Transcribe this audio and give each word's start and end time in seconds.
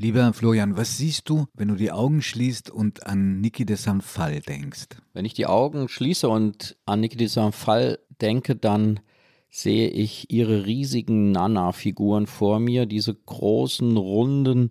Lieber 0.00 0.32
Florian, 0.32 0.76
was 0.76 0.96
siehst 0.96 1.28
du, 1.28 1.48
wenn 1.54 1.66
du 1.66 1.74
die 1.74 1.90
Augen 1.90 2.22
schließt 2.22 2.70
und 2.70 3.04
an 3.04 3.40
Niki 3.40 3.66
de 3.66 3.74
Saint-Phal 3.74 4.38
denkst? 4.38 4.86
Wenn 5.12 5.24
ich 5.24 5.34
die 5.34 5.46
Augen 5.46 5.88
schließe 5.88 6.28
und 6.28 6.76
an 6.86 7.00
Niki 7.00 7.16
de 7.16 7.26
Saint-Phal 7.26 7.98
denke, 8.20 8.54
dann 8.54 9.00
sehe 9.50 9.88
ich 9.88 10.30
ihre 10.30 10.66
riesigen 10.66 11.32
Nana-Figuren 11.32 12.28
vor 12.28 12.60
mir, 12.60 12.86
diese 12.86 13.12
großen, 13.12 13.96
runden, 13.96 14.68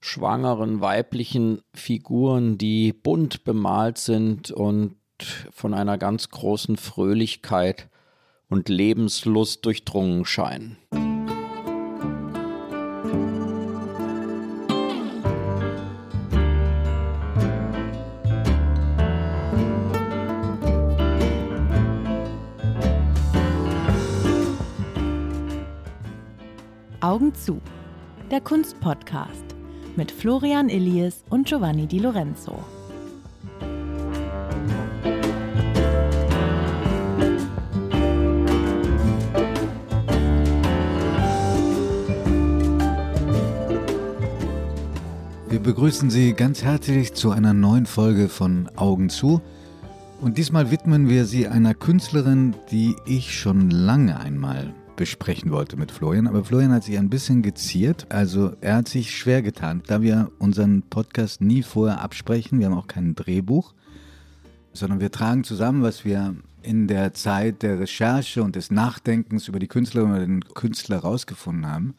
schwangeren, 0.00 0.82
weiblichen 0.82 1.62
Figuren, 1.72 2.58
die 2.58 2.92
bunt 2.92 3.44
bemalt 3.44 3.96
sind 3.96 4.50
und 4.50 4.96
von 5.52 5.72
einer 5.72 5.96
ganz 5.96 6.28
großen 6.28 6.76
Fröhlichkeit 6.76 7.88
und 8.50 8.68
Lebenslust 8.68 9.64
durchdrungen 9.64 10.26
scheinen. 10.26 10.76
Augen 27.16 27.34
zu. 27.34 27.62
Der 28.30 28.42
Kunstpodcast 28.42 29.54
mit 29.96 30.12
Florian 30.12 30.68
Illies 30.68 31.24
und 31.30 31.48
Giovanni 31.48 31.86
Di 31.86 31.98
Lorenzo. 31.98 32.62
Wir 45.48 45.60
begrüßen 45.60 46.10
Sie 46.10 46.34
ganz 46.34 46.62
herzlich 46.62 47.14
zu 47.14 47.30
einer 47.30 47.54
neuen 47.54 47.86
Folge 47.86 48.28
von 48.28 48.68
Augen 48.76 49.08
zu. 49.08 49.40
Und 50.20 50.36
diesmal 50.36 50.70
widmen 50.70 51.08
wir 51.08 51.24
sie 51.24 51.48
einer 51.48 51.72
Künstlerin, 51.72 52.54
die 52.70 52.94
ich 53.06 53.38
schon 53.38 53.70
lange 53.70 54.20
einmal 54.20 54.74
besprechen 54.96 55.50
wollte 55.50 55.76
mit 55.76 55.92
Florian. 55.92 56.26
Aber 56.26 56.44
Florian 56.44 56.72
hat 56.72 56.84
sich 56.84 56.98
ein 56.98 57.10
bisschen 57.10 57.42
geziert. 57.42 58.06
Also 58.10 58.52
er 58.60 58.76
hat 58.76 58.88
sich 58.88 59.16
schwer 59.16 59.42
getan, 59.42 59.82
da 59.86 60.02
wir 60.02 60.30
unseren 60.38 60.82
Podcast 60.82 61.40
nie 61.40 61.62
vorher 61.62 62.00
absprechen. 62.00 62.58
Wir 62.58 62.66
haben 62.66 62.74
auch 62.74 62.86
kein 62.86 63.14
Drehbuch, 63.14 63.74
sondern 64.72 65.00
wir 65.00 65.10
tragen 65.10 65.44
zusammen, 65.44 65.82
was 65.82 66.04
wir 66.04 66.34
in 66.62 66.88
der 66.88 67.14
Zeit 67.14 67.62
der 67.62 67.78
Recherche 67.78 68.42
und 68.42 68.56
des 68.56 68.70
Nachdenkens 68.70 69.46
über 69.46 69.58
die 69.58 69.68
Künstlerin 69.68 70.10
oder 70.10 70.26
den 70.26 70.42
Künstler 70.42 70.98
rausgefunden 70.98 71.66
haben. 71.66 71.94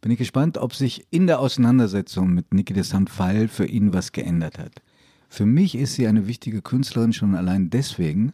Bin 0.00 0.12
ich 0.12 0.18
gespannt, 0.18 0.56
ob 0.56 0.74
sich 0.74 1.06
in 1.10 1.26
der 1.26 1.40
Auseinandersetzung 1.40 2.32
mit 2.32 2.54
Niki 2.54 2.72
de 2.72 2.84
Saint-Phal 2.84 3.48
für 3.48 3.66
ihn 3.66 3.92
was 3.92 4.12
geändert 4.12 4.58
hat. 4.58 4.80
Für 5.28 5.44
mich 5.44 5.74
ist 5.74 5.94
sie 5.94 6.06
eine 6.06 6.26
wichtige 6.26 6.62
Künstlerin 6.62 7.12
schon 7.12 7.34
allein 7.34 7.68
deswegen, 7.68 8.32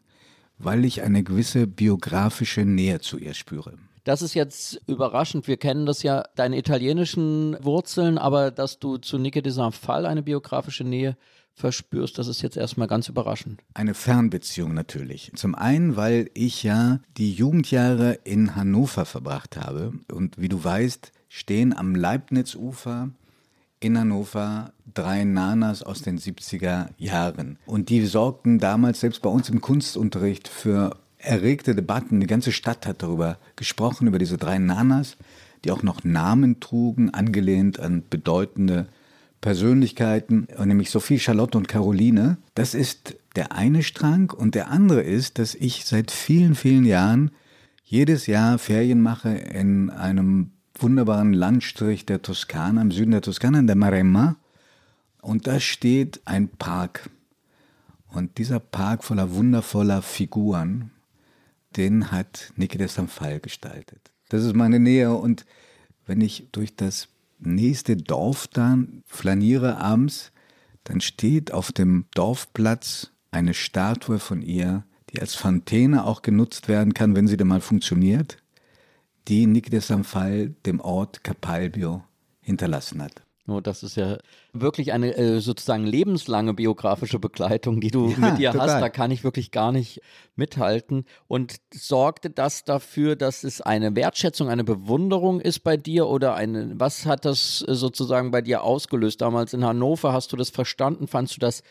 weil 0.58 0.84
ich 0.84 1.02
eine 1.02 1.24
gewisse 1.24 1.66
biografische 1.66 2.64
Nähe 2.64 3.00
zu 3.00 3.18
ihr 3.18 3.34
spüre. 3.34 3.78
Das 4.04 4.20
ist 4.20 4.34
jetzt 4.34 4.80
überraschend. 4.86 5.48
Wir 5.48 5.56
kennen 5.56 5.86
das 5.86 6.02
ja, 6.02 6.24
deine 6.36 6.58
italienischen 6.58 7.56
Wurzeln, 7.64 8.18
aber 8.18 8.50
dass 8.50 8.78
du 8.78 8.98
zu 8.98 9.18
Nike 9.18 9.42
de 9.42 9.50
Saint-Phal 9.50 10.04
eine 10.04 10.22
biografische 10.22 10.84
Nähe 10.84 11.16
verspürst, 11.54 12.18
das 12.18 12.26
ist 12.26 12.42
jetzt 12.42 12.56
erstmal 12.56 12.88
ganz 12.88 13.08
überraschend. 13.08 13.62
Eine 13.74 13.94
Fernbeziehung 13.94 14.74
natürlich. 14.74 15.32
Zum 15.36 15.54
einen, 15.54 15.96
weil 15.96 16.28
ich 16.34 16.62
ja 16.62 17.00
die 17.16 17.32
Jugendjahre 17.32 18.18
in 18.24 18.56
Hannover 18.56 19.04
verbracht 19.04 19.56
habe 19.56 19.92
und 20.12 20.38
wie 20.38 20.48
du 20.48 20.62
weißt, 20.62 21.12
stehen 21.28 21.74
am 21.76 21.94
Leibnizufer 21.94 23.10
in 23.80 23.98
Hannover 23.98 24.72
drei 24.92 25.24
Nanas 25.24 25.82
aus 25.82 26.02
den 26.02 26.18
70er 26.18 26.88
Jahren. 26.96 27.58
Und 27.66 27.88
die 27.88 28.04
sorgten 28.06 28.58
damals 28.58 29.00
selbst 29.00 29.22
bei 29.22 29.30
uns 29.30 29.48
im 29.48 29.60
Kunstunterricht 29.60 30.48
für 30.48 30.96
erregte 31.24 31.74
Debatten. 31.74 32.20
Die 32.20 32.26
ganze 32.26 32.52
Stadt 32.52 32.86
hat 32.86 33.02
darüber 33.02 33.38
gesprochen, 33.56 34.06
über 34.06 34.18
diese 34.18 34.36
drei 34.36 34.58
Nanas, 34.58 35.16
die 35.64 35.70
auch 35.70 35.82
noch 35.82 36.04
Namen 36.04 36.60
trugen, 36.60 37.10
angelehnt 37.10 37.80
an 37.80 38.02
bedeutende 38.08 38.86
Persönlichkeiten, 39.40 40.48
nämlich 40.64 40.90
Sophie, 40.90 41.18
Charlotte 41.18 41.58
und 41.58 41.68
Caroline. 41.68 42.38
Das 42.54 42.74
ist 42.74 43.16
der 43.36 43.52
eine 43.52 43.82
Strang. 43.82 44.30
Und 44.30 44.54
der 44.54 44.70
andere 44.70 45.02
ist, 45.02 45.38
dass 45.38 45.54
ich 45.54 45.84
seit 45.84 46.10
vielen, 46.10 46.54
vielen 46.54 46.84
Jahren 46.84 47.30
jedes 47.84 48.26
Jahr 48.26 48.58
Ferien 48.58 49.02
mache 49.02 49.30
in 49.30 49.90
einem 49.90 50.50
wunderbaren 50.78 51.32
Landstrich 51.32 52.06
der 52.06 52.22
Toskana, 52.22 52.80
im 52.80 52.90
Süden 52.90 53.10
der 53.10 53.22
Toskana, 53.22 53.58
in 53.58 53.66
der 53.66 53.76
Maremma. 53.76 54.36
Und 55.20 55.46
da 55.46 55.60
steht 55.60 56.22
ein 56.24 56.48
Park. 56.48 57.10
Und 58.08 58.38
dieser 58.38 58.60
Park 58.60 59.04
voller 59.04 59.34
wundervoller 59.34 60.02
Figuren, 60.02 60.90
den 61.76 62.10
hat 62.10 62.52
Niki 62.56 62.78
de 62.78 62.88
Saint-Phal 62.88 63.40
gestaltet. 63.40 64.12
Das 64.28 64.44
ist 64.44 64.54
meine 64.54 64.80
Nähe. 64.80 65.14
Und 65.14 65.44
wenn 66.06 66.20
ich 66.20 66.48
durch 66.52 66.76
das 66.76 67.08
nächste 67.38 67.96
Dorf 67.96 68.46
dann 68.46 69.02
flaniere 69.06 69.78
abends, 69.78 70.32
dann 70.84 71.00
steht 71.00 71.52
auf 71.52 71.72
dem 71.72 72.06
Dorfplatz 72.14 73.10
eine 73.30 73.54
Statue 73.54 74.18
von 74.18 74.42
ihr, 74.42 74.84
die 75.10 75.20
als 75.20 75.34
Fontäne 75.34 76.04
auch 76.04 76.22
genutzt 76.22 76.68
werden 76.68 76.94
kann, 76.94 77.16
wenn 77.16 77.26
sie 77.26 77.36
denn 77.36 77.48
mal 77.48 77.60
funktioniert 77.60 78.38
die 79.28 79.46
Nick 79.46 79.70
de 79.70 79.80
Sanfal 79.80 80.50
dem 80.66 80.80
Ort 80.80 81.24
Capalbio 81.24 82.04
hinterlassen 82.40 83.02
hat. 83.02 83.22
Oh, 83.46 83.60
das 83.60 83.82
ist 83.82 83.96
ja 83.96 84.16
wirklich 84.54 84.94
eine 84.94 85.14
äh, 85.16 85.40
sozusagen 85.40 85.84
lebenslange 85.84 86.54
biografische 86.54 87.18
Begleitung, 87.18 87.82
die 87.82 87.90
du 87.90 88.08
ja, 88.08 88.18
mit 88.18 88.38
dir 88.38 88.52
total. 88.52 88.70
hast. 88.70 88.80
Da 88.80 88.88
kann 88.88 89.10
ich 89.10 89.22
wirklich 89.22 89.50
gar 89.50 89.70
nicht 89.70 90.00
mithalten. 90.34 91.04
Und 91.28 91.56
sorgte 91.72 92.30
das 92.30 92.64
dafür, 92.64 93.16
dass 93.16 93.44
es 93.44 93.60
eine 93.60 93.94
Wertschätzung, 93.94 94.48
eine 94.48 94.64
Bewunderung 94.64 95.40
ist 95.40 95.60
bei 95.60 95.76
dir 95.76 96.06
oder 96.08 96.34
eine, 96.34 96.72
was 96.76 97.04
hat 97.04 97.26
das 97.26 97.58
sozusagen 97.58 98.30
bei 98.30 98.40
dir 98.40 98.62
ausgelöst? 98.62 99.20
Damals 99.20 99.52
in 99.52 99.62
Hannover 99.62 100.14
hast 100.14 100.32
du 100.32 100.36
das 100.36 100.48
verstanden? 100.48 101.06
Fandst 101.06 101.36
du 101.36 101.40
das 101.40 101.62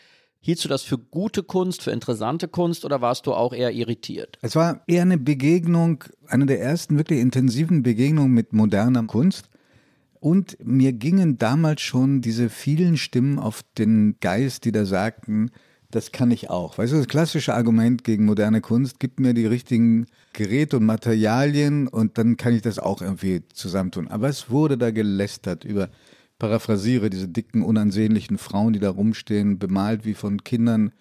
Hieltst 0.44 0.66
du 0.66 0.68
das 0.68 0.82
für 0.82 0.98
gute 0.98 1.42
Kunst, 1.42 1.82
für 1.82 1.90
interessante 1.90 2.48
Kunst 2.48 2.84
oder 2.84 3.00
warst 3.00 3.26
du 3.26 3.32
auch 3.32 3.54
eher 3.54 3.72
irritiert? 3.72 4.38
Es 4.42 4.54
war 4.54 4.82
eher 4.86 5.00
eine 5.00 5.16
Begegnung, 5.16 6.04
eine 6.26 6.44
der 6.44 6.60
ersten 6.60 6.98
wirklich 6.98 7.20
intensiven 7.20 7.82
Begegnungen 7.82 8.32
mit 8.32 8.52
moderner 8.52 9.04
Kunst. 9.04 9.48
Und 10.24 10.56
mir 10.64 10.94
gingen 10.94 11.36
damals 11.36 11.82
schon 11.82 12.22
diese 12.22 12.48
vielen 12.48 12.96
Stimmen 12.96 13.38
auf 13.38 13.62
den 13.76 14.16
Geist, 14.20 14.64
die 14.64 14.72
da 14.72 14.86
sagten, 14.86 15.50
das 15.90 16.12
kann 16.12 16.30
ich 16.30 16.48
auch. 16.48 16.78
Weißt 16.78 16.94
du, 16.94 16.96
das 16.96 17.08
klassische 17.08 17.52
Argument 17.52 18.04
gegen 18.04 18.24
moderne 18.24 18.62
Kunst, 18.62 18.98
gib 19.00 19.20
mir 19.20 19.34
die 19.34 19.44
richtigen 19.44 20.06
Geräte 20.32 20.78
und 20.78 20.86
Materialien 20.86 21.88
und 21.88 22.16
dann 22.16 22.38
kann 22.38 22.54
ich 22.54 22.62
das 22.62 22.78
auch 22.78 23.02
irgendwie 23.02 23.42
zusammentun. 23.52 24.08
Aber 24.08 24.30
es 24.30 24.48
wurde 24.48 24.78
da 24.78 24.92
gelästert 24.92 25.66
über 25.66 25.90
paraphrasiere, 26.38 27.10
diese 27.10 27.28
dicken, 27.28 27.60
unansehnlichen 27.62 28.38
Frauen, 28.38 28.72
die 28.72 28.80
da 28.80 28.88
rumstehen, 28.88 29.58
bemalt 29.58 30.06
wie 30.06 30.14
von 30.14 30.42
Kindern 30.42 30.92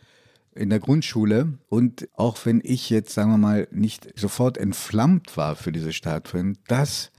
in 0.54 0.70
der 0.70 0.80
Grundschule. 0.80 1.60
Und 1.70 2.10
auch 2.18 2.38
wenn 2.44 2.60
ich 2.62 2.90
jetzt, 2.90 3.14
sagen 3.14 3.32
wir 3.32 3.38
mal, 3.38 3.70
nicht 3.72 4.20
sofort 4.20 4.58
entflammt 4.58 5.38
war 5.38 5.56
für 5.56 5.72
diese 5.72 5.94
Statuen, 5.94 6.58
das 6.68 7.14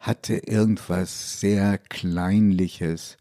hatte 0.00 0.36
irgendwas 0.38 1.38
sehr 1.40 1.78
Kleinliches 1.78 3.18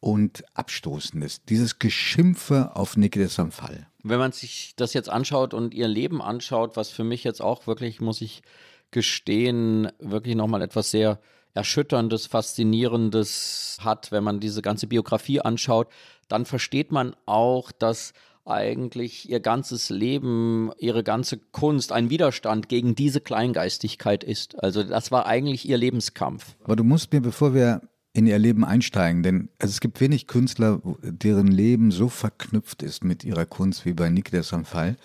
und 0.00 0.44
Abstoßendes. 0.54 1.44
Dieses 1.44 1.78
Geschimpfe 1.78 2.74
auf 2.74 2.96
Niki 2.96 3.18
de 3.18 3.28
Sanfal. 3.28 3.86
Wenn 4.02 4.18
man 4.18 4.32
sich 4.32 4.72
das 4.76 4.94
jetzt 4.94 5.10
anschaut 5.10 5.54
und 5.54 5.74
ihr 5.74 5.88
Leben 5.88 6.22
anschaut, 6.22 6.76
was 6.76 6.88
für 6.88 7.04
mich 7.04 7.24
jetzt 7.24 7.42
auch 7.42 7.66
wirklich, 7.66 8.00
muss 8.00 8.22
ich 8.22 8.42
gestehen, 8.90 9.92
wirklich 9.98 10.34
nochmal 10.34 10.62
etwas 10.62 10.90
sehr 10.90 11.20
Erschütterndes, 11.52 12.26
Faszinierendes 12.26 13.78
hat, 13.80 14.12
wenn 14.12 14.24
man 14.24 14.40
diese 14.40 14.62
ganze 14.62 14.86
Biografie 14.86 15.40
anschaut, 15.40 15.88
dann 16.28 16.46
versteht 16.46 16.92
man 16.92 17.16
auch, 17.26 17.72
dass 17.72 18.12
eigentlich 18.48 19.28
ihr 19.28 19.40
ganzes 19.40 19.90
Leben, 19.90 20.70
ihre 20.78 21.04
ganze 21.04 21.38
Kunst 21.38 21.92
ein 21.92 22.10
Widerstand 22.10 22.68
gegen 22.68 22.94
diese 22.94 23.20
Kleingeistigkeit 23.20 24.24
ist. 24.24 24.62
Also 24.62 24.82
das 24.82 25.10
war 25.10 25.26
eigentlich 25.26 25.68
ihr 25.68 25.78
Lebenskampf. 25.78 26.56
Aber 26.64 26.76
du 26.76 26.84
musst 26.84 27.12
mir, 27.12 27.20
bevor 27.20 27.54
wir 27.54 27.82
in 28.12 28.26
ihr 28.26 28.38
Leben 28.38 28.64
einsteigen, 28.64 29.22
denn 29.22 29.48
also 29.58 29.70
es 29.70 29.80
gibt 29.80 30.00
wenig 30.00 30.26
Künstler, 30.26 30.80
deren 31.02 31.48
Leben 31.48 31.90
so 31.90 32.08
verknüpft 32.08 32.82
ist 32.82 33.04
mit 33.04 33.22
ihrer 33.22 33.46
Kunst 33.46 33.84
wie 33.84 33.92
bei 33.92 34.10
Niki 34.10 34.30
der 34.30 34.42
Samfal, 34.42 34.96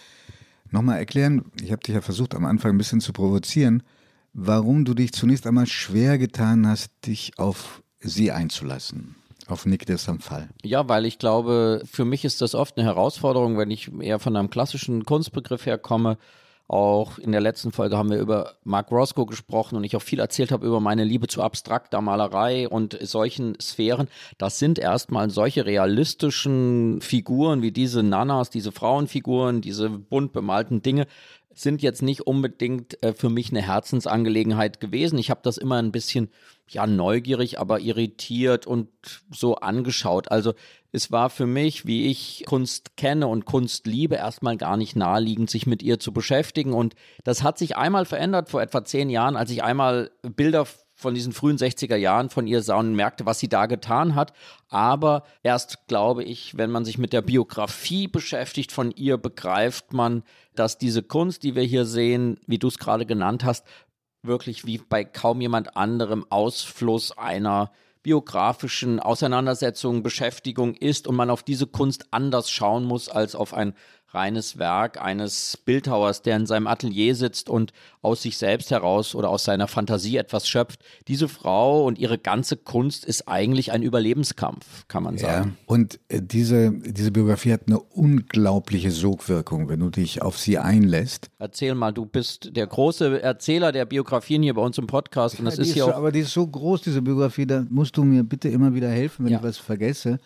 nochmal 0.71 0.97
erklären, 0.97 1.45
ich 1.61 1.71
habe 1.71 1.83
dich 1.83 1.93
ja 1.93 2.01
versucht 2.01 2.33
am 2.33 2.45
Anfang 2.45 2.71
ein 2.71 2.77
bisschen 2.77 3.01
zu 3.01 3.13
provozieren, 3.13 3.83
warum 4.33 4.83
du 4.85 4.93
dich 4.93 5.13
zunächst 5.13 5.45
einmal 5.45 5.67
schwer 5.67 6.17
getan 6.17 6.67
hast, 6.67 6.89
dich 7.05 7.33
auf 7.37 7.83
sie 7.99 8.31
einzulassen. 8.31 9.15
Auf 9.47 9.65
Nick 9.65 9.85
de 9.85 9.97
Samfall. 9.97 10.49
Ja, 10.63 10.87
weil 10.87 11.05
ich 11.05 11.19
glaube, 11.19 11.81
für 11.85 12.05
mich 12.05 12.23
ist 12.23 12.41
das 12.41 12.55
oft 12.55 12.77
eine 12.77 12.85
Herausforderung, 12.85 13.57
wenn 13.57 13.71
ich 13.71 13.91
eher 13.99 14.19
von 14.19 14.35
einem 14.35 14.49
klassischen 14.49 15.03
Kunstbegriff 15.05 15.65
herkomme, 15.65 16.17
Auch 16.67 17.19
in 17.19 17.33
der 17.33 17.41
letzten 17.41 17.73
Folge 17.73 17.97
haben 17.97 18.09
wir 18.09 18.19
über 18.19 18.55
Mark 18.63 18.89
Roscoe 18.89 19.25
gesprochen 19.25 19.75
und 19.75 19.83
ich 19.83 19.95
auch 19.97 20.01
viel 20.01 20.19
erzählt 20.19 20.51
habe 20.51 20.65
über 20.65 20.79
meine 20.79 21.03
Liebe 21.03 21.27
zu 21.27 21.43
abstrakter 21.43 22.01
Malerei 22.01 22.69
und 22.69 22.97
solchen 23.01 23.59
Sphären. 23.59 24.07
Das 24.37 24.59
sind 24.59 24.79
erstmal 24.79 25.29
solche 25.29 25.65
realistischen 25.65 27.01
Figuren 27.01 27.61
wie 27.61 27.71
diese 27.71 28.01
Nanas, 28.01 28.49
diese 28.49 28.71
Frauenfiguren, 28.71 29.59
diese 29.59 29.89
bunt 29.89 30.31
bemalten 30.31 30.81
Dinge, 30.81 31.05
sind 31.53 31.81
jetzt 31.81 32.01
nicht 32.01 32.21
unbedingt 32.21 33.03
äh, 33.03 33.13
für 33.13 33.29
mich 33.29 33.51
eine 33.51 33.61
Herzensangelegenheit 33.61 34.79
gewesen. 34.79 35.19
Ich 35.19 35.29
habe 35.29 35.41
das 35.43 35.57
immer 35.57 35.75
ein 35.75 35.91
bisschen 35.91 36.31
ja 36.73 36.87
neugierig, 36.87 37.59
aber 37.59 37.79
irritiert 37.79 38.67
und 38.67 38.89
so 39.31 39.55
angeschaut. 39.55 40.31
Also 40.31 40.53
es 40.91 41.11
war 41.11 41.29
für 41.29 41.47
mich, 41.47 41.85
wie 41.85 42.07
ich 42.07 42.43
Kunst 42.45 42.97
kenne 42.97 43.27
und 43.27 43.45
Kunst 43.45 43.87
liebe, 43.87 44.15
erstmal 44.15 44.57
gar 44.57 44.77
nicht 44.77 44.95
naheliegend, 44.95 45.49
sich 45.49 45.65
mit 45.65 45.81
ihr 45.81 45.99
zu 45.99 46.13
beschäftigen. 46.13 46.73
Und 46.73 46.93
das 47.23 47.41
hat 47.43 47.57
sich 47.57 47.75
einmal 47.77 48.05
verändert 48.05 48.49
vor 48.49 48.61
etwa 48.61 48.83
zehn 48.83 49.09
Jahren, 49.09 49.35
als 49.35 49.49
ich 49.49 49.63
einmal 49.63 50.11
Bilder 50.21 50.67
von 50.95 51.13
diesen 51.15 51.33
frühen 51.33 51.57
60er 51.57 51.95
Jahren 51.95 52.29
von 52.29 52.47
ihr 52.47 52.61
sah 52.61 52.77
und 52.77 52.95
merkte, 52.95 53.25
was 53.25 53.39
sie 53.39 53.49
da 53.49 53.65
getan 53.65 54.15
hat. 54.15 54.33
Aber 54.69 55.23
erst 55.41 55.87
glaube 55.87 56.23
ich, 56.23 56.57
wenn 56.57 56.71
man 56.71 56.85
sich 56.85 56.97
mit 56.97 57.13
der 57.13 57.21
Biografie 57.21 58.07
beschäftigt 58.07 58.71
von 58.71 58.91
ihr, 58.91 59.17
begreift 59.17 59.93
man, 59.93 60.23
dass 60.55 60.77
diese 60.77 61.03
Kunst, 61.03 61.43
die 61.43 61.55
wir 61.55 61.63
hier 61.63 61.85
sehen, 61.85 62.39
wie 62.45 62.59
du 62.59 62.67
es 62.67 62.77
gerade 62.77 63.05
genannt 63.05 63.43
hast, 63.43 63.65
wirklich 64.23 64.65
wie 64.65 64.77
bei 64.77 65.03
kaum 65.03 65.41
jemand 65.41 65.75
anderem 65.75 66.25
Ausfluss 66.29 67.17
einer 67.17 67.71
biografischen 68.01 68.99
Auseinandersetzung, 68.99 70.03
Beschäftigung 70.03 70.75
ist 70.75 71.07
und 71.07 71.15
man 71.15 71.29
auf 71.29 71.43
diese 71.43 71.67
Kunst 71.67 72.07
anders 72.11 72.49
schauen 72.49 72.83
muss 72.83 73.07
als 73.09 73.35
auf 73.35 73.53
ein 73.53 73.73
reines 74.13 74.57
Werk 74.57 75.01
eines 75.01 75.57
Bildhauers, 75.57 76.21
der 76.21 76.37
in 76.37 76.45
seinem 76.45 76.67
Atelier 76.67 77.15
sitzt 77.15 77.49
und 77.49 77.73
aus 78.01 78.21
sich 78.21 78.37
selbst 78.37 78.71
heraus 78.71 79.15
oder 79.15 79.29
aus 79.29 79.43
seiner 79.43 79.67
Fantasie 79.67 80.17
etwas 80.17 80.47
schöpft. 80.47 80.81
Diese 81.07 81.27
Frau 81.27 81.85
und 81.85 81.97
ihre 81.97 82.17
ganze 82.17 82.57
Kunst 82.57 83.05
ist 83.05 83.27
eigentlich 83.27 83.71
ein 83.71 83.81
Überlebenskampf, 83.81 84.87
kann 84.87 85.03
man 85.03 85.17
sagen. 85.17 85.57
Ja, 85.57 85.65
und 85.65 85.99
äh, 86.09 86.21
diese, 86.21 86.71
diese 86.71 87.11
Biografie 87.11 87.53
hat 87.53 87.67
eine 87.67 87.79
unglaubliche 87.79 88.91
Sogwirkung, 88.91 89.69
wenn 89.69 89.79
du 89.79 89.89
dich 89.89 90.21
auf 90.21 90.37
sie 90.37 90.57
einlässt. 90.57 91.29
Erzähl 91.39 91.75
mal, 91.75 91.91
du 91.91 92.05
bist 92.05 92.55
der 92.55 92.67
große 92.67 93.21
Erzähler 93.21 93.71
der 93.71 93.85
Biografien 93.85 94.43
hier 94.43 94.53
bei 94.53 94.61
uns 94.61 94.77
im 94.77 94.87
Podcast 94.87 95.39
und 95.39 95.45
das 95.45 95.57
ja, 95.57 95.63
ist 95.63 95.73
hier 95.73 95.83
so, 95.85 95.91
auch 95.91 95.97
Aber 95.97 96.11
die 96.11 96.19
ist 96.19 96.33
so 96.33 96.45
groß, 96.45 96.81
diese 96.81 97.01
Biografie, 97.01 97.45
da 97.45 97.65
musst 97.69 97.97
du 97.97 98.03
mir 98.03 98.23
bitte 98.23 98.49
immer 98.49 98.73
wieder 98.73 98.89
helfen, 98.89 99.25
wenn 99.25 99.31
ja. 99.31 99.39
ich 99.39 99.43
was 99.43 99.57
vergesse. 99.57 100.19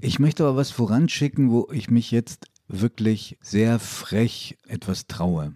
Ich 0.00 0.20
möchte 0.20 0.44
aber 0.44 0.56
was 0.56 0.70
voranschicken, 0.70 1.50
wo 1.50 1.68
ich 1.72 1.90
mich 1.90 2.12
jetzt 2.12 2.46
wirklich 2.68 3.38
sehr 3.40 3.78
frech 3.78 4.56
etwas 4.66 5.06
traue. 5.06 5.54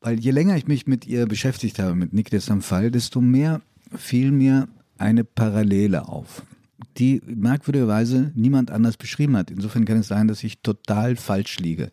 Weil 0.00 0.18
je 0.18 0.30
länger 0.30 0.56
ich 0.56 0.66
mich 0.66 0.86
mit 0.86 1.06
ihr 1.06 1.26
beschäftigt 1.26 1.78
habe, 1.78 1.94
mit 1.94 2.12
Nick 2.12 2.30
de 2.30 2.40
Samfall, 2.40 2.90
desto 2.90 3.20
mehr 3.20 3.60
fiel 3.94 4.32
mir 4.32 4.68
eine 4.98 5.24
Parallele 5.24 6.08
auf, 6.08 6.42
die 6.96 7.20
merkwürdigerweise 7.26 8.32
niemand 8.34 8.70
anders 8.70 8.96
beschrieben 8.96 9.36
hat. 9.36 9.50
Insofern 9.50 9.84
kann 9.84 9.98
es 9.98 10.08
sein, 10.08 10.28
dass 10.28 10.44
ich 10.44 10.62
total 10.62 11.16
falsch 11.16 11.58
liege. 11.58 11.92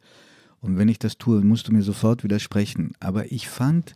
Und 0.62 0.78
wenn 0.78 0.88
ich 0.88 1.00
das 1.00 1.18
tue, 1.18 1.42
musst 1.42 1.68
du 1.68 1.74
mir 1.74 1.84
sofort 1.84 2.24
widersprechen. 2.24 2.94
Aber 3.00 3.32
ich 3.32 3.50
fand, 3.50 3.96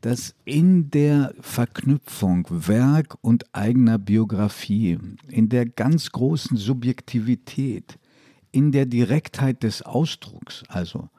dass 0.00 0.34
in 0.44 0.90
der 0.90 1.34
Verknüpfung 1.40 2.46
Werk 2.50 3.16
und 3.22 3.44
eigener 3.54 3.98
Biografie, 3.98 4.98
in 5.28 5.48
der 5.48 5.66
ganz 5.66 6.10
großen 6.10 6.56
Subjektivität, 6.56 7.98
in 8.56 8.72
der 8.72 8.86
Direktheit 8.86 9.62
des 9.62 9.82
Ausdrucks, 9.82 10.64
also 10.68 11.10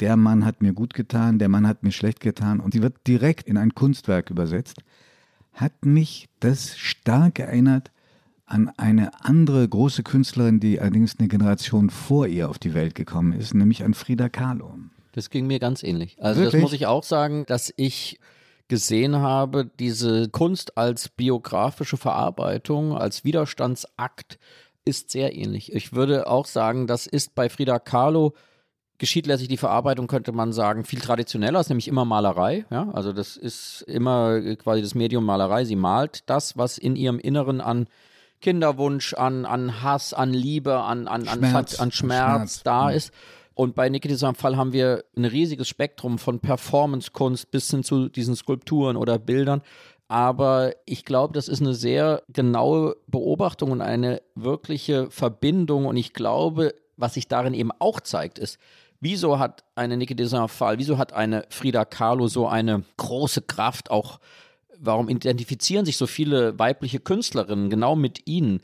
der 0.00 0.16
Mann 0.16 0.46
hat 0.46 0.62
mir 0.62 0.72
gut 0.72 0.94
getan, 0.94 1.38
der 1.38 1.50
Mann 1.50 1.66
hat 1.66 1.82
mir 1.82 1.92
schlecht 1.92 2.20
getan 2.20 2.60
und 2.60 2.72
sie 2.72 2.80
wird 2.80 3.06
direkt 3.06 3.46
in 3.46 3.58
ein 3.58 3.74
Kunstwerk 3.74 4.30
übersetzt, 4.30 4.78
hat 5.52 5.84
mich 5.84 6.30
das 6.40 6.78
stark 6.78 7.38
erinnert 7.40 7.90
an 8.46 8.70
eine 8.78 9.10
andere 9.22 9.68
große 9.68 10.02
Künstlerin, 10.02 10.58
die 10.58 10.80
allerdings 10.80 11.18
eine 11.18 11.28
Generation 11.28 11.90
vor 11.90 12.26
ihr 12.26 12.48
auf 12.48 12.58
die 12.58 12.72
Welt 12.72 12.94
gekommen 12.94 13.34
ist, 13.34 13.52
nämlich 13.52 13.84
an 13.84 13.92
Frida 13.92 14.30
Kahlo. 14.30 14.72
Das 15.12 15.28
ging 15.28 15.46
mir 15.46 15.58
ganz 15.58 15.82
ähnlich. 15.82 16.16
Also 16.20 16.40
Wirklich? 16.40 16.62
das 16.62 16.62
muss 16.62 16.72
ich 16.72 16.86
auch 16.86 17.02
sagen, 17.02 17.44
dass 17.46 17.70
ich 17.76 18.18
gesehen 18.68 19.16
habe, 19.16 19.70
diese 19.78 20.30
Kunst 20.30 20.78
als 20.78 21.10
biografische 21.10 21.98
Verarbeitung, 21.98 22.96
als 22.96 23.24
Widerstandsakt 23.24 24.38
ist 24.86 25.10
sehr 25.10 25.36
ähnlich. 25.36 25.72
Ich 25.74 25.92
würde 25.92 26.26
auch 26.26 26.46
sagen, 26.46 26.86
das 26.86 27.06
ist 27.06 27.34
bei 27.34 27.50
Frida 27.50 27.78
Kahlo 27.78 28.32
geschieht 28.98 29.26
letztlich 29.26 29.48
die 29.48 29.56
Verarbeitung, 29.56 30.06
könnte 30.06 30.32
man 30.32 30.52
sagen, 30.52 30.84
viel 30.84 31.00
traditioneller, 31.00 31.60
ist 31.60 31.68
nämlich 31.68 31.88
immer 31.88 32.04
Malerei. 32.04 32.64
Ja? 32.70 32.88
Also 32.92 33.12
das 33.12 33.36
ist 33.36 33.82
immer 33.82 34.40
quasi 34.56 34.82
das 34.82 34.94
Medium 34.94 35.24
Malerei. 35.24 35.64
Sie 35.64 35.76
malt 35.76 36.22
das, 36.26 36.56
was 36.56 36.78
in 36.78 36.96
ihrem 36.96 37.18
Inneren 37.18 37.60
an 37.60 37.88
Kinderwunsch, 38.40 39.14
an, 39.14 39.44
an 39.44 39.82
Hass, 39.82 40.14
an 40.14 40.32
Liebe, 40.32 40.80
an, 40.80 41.08
an, 41.08 41.26
Schmerz, 41.26 41.74
an, 41.74 41.86
an 41.86 41.92
Schmerz, 41.92 41.92
Schmerz 41.92 42.62
da 42.62 42.90
ist. 42.90 43.12
Und 43.54 43.74
bei 43.74 43.88
Niki 43.88 44.08
in 44.08 44.14
diesem 44.14 44.34
Fall 44.34 44.58
haben 44.58 44.74
wir 44.74 45.04
ein 45.16 45.24
riesiges 45.24 45.68
Spektrum 45.68 46.18
von 46.18 46.40
Performancekunst 46.40 47.50
bis 47.50 47.70
hin 47.70 47.82
zu 47.82 48.10
diesen 48.10 48.36
Skulpturen 48.36 48.96
oder 48.96 49.18
Bildern. 49.18 49.62
Aber 50.08 50.72
ich 50.84 51.04
glaube, 51.04 51.34
das 51.34 51.48
ist 51.48 51.60
eine 51.60 51.74
sehr 51.74 52.22
genaue 52.28 52.96
Beobachtung 53.08 53.72
und 53.72 53.80
eine 53.80 54.22
wirkliche 54.34 55.10
Verbindung. 55.10 55.86
Und 55.86 55.96
ich 55.96 56.12
glaube, 56.12 56.74
was 56.96 57.14
sich 57.14 57.26
darin 57.26 57.54
eben 57.54 57.72
auch 57.78 58.00
zeigt, 58.00 58.38
ist, 58.38 58.58
wieso 59.00 59.38
hat 59.38 59.64
eine 59.74 59.96
Niki 59.96 60.16
Fall, 60.48 60.78
wieso 60.78 60.98
hat 60.98 61.12
eine 61.12 61.44
Frida 61.50 61.84
Kahlo 61.84 62.28
so 62.28 62.46
eine 62.46 62.84
große 62.96 63.42
Kraft 63.42 63.90
auch, 63.90 64.20
warum 64.78 65.08
identifizieren 65.08 65.86
sich 65.86 65.96
so 65.96 66.06
viele 66.06 66.58
weibliche 66.58 67.00
Künstlerinnen 67.00 67.68
genau 67.68 67.96
mit 67.96 68.26
ihnen? 68.26 68.60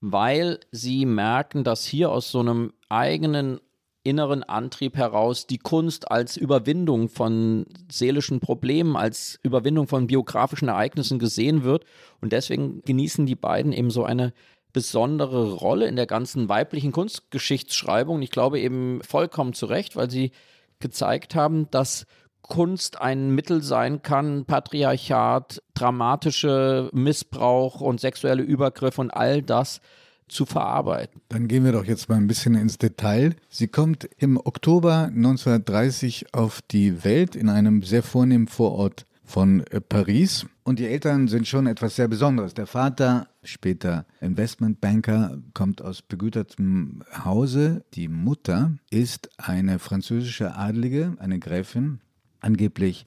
Weil 0.00 0.60
sie 0.72 1.04
merken, 1.04 1.64
dass 1.64 1.84
hier 1.84 2.10
aus 2.10 2.30
so 2.30 2.40
einem 2.40 2.72
eigenen 2.88 3.60
inneren 4.06 4.42
Antrieb 4.42 4.96
heraus 4.96 5.46
die 5.46 5.58
Kunst 5.58 6.10
als 6.10 6.36
Überwindung 6.36 7.08
von 7.08 7.66
seelischen 7.90 8.40
Problemen, 8.40 8.96
als 8.96 9.38
Überwindung 9.42 9.88
von 9.88 10.06
biografischen 10.06 10.68
Ereignissen 10.68 11.18
gesehen 11.18 11.64
wird. 11.64 11.84
Und 12.20 12.32
deswegen 12.32 12.82
genießen 12.82 13.26
die 13.26 13.34
beiden 13.34 13.72
eben 13.72 13.90
so 13.90 14.04
eine 14.04 14.32
besondere 14.72 15.54
Rolle 15.54 15.86
in 15.86 15.96
der 15.96 16.06
ganzen 16.06 16.48
weiblichen 16.48 16.92
Kunstgeschichtsschreibung. 16.92 18.22
Ich 18.22 18.30
glaube 18.30 18.60
eben 18.60 19.00
vollkommen 19.02 19.54
zu 19.54 19.66
Recht, 19.66 19.96
weil 19.96 20.10
sie 20.10 20.32
gezeigt 20.78 21.34
haben, 21.34 21.70
dass 21.70 22.06
Kunst 22.42 23.00
ein 23.00 23.30
Mittel 23.34 23.62
sein 23.62 24.02
kann, 24.02 24.44
Patriarchat, 24.44 25.62
dramatische 25.74 26.90
Missbrauch 26.92 27.80
und 27.80 28.00
sexuelle 28.00 28.42
Übergriffe 28.42 29.00
und 29.00 29.10
all 29.10 29.42
das 29.42 29.80
zu 30.28 30.46
verarbeiten. 30.46 31.20
Dann 31.28 31.48
gehen 31.48 31.64
wir 31.64 31.72
doch 31.72 31.84
jetzt 31.84 32.08
mal 32.08 32.16
ein 32.16 32.26
bisschen 32.26 32.54
ins 32.54 32.78
Detail. 32.78 33.36
Sie 33.48 33.68
kommt 33.68 34.08
im 34.18 34.36
Oktober 34.36 35.10
1930 35.14 36.34
auf 36.34 36.62
die 36.62 37.04
Welt 37.04 37.36
in 37.36 37.48
einem 37.48 37.82
sehr 37.82 38.02
vornehmen 38.02 38.48
Vorort 38.48 39.06
von 39.26 39.60
äh, 39.66 39.80
Paris. 39.80 40.46
Und 40.62 40.78
die 40.78 40.86
Eltern 40.86 41.28
sind 41.28 41.46
schon 41.46 41.66
etwas 41.66 41.96
sehr 41.96 42.08
Besonderes. 42.08 42.54
Der 42.54 42.66
Vater, 42.66 43.28
später 43.42 44.06
Investmentbanker, 44.20 45.38
kommt 45.52 45.82
aus 45.82 46.02
begütertem 46.02 47.02
Hause. 47.24 47.84
Die 47.94 48.08
Mutter 48.08 48.72
ist 48.90 49.30
eine 49.36 49.78
französische 49.78 50.54
Adlige, 50.56 51.14
eine 51.18 51.38
Gräfin, 51.38 52.00
angeblich 52.40 53.06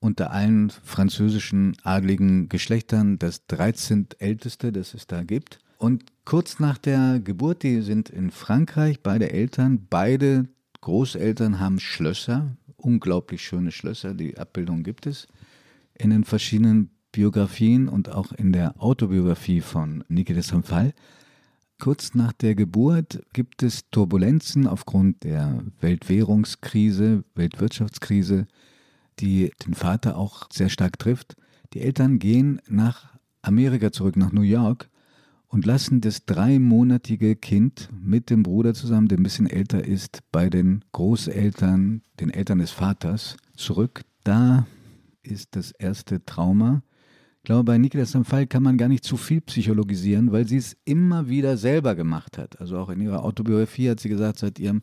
unter 0.00 0.32
allen 0.32 0.70
französischen 0.70 1.76
adligen 1.84 2.48
Geschlechtern 2.48 3.18
das 3.18 3.46
13. 3.46 4.08
älteste, 4.18 4.72
das 4.72 4.94
es 4.94 5.06
da 5.06 5.22
gibt. 5.22 5.60
Und 5.82 6.04
kurz 6.24 6.60
nach 6.60 6.78
der 6.78 7.18
Geburt, 7.18 7.64
die 7.64 7.80
sind 7.80 8.08
in 8.08 8.30
Frankreich, 8.30 9.02
beide 9.02 9.32
Eltern, 9.32 9.88
beide 9.90 10.46
Großeltern 10.80 11.58
haben 11.58 11.80
Schlösser, 11.80 12.56
unglaublich 12.76 13.42
schöne 13.42 13.72
Schlösser, 13.72 14.14
die 14.14 14.38
Abbildung 14.38 14.84
gibt 14.84 15.08
es 15.08 15.26
in 15.94 16.10
den 16.10 16.22
verschiedenen 16.22 16.90
Biografien 17.10 17.88
und 17.88 18.10
auch 18.10 18.30
in 18.30 18.52
der 18.52 18.80
Autobiografie 18.80 19.60
von 19.60 20.04
Niki 20.06 20.34
de 20.34 20.42
Saint-Phal. 20.44 20.94
Kurz 21.80 22.14
nach 22.14 22.32
der 22.32 22.54
Geburt 22.54 23.20
gibt 23.32 23.64
es 23.64 23.90
Turbulenzen 23.90 24.68
aufgrund 24.68 25.24
der 25.24 25.64
Weltwährungskrise, 25.80 27.24
Weltwirtschaftskrise, 27.34 28.46
die 29.18 29.50
den 29.66 29.74
Vater 29.74 30.16
auch 30.16 30.46
sehr 30.52 30.68
stark 30.68 31.00
trifft. 31.00 31.34
Die 31.74 31.80
Eltern 31.80 32.20
gehen 32.20 32.60
nach 32.68 33.18
Amerika 33.42 33.90
zurück, 33.90 34.16
nach 34.16 34.30
New 34.30 34.42
York 34.42 34.88
und 35.52 35.66
lassen 35.66 36.00
das 36.00 36.24
dreimonatige 36.24 37.36
Kind 37.36 37.90
mit 37.92 38.30
dem 38.30 38.42
Bruder 38.42 38.72
zusammen, 38.72 39.08
der 39.08 39.18
ein 39.18 39.22
bisschen 39.22 39.46
älter 39.46 39.84
ist, 39.84 40.20
bei 40.32 40.48
den 40.48 40.82
Großeltern, 40.92 42.00
den 42.18 42.30
Eltern 42.30 42.58
des 42.58 42.70
Vaters 42.70 43.36
zurück. 43.54 44.00
Da 44.24 44.66
ist 45.22 45.54
das 45.54 45.70
erste 45.72 46.24
Trauma. 46.24 46.82
Ich 47.36 47.44
glaube, 47.44 47.64
bei 47.64 47.76
Niklas 47.76 48.14
im 48.14 48.24
Fall 48.24 48.46
kann 48.46 48.62
man 48.62 48.78
gar 48.78 48.88
nicht 48.88 49.04
zu 49.04 49.18
viel 49.18 49.42
psychologisieren, 49.42 50.32
weil 50.32 50.48
sie 50.48 50.56
es 50.56 50.74
immer 50.86 51.28
wieder 51.28 51.58
selber 51.58 51.94
gemacht 51.94 52.38
hat. 52.38 52.58
Also 52.58 52.78
auch 52.78 52.88
in 52.88 53.00
ihrer 53.02 53.22
Autobiografie 53.22 53.90
hat 53.90 54.00
sie 54.00 54.08
gesagt, 54.08 54.38
seit 54.38 54.58
ihrem 54.58 54.82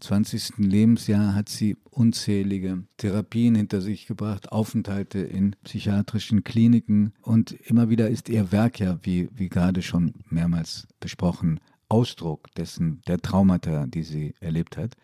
20. 0.00 0.58
Lebensjahr 0.58 1.34
hat 1.34 1.48
sie 1.48 1.76
unzählige 1.90 2.84
Therapien 2.96 3.54
hinter 3.54 3.80
sich 3.80 4.06
gebracht, 4.06 4.52
Aufenthalte 4.52 5.18
in 5.20 5.56
psychiatrischen 5.64 6.44
Kliniken 6.44 7.12
und 7.22 7.52
immer 7.52 7.88
wieder 7.88 8.08
ist 8.08 8.28
ihr 8.28 8.52
Werk 8.52 8.78
ja, 8.80 8.98
wie, 9.02 9.28
wie 9.34 9.48
gerade 9.48 9.82
schon 9.82 10.14
mehrmals 10.28 10.86
besprochen, 11.00 11.60
Ausdruck 11.88 12.52
dessen, 12.56 13.00
der 13.06 13.18
Traumata, 13.18 13.86
die 13.86 14.02
sie 14.02 14.34
erlebt 14.40 14.76
hat. 14.76 14.94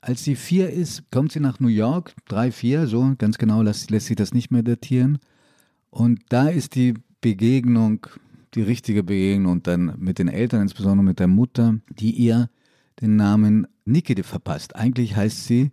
Als 0.00 0.24
sie 0.24 0.36
vier 0.36 0.70
ist, 0.70 1.10
kommt 1.10 1.32
sie 1.32 1.40
nach 1.40 1.60
New 1.60 1.68
York, 1.68 2.14
drei, 2.26 2.52
vier, 2.52 2.86
so 2.86 3.14
ganz 3.18 3.36
genau 3.38 3.62
lässt, 3.62 3.90
lässt 3.90 4.06
sie 4.06 4.14
das 4.14 4.32
nicht 4.32 4.50
mehr 4.50 4.62
datieren. 4.62 5.18
Und 5.90 6.20
da 6.28 6.48
ist 6.48 6.74
die 6.76 6.94
Begegnung, 7.20 8.06
die 8.54 8.62
richtige 8.62 9.02
Begegnung 9.02 9.62
dann 9.62 9.94
mit 9.98 10.18
den 10.18 10.28
Eltern, 10.28 10.62
insbesondere 10.62 11.04
mit 11.04 11.18
der 11.18 11.26
Mutter, 11.26 11.78
die 11.90 12.12
ihr 12.12 12.48
den 13.00 13.16
Namen 13.16 13.66
Nikide 13.84 14.22
verpasst. 14.22 14.76
Eigentlich 14.76 15.16
heißt 15.16 15.46
sie 15.46 15.70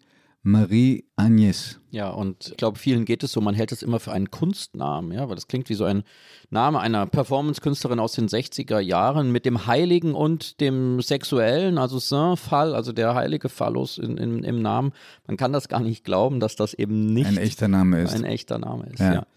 Marie 0.47 1.05
Agnès. 1.17 1.79
Ja, 1.89 2.11
und 2.11 2.49
ich 2.49 2.57
glaube, 2.57 2.77
vielen 2.77 3.05
geht 3.05 3.23
es 3.23 3.31
so, 3.31 3.41
man 3.41 3.55
hält 3.55 3.71
es 3.71 3.81
immer 3.81 3.99
für 3.99 4.11
einen 4.11 4.29
Kunstnamen, 4.29 5.11
ja, 5.11 5.27
weil 5.27 5.33
das 5.33 5.47
klingt 5.47 5.69
wie 5.69 5.73
so 5.73 5.85
ein 5.85 6.03
Name 6.51 6.79
einer 6.79 7.07
Performance-Künstlerin 7.07 7.99
aus 7.99 8.13
den 8.13 8.27
60er 8.27 8.79
Jahren 8.79 9.31
mit 9.31 9.47
dem 9.47 9.65
Heiligen 9.65 10.13
und 10.13 10.61
dem 10.61 11.01
Sexuellen, 11.01 11.79
also 11.79 11.97
Saint-Fall, 11.97 12.75
also 12.75 12.91
der 12.93 13.15
heilige 13.15 13.49
Phallus 13.49 13.97
in, 13.97 14.17
in, 14.17 14.43
im 14.43 14.61
Namen. 14.61 14.91
Man 15.25 15.35
kann 15.35 15.51
das 15.51 15.67
gar 15.67 15.79
nicht 15.79 16.03
glauben, 16.03 16.39
dass 16.39 16.55
das 16.55 16.75
eben 16.75 17.11
nicht 17.11 17.25
ein 17.25 17.37
echter 17.37 17.67
Name 17.67 18.03
ist. 18.03 18.13
Ein 18.13 18.23
echter 18.23 18.59
Name 18.59 18.85
ist, 18.85 18.99
ja. 18.99 19.13
ja. 19.13 19.27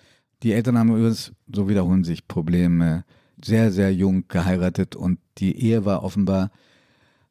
Die 0.42 0.52
Eltern 0.52 0.76
haben 0.76 0.90
übrigens, 0.90 1.33
so 1.50 1.71
wiederholen 1.71 2.04
sich 2.04 2.28
Probleme, 2.28 3.07
sehr, 3.42 3.73
sehr 3.73 3.95
jung 3.95 4.28
geheiratet 4.28 4.95
und 4.95 5.21
die 5.38 5.59
Ehe 5.59 5.87
war 5.87 6.02
offenbar 6.02 6.50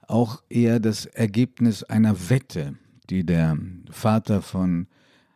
auch 0.08 0.42
eher 0.50 0.80
das 0.80 1.06
Ergebnis 1.06 1.84
einer 1.84 2.30
Wette 2.30 2.76
die 3.10 3.26
der 3.26 3.58
Vater 3.90 4.42
von 4.42 4.88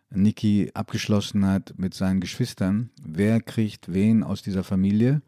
Niki 0.10 0.72
abgeschlossen 0.74 1.46
hat 1.46 1.74
mit 1.78 1.94
seinen 1.94 2.20
Geschwistern. 2.20 2.90
Wer 3.01 3.42
kriegt 3.42 3.94
wen 3.94 4.24
aus 4.24 4.42
dieser 4.42 4.63
Familie? 4.63 5.22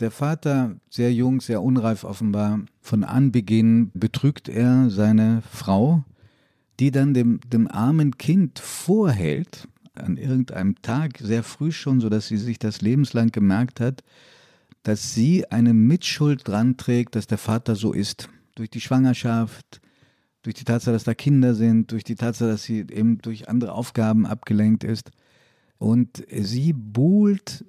Der 0.00 0.10
Vater, 0.10 0.76
sehr 0.90 1.12
jung, 1.12 1.40
sehr 1.40 1.62
unreif 1.62 2.04
offenbar, 2.04 2.60
von 2.80 3.04
Anbeginn 3.04 3.90
betrügt 3.94 4.48
er 4.48 4.90
seine 4.90 5.42
Frau, 5.50 6.04
die 6.80 6.90
dann 6.90 7.14
dem, 7.14 7.40
dem 7.46 7.68
armen 7.68 8.18
Kind 8.18 8.58
vorhält, 8.58 9.68
an 9.94 10.16
irgendeinem 10.16 10.80
Tag, 10.82 11.18
sehr 11.20 11.44
früh 11.44 11.70
schon, 11.70 12.00
sodass 12.00 12.26
sie 12.26 12.36
sich 12.36 12.58
das 12.58 12.80
lebenslang 12.80 13.30
gemerkt 13.30 13.78
hat, 13.78 14.02
dass 14.82 15.14
sie 15.14 15.50
eine 15.52 15.72
Mitschuld 15.72 16.46
dran 16.46 16.76
trägt, 16.76 17.14
dass 17.14 17.28
der 17.28 17.38
Vater 17.38 17.76
so 17.76 17.92
ist. 17.92 18.28
Durch 18.54 18.70
die 18.70 18.80
Schwangerschaft, 18.80 19.80
durch 20.42 20.54
die 20.54 20.64
Tatsache, 20.64 20.92
dass 20.92 21.04
da 21.04 21.14
Kinder 21.14 21.54
sind, 21.54 21.90
durch 21.90 22.04
die 22.04 22.14
Tatsache, 22.14 22.50
dass 22.50 22.64
sie 22.64 22.80
eben 22.80 23.18
durch 23.18 23.48
andere 23.48 23.72
Aufgaben 23.72 24.26
abgelenkt 24.26 24.84
ist. 24.84 25.10
Und 25.78 26.24
sie 26.30 26.72
buhlt 26.72 27.64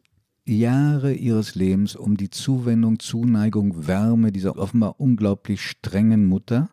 Jahre 0.45 1.13
ihres 1.13 1.55
Lebens 1.55 1.95
um 1.95 2.17
die 2.17 2.29
Zuwendung, 2.29 2.99
Zuneigung, 2.99 3.87
Wärme 3.87 4.31
dieser 4.31 4.57
offenbar 4.57 4.99
unglaublich 4.99 5.61
strengen 5.61 6.25
Mutter 6.25 6.69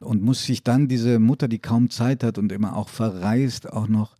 und 0.00 0.22
muss 0.22 0.44
sich 0.44 0.64
dann 0.64 0.88
diese 0.88 1.18
Mutter, 1.20 1.46
die 1.46 1.60
kaum 1.60 1.90
Zeit 1.90 2.24
hat 2.24 2.38
und 2.38 2.50
immer 2.50 2.76
auch 2.76 2.88
verreist, 2.88 3.72
auch 3.72 3.86
noch 3.86 4.16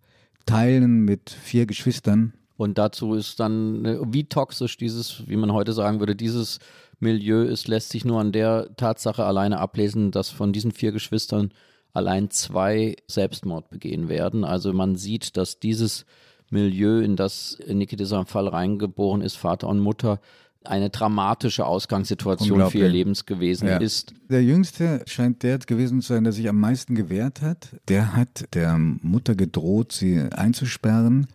teilen 0.46 1.04
mit 1.04 1.30
vier 1.30 1.66
Geschwistern. 1.66 2.34
Und 2.56 2.78
dazu 2.78 3.14
ist 3.14 3.40
dann, 3.40 3.84
äh, 3.84 3.98
wie 4.06 4.24
toxisch 4.24 4.76
dieses, 4.76 5.26
wie 5.26 5.36
man 5.36 5.52
heute 5.52 5.72
sagen 5.72 5.98
würde, 5.98 6.14
dieses 6.14 6.60
Milieu 7.02 7.42
ist, 7.42 7.68
lässt 7.68 7.90
sich 7.90 8.04
nur 8.04 8.20
an 8.20 8.32
der 8.32 8.70
Tatsache 8.76 9.24
alleine 9.24 9.58
ablesen, 9.58 10.10
dass 10.10 10.30
von 10.30 10.52
diesen 10.52 10.72
vier 10.72 10.92
Geschwistern 10.92 11.52
allein 11.92 12.30
zwei 12.30 12.96
Selbstmord 13.08 13.70
begehen 13.70 14.08
werden. 14.08 14.44
Also 14.44 14.72
man 14.72 14.96
sieht, 14.96 15.36
dass 15.36 15.58
dieses 15.58 16.06
Milieu, 16.50 17.00
in 17.00 17.16
das 17.16 17.58
Niki 17.66 17.96
dieser 17.96 18.24
Fall 18.24 18.48
reingeboren 18.48 19.20
ist, 19.20 19.36
Vater 19.36 19.68
und 19.68 19.80
Mutter, 19.80 20.20
eine 20.64 20.90
dramatische 20.90 21.66
Ausgangssituation 21.66 22.70
für 22.70 22.78
ihr 22.78 22.88
Lebens 22.88 23.26
gewesen 23.26 23.68
ja. 23.68 23.78
ist. 23.78 24.14
Der 24.28 24.44
Jüngste 24.44 25.02
scheint 25.06 25.42
der 25.42 25.58
gewesen 25.58 26.00
zu 26.00 26.12
sein, 26.12 26.24
der 26.24 26.32
sich 26.32 26.48
am 26.48 26.60
meisten 26.60 26.94
gewehrt 26.94 27.42
hat. 27.42 27.70
Der 27.88 28.14
hat 28.14 28.46
der 28.54 28.78
Mutter 28.78 29.34
gedroht, 29.34 29.92
sie 29.92 30.18
einzusperren 30.18 31.26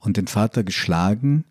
und 0.00 0.16
den 0.16 0.26
Vater 0.26 0.64
geschlagen. 0.64 1.44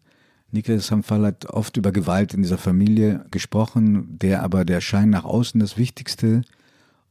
Niklas 0.54 0.86
Samfal 0.86 1.26
hat 1.26 1.48
oft 1.48 1.78
über 1.78 1.92
Gewalt 1.92 2.36
in 2.36 2.44
dieser 2.44 2.60
Familie 2.60 3.26
gesprochen, 3.32 4.20
der 4.20 4.44
aber 4.44 4.66
der 4.66 4.82
Schein 4.82 5.10
nach 5.10 5.26
außen 5.26 5.60
das 5.60 5.78
Wichtigste 5.78 6.44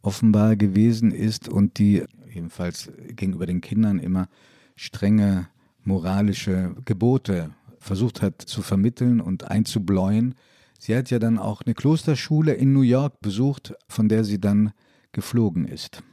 offenbar 0.01 0.55
gewesen 0.55 1.11
ist 1.11 1.49
und 1.49 1.79
die 1.79 2.05
ebenfalls 2.33 2.93
gegenüber 3.09 3.47
den 3.47 3.61
Kindern 3.61 3.99
immer 3.99 4.29
strenge 4.77 5.49
moralische 5.83 6.77
Gebote 6.85 7.51
versucht 7.81 8.23
hat 8.23 8.41
zu 8.41 8.63
vermitteln 8.63 9.21
und 9.21 9.51
einzubläuen. 9.51 10.37
Sie 10.79 10.97
hat 10.97 11.11
ja 11.11 11.19
dann 11.19 11.37
auch 11.37 11.63
eine 11.63 11.75
Klosterschule 11.75 12.53
in 12.53 12.73
New 12.73 12.83
York 12.83 13.21
besucht, 13.21 13.75
von 13.89 14.09
der 14.09 14.23
sie 14.23 14.41
dann 14.41 14.73
geflogen 15.11 15.67
ist. 15.67 16.05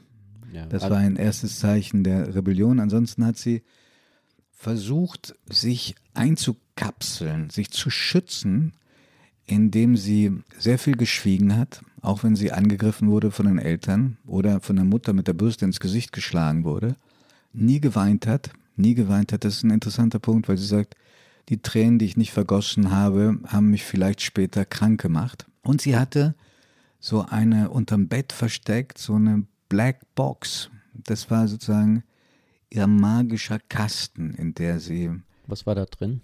Ja, 0.51 0.65
das 0.65 0.89
war 0.89 0.98
ein 0.98 1.15
erstes 1.15 1.59
Zeichen 1.59 2.03
der 2.03 2.33
Rebellion. 2.33 2.79
Ansonsten 2.79 3.24
hat 3.24 3.38
sie 3.38 3.62
versucht, 4.60 5.36
sich 5.50 5.96
einzukapseln, 6.13 7.50
sich 7.50 7.72
zu 7.72 7.89
schützen, 7.89 8.74
indem 9.46 9.96
sie 9.96 10.44
sehr 10.58 10.78
viel 10.78 10.98
geschwiegen 10.98 11.56
hat, 11.56 11.82
auch 12.01 12.24
wenn 12.24 12.36
sie 12.36 12.51
angegriffen 12.51 13.10
wurde 13.10 13.32
von 13.32 13.46
den 13.46 13.58
Eltern 13.58 14.18
oder 14.28 14.60
von 14.60 14.75
der 14.75 14.86
Mutter 14.86 15.13
mit 15.13 15.28
der 15.28 15.34
Bürste 15.34 15.63
ins 15.63 15.80
Gesicht 15.80 16.12
geschlagen 16.12 16.66
wurde, 16.66 16.98
nie 17.54 17.80
geweint 17.80 18.28
hat, 18.28 18.51
nie 18.75 18.96
geweint 18.96 19.32
hat. 19.32 19.46
Das 19.46 19.56
ist 19.56 19.63
ein 19.63 19.72
interessanter 19.72 20.20
Punkt, 20.20 20.50
weil 20.50 20.58
sie 20.58 20.68
sagt, 20.68 20.96
die 21.48 21.62
Tränen, 21.62 21.98
die 21.98 22.06
ich 22.06 22.18
nicht 22.18 22.34
vergossen 22.34 22.92
habe, 22.92 23.39
haben 23.48 23.70
mich 23.70 23.86
vielleicht 23.86 24.22
später 24.22 24.66
krank 24.66 25.01
gemacht. 25.01 25.48
Und 25.63 25.82
sie 25.82 25.98
hatte 25.98 26.36
so 27.00 27.25
eine 27.25 27.70
unterm 27.70 28.10
Bett 28.10 28.34
versteckt, 28.34 28.98
so 28.98 29.16
eine 29.16 29.46
Black 29.70 30.01
Box. 30.16 30.70
Das 30.94 31.32
war 31.32 31.48
sozusagen 31.48 32.04
ihr 32.70 32.88
magischer 32.88 33.60
Kasten, 33.60 34.34
in 34.34 34.54
der 34.54 34.80
sie. 34.80 35.12
Was 35.48 35.66
war 35.66 35.76
da 35.76 35.86
drin? 35.86 36.22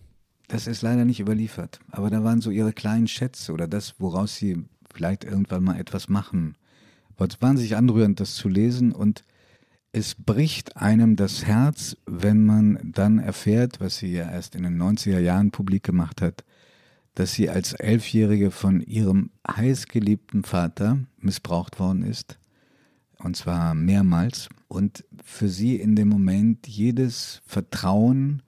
Das 0.48 0.68
ist 0.68 0.82
leider 0.82 1.06
nicht 1.06 1.20
überliefert. 1.20 1.80
Aber 1.92 2.10
da 2.10 2.24
waren 2.24 2.42
so 2.42 2.52
ihre 2.52 2.74
kleinen 2.74 3.08
Schätze 3.08 3.52
oder 3.52 3.68
das, 3.68 3.96
woraus 4.00 4.36
sie 4.36 4.66
vielleicht 4.94 5.24
irgendwann 5.24 5.64
mal 5.64 5.80
etwas 5.80 6.08
machen. 6.08 6.56
War 7.18 7.28
wahnsinnig 7.40 7.76
anrührend, 7.76 8.20
das 8.20 8.36
zu 8.36 8.50
lesen 8.50 8.92
und 8.92 9.24
es 9.92 10.14
bricht 10.16 10.76
einem 10.76 11.16
das 11.16 11.46
Herz, 11.46 11.96
wenn 12.06 12.46
man 12.46 12.80
dann 12.84 13.18
erfährt, 13.18 13.80
was 13.80 13.98
sie 13.98 14.12
ja 14.12 14.30
erst 14.30 14.54
in 14.54 14.64
den 14.64 14.80
90er 14.80 15.20
Jahren 15.20 15.52
publik 15.52 15.84
gemacht 15.84 16.22
hat, 16.22 16.44
dass 17.16 17.32
sie 17.32 17.50
als 17.50 17.72
Elfjährige 17.72 18.52
von 18.52 18.82
ihrem 18.82 19.32
heißgeliebten 19.50 20.44
Vater 20.44 21.00
missbraucht 21.18 21.80
worden 21.80 22.04
ist 22.04 22.38
und 23.26 23.36
zwar 23.36 23.74
mehrmals. 23.74 24.50
Und 24.68 25.04
für 25.24 25.50
sie 25.50 25.76
in 25.76 25.96
dem 25.96 26.08
Moment 26.08 26.68
jedes 26.68 27.42
Vertrauen 27.46 28.44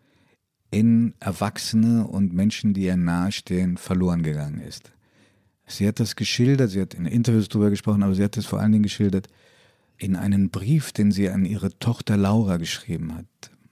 in 0.70 1.16
Erwachsene 1.20 2.06
und 2.08 2.34
Menschen, 2.34 2.74
die 2.74 2.84
ihr 2.84 2.96
nahestehen, 2.96 3.78
verloren 3.78 4.22
gegangen 4.22 4.60
ist. 4.60 4.92
Sie 5.66 5.88
hat 5.88 6.00
das 6.00 6.16
geschildert, 6.16 6.70
sie 6.70 6.82
hat 6.82 6.94
in 6.94 7.06
Interviews 7.06 7.50
darüber 7.50 7.70
gesprochen, 7.70 8.04
aber 8.04 8.14
sie 8.14 8.24
hat 8.24 8.38
es 8.38 8.46
vor 8.46 8.60
allen 8.60 8.72
Dingen 8.72 8.84
geschildert 8.84 9.28
in 9.98 10.16
einen 10.16 10.50
Brief, 10.50 10.92
den 10.92 11.12
sie 11.12 11.30
an 11.30 11.44
ihre 11.44 11.78
Tochter 11.80 12.16
Laura 12.16 12.58
geschrieben 12.58 13.16
hat, 13.16 13.26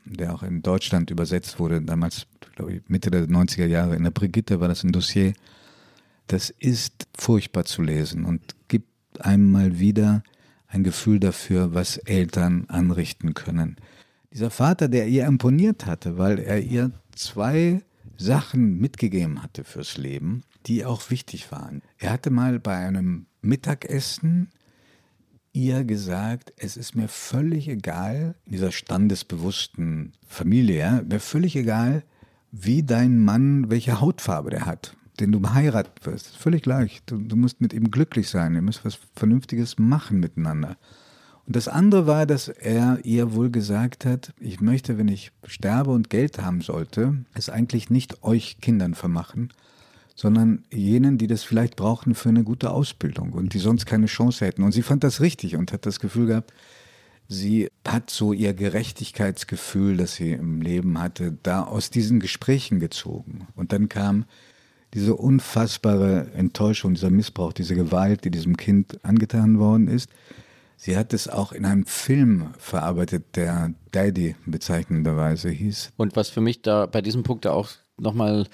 der 0.06 0.34
auch 0.34 0.42
in 0.42 0.64
Deutschland 0.64 1.12
übersetzt 1.12 1.60
wurde, 1.60 1.82
damals, 1.82 2.26
glaube 2.56 2.74
ich, 2.74 2.90
Mitte 2.90 3.12
der 3.12 3.28
90er 3.28 3.68
Jahre. 3.68 3.96
In 3.96 4.04
der 4.04 4.12
Brigitte 4.12 4.60
war 4.60 4.68
das 4.68 4.84
ein 4.84 4.92
Dossier. 4.92 5.34
Das 6.28 6.50
ist 6.50 7.08
furchtbar 7.16 7.66
zu 7.66 7.84
lesen 7.84 8.26
und 8.26 8.56
gibt 8.68 8.90
einem 9.22 9.52
mal 9.52 9.80
wieder 9.80 10.24
ein 10.76 10.84
Gefühl 10.84 11.20
dafür, 11.20 11.74
was 11.74 11.98
Eltern 11.98 12.66
anrichten 12.68 13.34
können. 13.34 13.78
Dieser 14.32 14.50
Vater, 14.50 14.90
der 14.90 15.08
ihr 15.08 15.26
imponiert 15.26 15.86
hatte, 15.86 16.18
weil 16.18 16.40
er 16.40 16.60
ihr 16.60 16.92
zwei 17.16 17.82
Sachen 18.18 18.78
mitgegeben 18.78 19.42
hatte 19.42 19.64
fürs 19.64 19.98
Leben, 19.98 20.42
die 20.66 20.86
auch 20.86 21.10
wichtig 21.10 21.52
waren. 21.52 21.82
Er 21.98 22.12
hatte 22.12 22.30
mal 22.30 22.60
bei 22.60 22.76
einem 22.76 23.26
Mittagessen 23.42 24.50
ihr 25.54 25.86
gesagt, 25.86 26.54
es 26.58 26.76
ist 26.76 26.96
mir 26.96 27.08
völlig 27.08 27.70
egal, 27.70 28.36
in 28.46 28.52
dieser 28.52 28.74
standesbewussten 28.74 30.12
Familie, 30.28 30.78
ja, 30.78 31.02
mir 31.02 31.22
völlig 31.22 31.56
egal, 31.56 32.04
wie 32.52 32.84
dein 32.84 33.24
Mann, 33.24 33.70
welche 33.70 34.02
Hautfarbe 34.02 34.50
der 34.50 34.66
hat 34.66 34.98
den 35.20 35.32
du 35.32 35.42
heiraten 35.50 36.06
wirst. 36.06 36.38
Völlig 36.38 36.64
gleich. 36.64 37.02
Du, 37.06 37.18
du 37.18 37.36
musst 37.36 37.62
mit 37.62 37.74
ihm 37.74 37.92
glücklich 37.92 38.30
sein. 38.30 38.56
Ihr 38.56 38.62
müsst 38.62 38.86
was 38.86 39.00
Vernünftiges 39.16 39.78
machen 39.78 40.20
miteinander. 40.20 40.78
Und 41.46 41.56
das 41.56 41.68
andere 41.68 42.08
war, 42.08 42.26
dass 42.26 42.48
er 42.48 43.00
ihr 43.04 43.34
wohl 43.34 43.52
gesagt 43.52 44.06
hat, 44.06 44.34
ich 44.40 44.62
möchte, 44.62 44.98
wenn 44.98 45.08
ich 45.08 45.32
sterbe 45.46 45.92
und 45.92 46.10
Geld 46.10 46.42
haben 46.42 46.62
sollte, 46.62 47.24
es 47.34 47.50
eigentlich 47.50 47.90
nicht 47.90 48.24
euch 48.24 48.60
Kindern 48.62 48.96
vermachen, 48.96 49.54
sondern 50.16 50.64
jenen, 50.72 51.18
die 51.18 51.28
das 51.28 51.44
vielleicht 51.44 51.76
brauchten 51.76 52.16
für 52.16 52.30
eine 52.30 52.44
gute 52.44 52.72
Ausbildung 52.72 53.34
und 53.34 53.54
die 53.54 53.60
sonst 53.60 53.86
keine 53.86 54.08
Chance 54.08 54.46
hätten. 54.46 54.64
Und 54.64 54.72
sie 54.72 54.82
fand 54.82 55.04
das 55.04 55.22
richtig 55.22 55.56
und 55.56 55.72
hat 55.72 55.86
das 55.86 56.00
Gefühl 56.00 56.28
gehabt, 56.28 56.52
sie 57.28 57.70
hat 57.88 58.10
so 58.10 58.34
ihr 58.34 58.54
Gerechtigkeitsgefühl, 58.54 59.98
das 59.98 60.16
sie 60.16 60.32
im 60.32 60.62
Leben 60.62 61.00
hatte, 61.00 61.38
da 61.44 61.64
aus 61.64 61.92
diesen 61.92 62.20
Gesprächen 62.20 62.80
gezogen. 62.80 63.48
Und 63.56 63.72
dann 63.72 63.88
kam 63.88 64.26
diese 64.96 65.14
unfassbare 65.16 66.32
Enttäuschung, 66.34 66.94
dieser 66.94 67.10
Missbrauch, 67.10 67.52
diese 67.52 67.76
Gewalt, 67.76 68.24
die 68.24 68.32
diesem 68.32 68.56
Kind 68.56 69.04
angetan 69.04 69.60
worden 69.60 69.90
ist. 69.90 70.10
Sie 70.78 70.96
hat 70.98 71.14
es 71.14 71.28
auch 71.28 71.52
in 71.52 71.66
einem 71.66 71.86
Film 71.86 72.54
verarbeitet, 72.58 73.36
der 73.36 73.74
Daddy 73.92 74.36
bezeichnenderweise 74.46 75.50
hieß. 75.50 75.92
Und 75.98 76.16
was 76.16 76.30
für 76.30 76.42
mich 76.42 76.62
da 76.62 76.86
bei 76.86 77.02
diesem 77.02 77.24
Punkt 77.24 77.46
auch 77.46 77.70
nochmal 77.98 78.48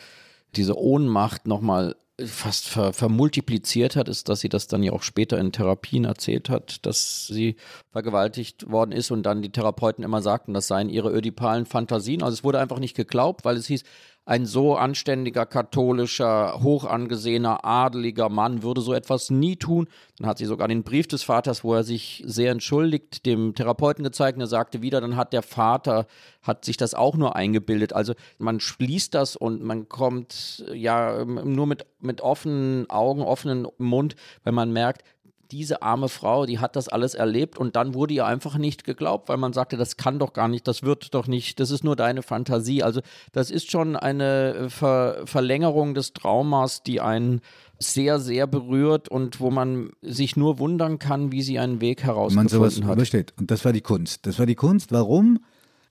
diese 0.56 0.78
Ohnmacht 0.78 1.46
nochmal 1.46 1.96
fast 2.26 2.68
ver, 2.68 2.94
vermultipliziert 2.94 3.96
hat, 3.96 4.08
ist, 4.10 4.30
dass 4.30 4.42
sie 4.42 4.50
das 4.50 4.68
dann 4.68 4.84
ja 4.84 4.92
auch 4.92 5.04
später 5.04 5.40
in 5.40 5.52
Therapien 5.52 6.06
erzählt 6.06 6.50
hat, 6.50 6.86
dass 6.86 7.28
sie 7.28 7.56
vergewaltigt 7.92 8.70
worden 8.70 8.92
ist 8.92 9.12
und 9.12 9.24
dann 9.24 9.42
die 9.42 9.52
Therapeuten 9.52 10.04
immer 10.04 10.22
sagten, 10.22 10.54
das 10.54 10.68
seien 10.68 10.90
ihre 10.90 11.12
ödipalen 11.12 11.66
Fantasien. 11.66 12.22
Also 12.24 12.34
es 12.34 12.44
wurde 12.44 12.60
einfach 12.60 12.80
nicht 12.80 12.96
geglaubt, 12.96 13.46
weil 13.46 13.58
es 13.58 13.68
hieß, 13.68 13.84
ein 14.26 14.46
so 14.46 14.76
anständiger, 14.76 15.46
katholischer, 15.46 16.62
hoch 16.62 16.86
angesehener, 16.86 17.66
adeliger 17.66 18.30
Mann 18.30 18.62
würde 18.62 18.82
so 18.82 18.94
etwas 18.94 19.32
nie 19.32 19.56
tun. 19.56 19.88
Dann 20.18 20.28
hat 20.28 20.38
sie 20.38 20.46
sogar 20.46 20.68
den 20.68 20.84
Brief 20.84 21.08
des 21.08 21.24
Vaters, 21.24 21.64
wo 21.64 21.74
er 21.74 21.84
sich 21.84 22.24
sehr 22.26 22.52
entschuldigt, 22.52 23.26
dem 23.26 23.56
Therapeuten 23.56 24.04
gezeigt 24.04 24.38
und 24.38 24.42
er 24.42 24.48
sagte 24.48 24.82
wieder, 24.84 25.02
dann 25.02 25.16
hat 25.16 25.34
der 25.34 25.42
Vater, 25.42 26.06
hat 26.44 26.66
sich 26.66 26.78
das 26.78 26.94
auch 26.94 27.16
nur 27.16 27.36
eingebildet. 27.36 27.94
Also 27.94 28.14
man 28.38 28.60
schließt 28.60 29.14
das 29.16 29.36
und 29.36 29.64
man 29.64 29.90
kommt 29.90 30.66
ja 30.72 31.26
nur 31.26 31.66
mit, 31.66 31.86
mit 32.00 32.22
offenen 32.22 32.90
Augen, 32.92 33.24
offenen 33.24 33.68
Mund, 33.80 34.16
wenn 34.44 34.54
man 34.54 34.72
merkt, 34.72 35.04
diese 35.52 35.82
arme 35.82 36.10
Frau, 36.10 36.46
die 36.46 36.60
hat 36.60 36.76
das 36.76 36.88
alles 36.88 37.14
erlebt 37.14 37.58
und 37.58 37.76
dann 37.76 37.94
wurde 37.94 38.14
ihr 38.14 38.26
einfach 38.26 38.58
nicht 38.58 38.84
geglaubt, 38.84 39.30
weil 39.30 39.38
man 39.38 39.54
sagte, 39.54 39.78
das 39.78 39.98
kann 39.98 40.20
doch 40.20 40.34
gar 40.34 40.48
nicht, 40.48 40.68
das 40.68 40.84
wird 40.84 41.14
doch 41.14 41.28
nicht, 41.28 41.60
das 41.60 41.72
ist 41.72 41.84
nur 41.84 41.96
deine 41.96 42.22
Fantasie. 42.22 42.84
Also 42.84 43.02
das 43.32 43.52
ist 43.52 43.70
schon 43.70 43.96
eine 43.96 44.54
äh, 44.54 44.70
Ver 44.70 45.22
Verlängerung 45.26 45.94
des 45.94 46.14
Traumas, 46.14 46.84
die 46.84 47.02
einen 47.02 47.42
sehr, 47.80 48.20
sehr 48.20 48.48
berührt 48.48 49.10
und 49.10 49.40
wo 49.40 49.52
man 49.52 49.92
sich 50.02 50.38
nur 50.38 50.60
wundern 50.60 51.00
kann, 51.00 51.32
wie 51.32 51.42
sie 51.42 51.60
einen 51.60 51.82
Weg 51.82 52.04
herausgefunden 52.04 52.60
man 52.60 52.72
sowas 52.72 52.88
hat. 52.88 52.96
Übersteht. 52.96 53.34
Und 53.38 53.52
das 53.52 53.66
war 53.66 53.74
die 53.74 53.82
Kunst. 53.82 54.26
Das 54.26 54.40
war 54.40 54.46
die 54.46 54.56
Kunst. 54.56 54.92
Warum? 54.92 55.40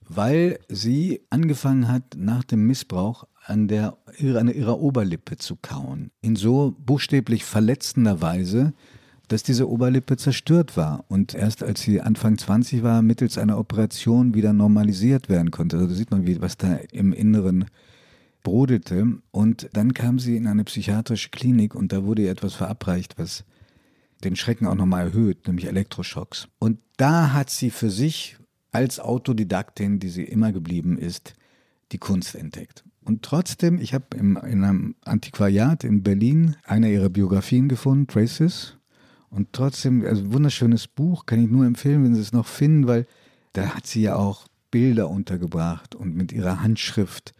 Weil 0.07 0.59
sie 0.67 1.21
angefangen 1.29 1.87
hat, 1.87 2.15
nach 2.15 2.43
dem 2.43 2.65
Missbrauch 2.65 3.25
an, 3.45 3.67
der, 3.67 3.97
an 4.19 4.47
ihrer 4.53 4.79
Oberlippe 4.79 5.37
zu 5.37 5.57
kauen. 5.61 6.11
In 6.21 6.35
so 6.35 6.75
buchstäblich 6.79 7.43
verletzender 7.43 8.21
Weise, 8.21 8.73
dass 9.31 9.43
diese 9.43 9.69
Oberlippe 9.69 10.17
zerstört 10.17 10.75
war 10.75 11.05
und 11.07 11.33
erst 11.33 11.63
als 11.63 11.81
sie 11.81 12.01
Anfang 12.01 12.37
20 12.37 12.83
war, 12.83 13.01
mittels 13.01 13.37
einer 13.37 13.57
Operation 13.57 14.33
wieder 14.33 14.51
normalisiert 14.51 15.29
werden 15.29 15.51
konnte. 15.51 15.77
Also 15.77 15.87
da 15.87 15.93
sieht 15.95 16.11
man, 16.11 16.27
wie, 16.27 16.41
was 16.41 16.57
da 16.57 16.75
im 16.91 17.13
Inneren 17.13 17.65
brodelte. 18.43 19.19
Und 19.31 19.69
dann 19.71 19.93
kam 19.93 20.19
sie 20.19 20.35
in 20.35 20.47
eine 20.47 20.65
psychiatrische 20.65 21.29
Klinik 21.29 21.75
und 21.75 21.93
da 21.93 22.03
wurde 22.03 22.23
ihr 22.23 22.31
etwas 22.31 22.55
verabreicht, 22.55 23.17
was 23.17 23.45
den 24.21 24.35
Schrecken 24.35 24.67
auch 24.67 24.75
nochmal 24.75 25.07
erhöht, 25.07 25.47
nämlich 25.47 25.67
Elektroschocks. 25.67 26.49
Und 26.59 26.79
da 26.97 27.31
hat 27.31 27.49
sie 27.49 27.69
für 27.69 27.89
sich 27.89 28.37
als 28.73 28.99
Autodidaktin, 28.99 29.99
die 29.99 30.09
sie 30.09 30.23
immer 30.23 30.51
geblieben 30.51 30.97
ist, 30.97 31.35
die 31.93 31.99
Kunst 31.99 32.35
entdeckt. 32.35 32.83
Und 33.05 33.23
trotzdem, 33.23 33.79
ich 33.79 33.93
habe 33.93 34.17
in 34.17 34.35
einem 34.37 34.95
Antiquariat 35.05 35.85
in 35.85 36.03
Berlin 36.03 36.57
eine 36.65 36.91
ihrer 36.91 37.09
Biografien 37.09 37.69
gefunden, 37.69 38.07
Traces, 38.07 38.77
und 39.31 39.53
trotzdem, 39.53 40.05
also 40.05 40.33
wunderschönes 40.33 40.87
Buch, 40.87 41.25
kann 41.25 41.43
ich 41.43 41.49
nur 41.49 41.65
empfehlen, 41.65 42.03
wenn 42.03 42.15
Sie 42.15 42.21
es 42.21 42.33
noch 42.33 42.45
finden, 42.45 42.87
weil 42.87 43.07
da 43.53 43.75
hat 43.75 43.87
sie 43.87 44.01
ja 44.01 44.15
auch 44.15 44.47
Bilder 44.71 45.09
untergebracht 45.09 45.95
und 45.95 46.15
mit 46.15 46.31
ihrer 46.31 46.61
Handschrift 46.61 47.33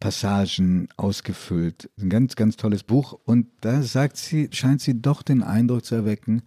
Passagen 0.00 0.88
ausgefüllt. 0.96 1.90
Ein 2.00 2.10
ganz, 2.10 2.36
ganz 2.36 2.56
tolles 2.56 2.82
Buch. 2.82 3.18
Und 3.24 3.46
da 3.60 3.82
sagt 3.82 4.16
sie, 4.16 4.48
scheint 4.52 4.80
sie 4.80 5.00
doch 5.00 5.22
den 5.22 5.42
Eindruck 5.42 5.84
zu 5.84 5.96
erwecken, 5.96 6.42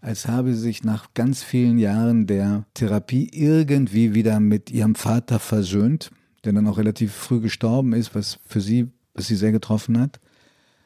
als 0.00 0.26
habe 0.26 0.52
sie 0.52 0.60
sich 0.60 0.84
nach 0.84 1.14
ganz 1.14 1.42
vielen 1.42 1.78
Jahren 1.78 2.26
der 2.26 2.66
Therapie 2.74 3.30
irgendwie 3.32 4.14
wieder 4.14 4.40
mit 4.40 4.70
ihrem 4.70 4.94
Vater 4.94 5.38
versöhnt, 5.38 6.10
der 6.44 6.52
dann 6.52 6.66
auch 6.66 6.78
relativ 6.78 7.12
früh 7.12 7.40
gestorben 7.40 7.92
ist, 7.92 8.14
was 8.14 8.38
für 8.44 8.60
sie, 8.60 8.90
was 9.14 9.28
sie 9.28 9.36
sehr 9.36 9.52
getroffen 9.52 9.98
hat. 9.98 10.20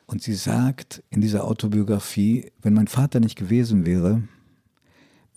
Und 0.07 0.23
sie 0.23 0.35
sagt 0.35 1.03
in 1.11 1.21
dieser 1.21 1.45
Autobiografie, 1.45 2.53
wenn 2.63 2.75
mein 2.75 2.87
Vater 2.87 3.21
nicht 3.21 3.37
gewesen 3.37 3.85
wäre, 3.87 4.23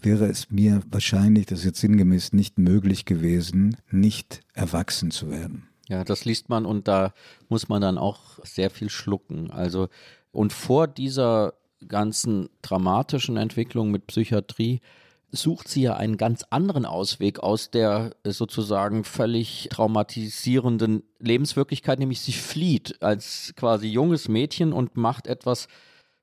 wäre 0.02 0.28
es 0.28 0.52
mir 0.52 0.82
wahrscheinlich, 0.90 1.48
das 1.48 1.60
ist 1.60 1.66
jetzt 1.66 1.82
sinngemäß, 1.82 2.34
nicht 2.34 2.58
möglich 2.58 3.06
gewesen, 3.06 3.78
nicht 3.92 4.42
erwachsen 4.54 5.12
zu 5.12 5.30
werden. 5.30 5.68
Ja, 5.88 6.04
das 6.04 6.24
liest 6.24 6.50
man 6.50 6.66
und 6.66 6.88
da 6.88 7.14
muss 7.50 7.68
man 7.68 7.82
dann 7.82 7.98
auch 7.98 8.40
sehr 8.46 8.70
viel 8.70 8.90
schlucken. 8.90 9.50
Also, 9.50 9.90
und 10.32 10.54
vor 10.54 10.88
dieser 10.88 11.56
ganzen 11.88 12.50
dramatischen 12.62 13.38
Entwicklung 13.38 13.90
mit 13.90 14.06
Psychiatrie 14.06 14.82
sucht 15.32 15.68
sie 15.68 15.84
ja 15.84 15.96
einen 15.96 16.18
ganz 16.18 16.44
anderen 16.50 16.86
Ausweg 16.86 17.40
aus 17.40 17.72
der 17.72 18.12
äh, 18.24 18.32
sozusagen 18.32 19.04
völlig 19.04 19.70
traumatisierenden 19.72 21.04
Lebenswirklichkeit, 21.20 22.00
nämlich 22.00 22.22
sie 22.22 22.34
flieht 22.34 23.02
als 23.02 23.54
quasi 23.56 23.88
junges 23.88 24.28
Mädchen 24.28 24.74
und 24.74 24.98
macht 24.98 25.28
etwas 25.28 25.68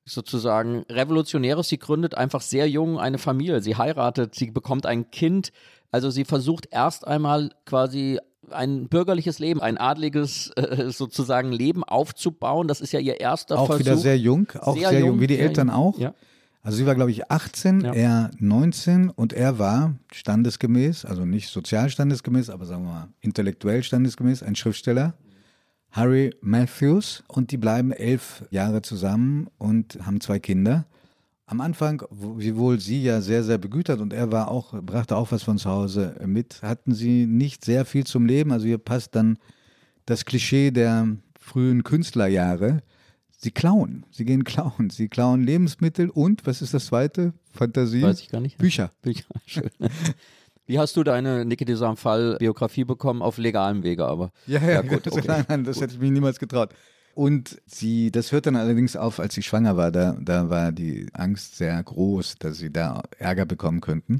sozusagen 0.05 0.85
Revolutionäres. 0.88 1.69
Sie 1.69 1.79
gründet 1.79 2.14
einfach 2.14 2.40
sehr 2.40 2.69
jung 2.69 2.99
eine 2.99 3.19
Familie. 3.19 3.61
Sie 3.61 3.77
heiratet, 3.77 4.35
sie 4.35 4.51
bekommt 4.51 4.87
ein 4.87 5.11
Kind. 5.11 5.51
Also 5.90 6.11
sie 6.11 6.25
versucht 6.25 6.69
erst 6.71 7.07
einmal 7.07 7.51
quasi 7.64 8.19
ein 8.51 8.88
bürgerliches 8.88 9.38
Leben, 9.38 9.61
ein 9.61 9.79
adliges 9.79 10.51
äh, 10.57 10.90
sozusagen 10.90 11.53
Leben 11.53 11.83
aufzubauen. 11.83 12.69
Das 12.69 12.81
ist 12.81 12.92
ja 12.92 13.01
ihr 13.01 13.21
erster 13.21 13.59
auch 13.59 13.66
Versuch. 13.66 13.75
Auch 13.75 13.87
wieder 13.87 13.97
sehr 13.97 14.19
jung, 14.19 14.49
auch 14.61 14.77
sehr, 14.77 14.90
sehr 14.90 15.01
jung, 15.01 15.09
jung, 15.09 15.21
wie 15.21 15.27
die 15.27 15.38
Eltern 15.38 15.69
jung. 15.69 15.77
auch. 15.77 15.99
Ja. 15.99 16.14
Also 16.66 16.79
sie 16.79 16.87
war, 16.87 16.96
glaube 16.96 17.12
ich, 17.12 17.31
18, 17.31 17.83
ja. 17.83 17.92
er 17.92 18.31
19 18.40 19.11
und 19.11 19.33
er 19.33 19.61
war 19.61 19.94
standesgemäß, 20.12 21.05
also 21.05 21.24
nicht 21.24 21.48
sozial 21.48 21.90
standesgemäß, 21.90 22.50
aber 22.50 22.66
sagen 22.66 22.83
wir 22.83 22.90
mal 22.90 23.09
intellektuell 23.20 23.85
standesgemäß, 23.85 24.42
ein 24.42 24.57
Schriftsteller, 24.57 25.14
Harry 25.92 26.35
Matthews. 26.40 27.22
Und 27.29 27.52
die 27.52 27.57
bleiben 27.57 27.92
elf 27.92 28.44
Jahre 28.50 28.83
zusammen 28.83 29.46
und 29.59 29.96
haben 30.05 30.20
zwei 30.20 30.40
Kinder. 30.40 30.87
Am 31.46 31.61
Anfang, 31.61 32.02
wiewohl 32.11 32.81
sie 32.81 33.00
ja 33.00 33.20
sehr, 33.20 33.44
sehr 33.44 33.59
begütert 33.59 34.00
und 34.00 34.12
er 34.12 34.33
war 34.33 34.50
auch, 34.50 34.72
brachte 34.83 35.14
auch 35.14 35.31
was 35.31 35.44
von 35.44 35.59
zu 35.59 35.70
Hause 35.70 36.16
mit, 36.26 36.62
hatten 36.62 36.92
sie 36.92 37.26
nicht 37.26 37.64
sehr 37.64 37.85
viel 37.85 38.02
zum 38.02 38.26
Leben. 38.26 38.50
Also 38.50 38.66
hier 38.66 38.79
passt 38.79 39.14
dann 39.14 39.38
das 40.05 40.24
Klischee 40.24 40.72
der 40.72 41.07
frühen 41.38 41.85
Künstlerjahre 41.85 42.83
Sie 43.47 43.53
klauen. 43.53 44.05
Sie 44.11 44.25
gehen 44.25 44.43
klauen. 44.43 44.91
Sie 44.91 45.07
klauen 45.07 45.45
Lebensmittel 45.45 46.11
und, 46.11 46.45
was 46.49 46.63
ist 46.63 46.75
das 46.75 46.87
zweite? 46.87 47.33
Fantasie? 47.53 48.03
Weiß 48.03 48.21
ich 48.21 48.29
gar 48.29 48.41
nicht. 48.41 48.59
Bücher. 48.59 48.91
Bücher, 49.03 49.29
schön. 49.47 49.71
Wie 50.67 50.81
hast 50.81 50.97
du 50.97 51.05
deine 51.05 51.45
Niki 51.45 51.65
de 51.65 51.77
Fall 51.95 52.39
Biografie 52.41 52.83
bekommen? 52.83 53.23
Auf 53.23 53.39
legalem 53.39 53.85
Wege 53.85 54.05
aber. 54.05 54.33
Ja, 54.49 54.61
ja, 54.61 54.71
ja 54.71 54.83
gut. 54.83 55.07
Okay. 55.13 55.23
Nein, 55.29 55.45
nein, 55.49 55.63
das 55.63 55.81
hätte 55.81 55.95
ich 55.95 56.01
mir 56.01 56.11
niemals 56.11 56.41
getraut. 56.41 56.71
Und 57.15 57.63
sie, 57.67 58.11
das 58.11 58.33
hört 58.33 58.47
dann 58.47 58.57
allerdings 58.57 58.97
auf, 58.97 59.21
als 59.21 59.37
sie 59.37 59.45
schwanger 59.45 59.77
war. 59.77 59.93
Da, 59.93 60.19
da 60.21 60.51
war 60.51 60.73
die 60.73 61.07
Angst 61.13 61.57
sehr 61.57 61.81
groß, 61.81 62.35
dass 62.41 62.59
sie 62.59 62.73
da 62.73 63.05
Ärger 63.17 63.47
bekommen 63.47 63.81
könnten. 63.81 64.19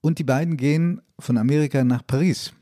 Und 0.00 0.20
die 0.20 0.24
beiden 0.24 0.56
gehen 0.56 1.02
von 1.18 1.36
Amerika 1.36 1.82
nach 1.82 2.06
Paris. 2.06 2.52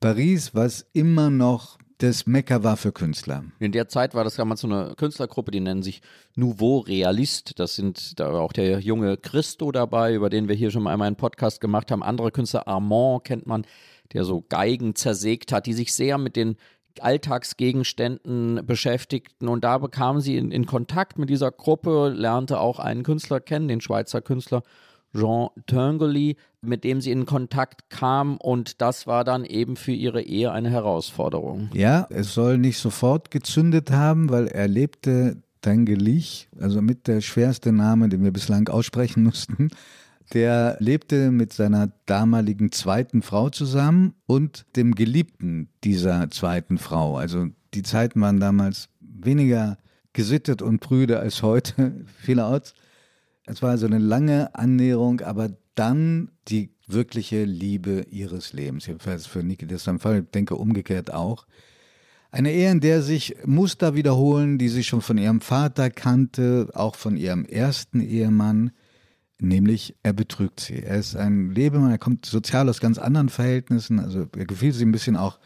Paris, 0.00 0.54
was 0.54 0.86
immer 0.94 1.28
noch 1.28 1.76
das 1.98 2.26
Mekka 2.26 2.62
war 2.62 2.76
für 2.76 2.92
Künstler. 2.92 3.44
In 3.58 3.72
der 3.72 3.88
Zeit 3.88 4.14
war 4.14 4.24
das 4.24 4.36
damals 4.36 4.60
so 4.60 4.68
eine 4.68 4.94
Künstlergruppe, 4.96 5.50
die 5.50 5.60
nennen 5.60 5.82
sich 5.82 6.02
Nouveau 6.34 6.80
Realist. 6.80 7.58
Das 7.58 7.74
sind 7.74 8.20
da 8.20 8.32
war 8.32 8.42
auch 8.42 8.52
der 8.52 8.80
junge 8.80 9.16
Christo 9.16 9.72
dabei, 9.72 10.14
über 10.14 10.28
den 10.28 10.48
wir 10.48 10.54
hier 10.54 10.70
schon 10.70 10.82
mal 10.82 10.92
einmal 10.92 11.06
einen 11.06 11.16
Podcast 11.16 11.60
gemacht 11.60 11.90
haben. 11.90 12.02
Andere 12.02 12.30
Künstler, 12.32 12.68
Armand 12.68 13.24
kennt 13.24 13.46
man, 13.46 13.66
der 14.12 14.24
so 14.24 14.44
Geigen 14.48 14.94
zersägt 14.94 15.52
hat, 15.52 15.66
die 15.66 15.72
sich 15.72 15.94
sehr 15.94 16.18
mit 16.18 16.36
den 16.36 16.56
Alltagsgegenständen 17.00 18.64
beschäftigten. 18.66 19.48
Und 19.48 19.64
da 19.64 19.78
bekam 19.78 20.20
sie 20.20 20.36
in, 20.36 20.50
in 20.50 20.66
Kontakt 20.66 21.18
mit 21.18 21.30
dieser 21.30 21.50
Gruppe, 21.50 22.12
lernte 22.14 22.60
auch 22.60 22.78
einen 22.78 23.02
Künstler 23.02 23.40
kennen, 23.40 23.68
den 23.68 23.80
Schweizer 23.80 24.20
Künstler 24.20 24.62
Jean 25.16 25.48
Tungeli, 25.66 26.36
mit 26.60 26.84
dem 26.84 27.00
sie 27.00 27.10
in 27.10 27.26
Kontakt 27.26 27.90
kam 27.90 28.36
und 28.36 28.80
das 28.80 29.06
war 29.06 29.24
dann 29.24 29.44
eben 29.44 29.76
für 29.76 29.92
ihre 29.92 30.22
Ehe 30.22 30.52
eine 30.52 30.70
Herausforderung. 30.70 31.70
Ja, 31.72 32.06
es 32.10 32.34
soll 32.34 32.58
nicht 32.58 32.78
sofort 32.78 33.30
gezündet 33.30 33.90
haben, 33.90 34.30
weil 34.30 34.48
er 34.48 34.68
lebte 34.68 35.42
Tangelich, 35.66 36.48
also 36.60 36.80
mit 36.80 37.08
der 37.08 37.20
schwerste 37.20 37.72
Name, 37.72 38.08
den 38.08 38.22
wir 38.22 38.30
bislang 38.30 38.68
aussprechen 38.68 39.24
mussten. 39.24 39.70
Der 40.32 40.76
lebte 40.78 41.32
mit 41.32 41.52
seiner 41.52 41.90
damaligen 42.06 42.70
zweiten 42.70 43.20
Frau 43.20 43.50
zusammen 43.50 44.14
und 44.26 44.64
dem 44.76 44.94
Geliebten 44.94 45.68
dieser 45.82 46.30
zweiten 46.30 46.78
Frau. 46.78 47.16
Also 47.16 47.48
die 47.74 47.82
Zeiten 47.82 48.20
waren 48.20 48.38
damals 48.38 48.90
weniger 49.00 49.76
gesittet 50.12 50.62
und 50.62 50.78
prüde 50.78 51.18
als 51.18 51.42
heute, 51.42 52.04
vielerorts. 52.18 52.74
Es 53.46 53.62
war 53.62 53.70
also 53.70 53.86
eine 53.86 53.98
lange 53.98 54.54
Annäherung, 54.54 55.20
aber 55.20 55.50
dann 55.74 56.30
die 56.48 56.70
wirkliche 56.86 57.44
Liebe 57.44 58.06
ihres 58.10 58.52
Lebens. 58.52 58.86
Jedenfalls 58.86 59.26
für 59.26 59.42
Niki 59.42 59.66
Fall, 59.78 60.20
ich 60.20 60.30
denke 60.30 60.56
umgekehrt 60.56 61.12
auch. 61.12 61.46
Eine 62.30 62.52
Ehe, 62.52 62.70
in 62.70 62.80
der 62.80 63.02
sich 63.02 63.36
Muster 63.44 63.94
wiederholen, 63.94 64.58
die 64.58 64.68
sie 64.68 64.84
schon 64.84 65.00
von 65.00 65.16
ihrem 65.16 65.40
Vater 65.40 65.90
kannte, 65.90 66.68
auch 66.74 66.96
von 66.96 67.16
ihrem 67.16 67.44
ersten 67.44 68.00
Ehemann, 68.00 68.72
nämlich 69.40 69.94
er 70.02 70.12
betrügt 70.12 70.60
sie. 70.60 70.82
Er 70.82 70.98
ist 70.98 71.16
ein 71.16 71.50
Lebemann, 71.52 71.90
er 71.90 71.98
kommt 71.98 72.26
sozial 72.26 72.68
aus 72.68 72.80
ganz 72.80 72.98
anderen 72.98 73.28
Verhältnissen, 73.28 74.00
also 74.00 74.26
er 74.36 74.44
gefiel 74.44 74.72
sie 74.72 74.84
ein 74.84 74.92
bisschen 74.92 75.16
auch 75.16 75.38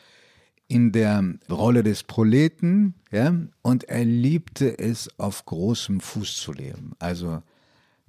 in 0.68 0.92
der 0.92 1.34
Rolle 1.50 1.82
des 1.82 2.04
Proleten, 2.04 2.94
ja, 3.10 3.34
und 3.62 3.84
er 3.84 4.04
liebte 4.04 4.78
es, 4.78 5.10
auf 5.18 5.44
großem 5.44 6.00
Fuß 6.00 6.36
zu 6.36 6.52
leben. 6.52 6.92
Also 7.00 7.42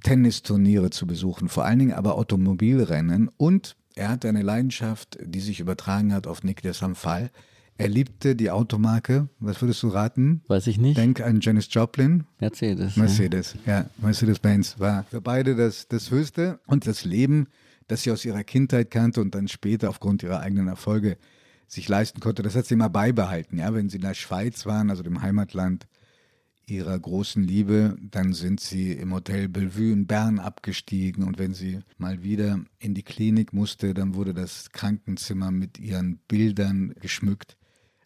Tennisturniere 0.04 0.90
zu 0.90 1.08
besuchen, 1.08 1.50
vor 1.50 1.66
allen 1.66 1.80
Dingen 1.80 1.94
aber 1.94 2.16
Automobilrennen 2.16 3.30
und 3.38 3.76
er 3.96 4.10
hatte 4.10 4.30
eine 4.30 4.42
Leidenschaft, 4.42 5.18
die 5.22 5.42
sich 5.42 5.60
übertragen 5.60 6.14
hat 6.14 6.28
auf 6.28 6.44
Nick 6.44 6.62
de 6.62 6.74
Samfal. 6.74 7.30
Er 7.78 7.90
liebte 7.90 8.36
die 8.36 8.52
Automarke. 8.52 9.28
Was 9.40 9.62
würdest 9.62 9.82
du 9.84 9.88
raten? 9.88 10.42
Weiß 10.48 10.68
ich 10.68 10.78
nicht. 10.78 10.98
Denk 10.98 11.20
an 11.20 11.40
Janis 11.42 11.68
Joplin. 11.72 12.26
Mercedes. 12.40 12.96
Mercedes, 12.96 13.56
ja. 13.66 13.80
ja. 13.80 13.90
Mercedes-Benz 13.98 14.80
war 14.80 15.04
für 15.10 15.20
beide 15.20 15.56
das, 15.56 15.88
das 15.88 16.12
Höchste. 16.12 16.60
Und 16.68 16.86
das 16.86 17.06
Leben, 17.06 17.48
das 17.88 18.04
sie 18.04 18.12
aus 18.12 18.24
ihrer 18.24 18.44
Kindheit 18.44 18.92
kannte 18.92 19.20
und 19.20 19.34
dann 19.34 19.48
später 19.48 19.90
aufgrund 19.90 20.22
ihrer 20.22 20.42
eigenen 20.42 20.68
Erfolge 20.68 21.18
sich 21.68 21.90
leisten 21.90 22.20
konnte, 22.20 22.44
das 22.44 22.56
hat 22.56 22.66
sie 22.66 22.76
immer 22.76 22.90
beibehalten. 22.90 23.58
Ja, 23.58 23.74
wenn 23.74 23.90
sie 23.90 23.96
in 23.96 24.04
der 24.04 24.14
Schweiz 24.14 24.66
waren, 24.66 24.90
also 24.90 25.02
dem 25.04 25.22
Heimatland 25.22 25.88
ihrer 26.72 26.98
großen 26.98 27.44
Liebe, 27.44 27.98
dann 28.02 28.34
sind 28.34 28.60
sie 28.60 28.94
im 28.94 29.14
Hotel 29.14 29.50
Bellevue 29.50 29.92
in 29.92 30.08
Bern 30.08 30.40
abgestiegen 30.40 31.24
und 31.24 31.38
wenn 31.38 31.54
sie 31.54 31.80
mal 31.98 32.24
wieder 32.24 32.60
in 32.80 32.94
die 32.94 33.04
Klinik 33.04 33.54
musste, 33.54 33.94
dann 33.94 34.16
wurde 34.16 34.34
das 34.34 34.72
Krankenzimmer 34.72 35.52
mit 35.52 35.80
ihren 35.80 36.18
Bildern 36.28 36.94
geschmückt. 37.00 37.58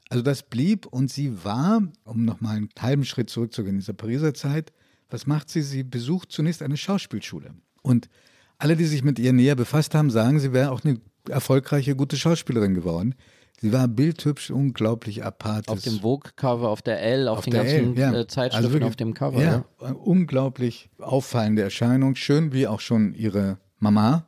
Also 0.10 0.24
das 0.24 0.44
blieb 0.44 0.86
und 0.86 1.12
sie 1.12 1.44
war, 1.44 1.82
um 2.04 2.26
nochmal 2.26 2.58
einen 2.58 2.70
halben 2.80 3.06
Schritt 3.06 3.30
zurückzugehen 3.30 3.76
in 3.76 3.80
dieser 3.80 3.94
Pariser 3.94 4.34
Zeit, 4.34 4.72
was 5.10 5.28
macht 5.28 5.50
sie? 5.50 5.62
Sie 5.62 5.84
besucht 5.84 6.32
zunächst 6.32 6.62
eine 6.62 6.78
Schauspielschule. 6.78 7.54
Und 7.82 8.10
alle, 8.58 8.76
die 8.76 8.86
sich 8.86 9.04
mit 9.04 9.20
ihr 9.20 9.34
näher 9.34 9.56
befasst 9.56 9.94
haben, 9.94 10.10
sagen, 10.10 10.40
sie 10.40 10.54
wäre 10.54 10.72
auch 10.72 10.84
eine 10.84 11.00
erfolgreiche, 11.30 11.96
gute 11.96 12.18
Schauspielerin 12.18 12.74
geworden. 12.74 13.16
Sie 13.62 13.72
war 13.72 13.88
bildhübsch, 13.88 14.52
unglaublich 14.52 15.24
apart. 15.24 15.70
Auf 15.70 15.82
dem 15.82 16.00
Vogue-Cover, 16.00 16.70
auf 16.70 16.82
der 16.82 17.02
L, 17.02 17.28
auf, 17.28 17.40
auf 17.40 17.44
den 17.46 17.54
ganzen 17.54 17.96
L, 17.96 18.00
ja. 18.00 18.14
Äh, 18.14 18.28
Zeitschriften 18.28 18.56
also 18.58 18.72
wirklich, 18.74 18.88
auf 18.88 18.96
dem 18.96 19.14
Cover. 19.14 19.42
Ja, 19.42 19.66
ja, 19.82 19.92
unglaublich 19.92 20.90
auffallende 21.00 21.62
Erscheinung, 21.62 22.16
schön 22.16 22.52
wie 22.52 22.68
auch 22.68 22.82
schon 22.82 23.14
ihre 23.14 23.58
Mama. 23.80 24.28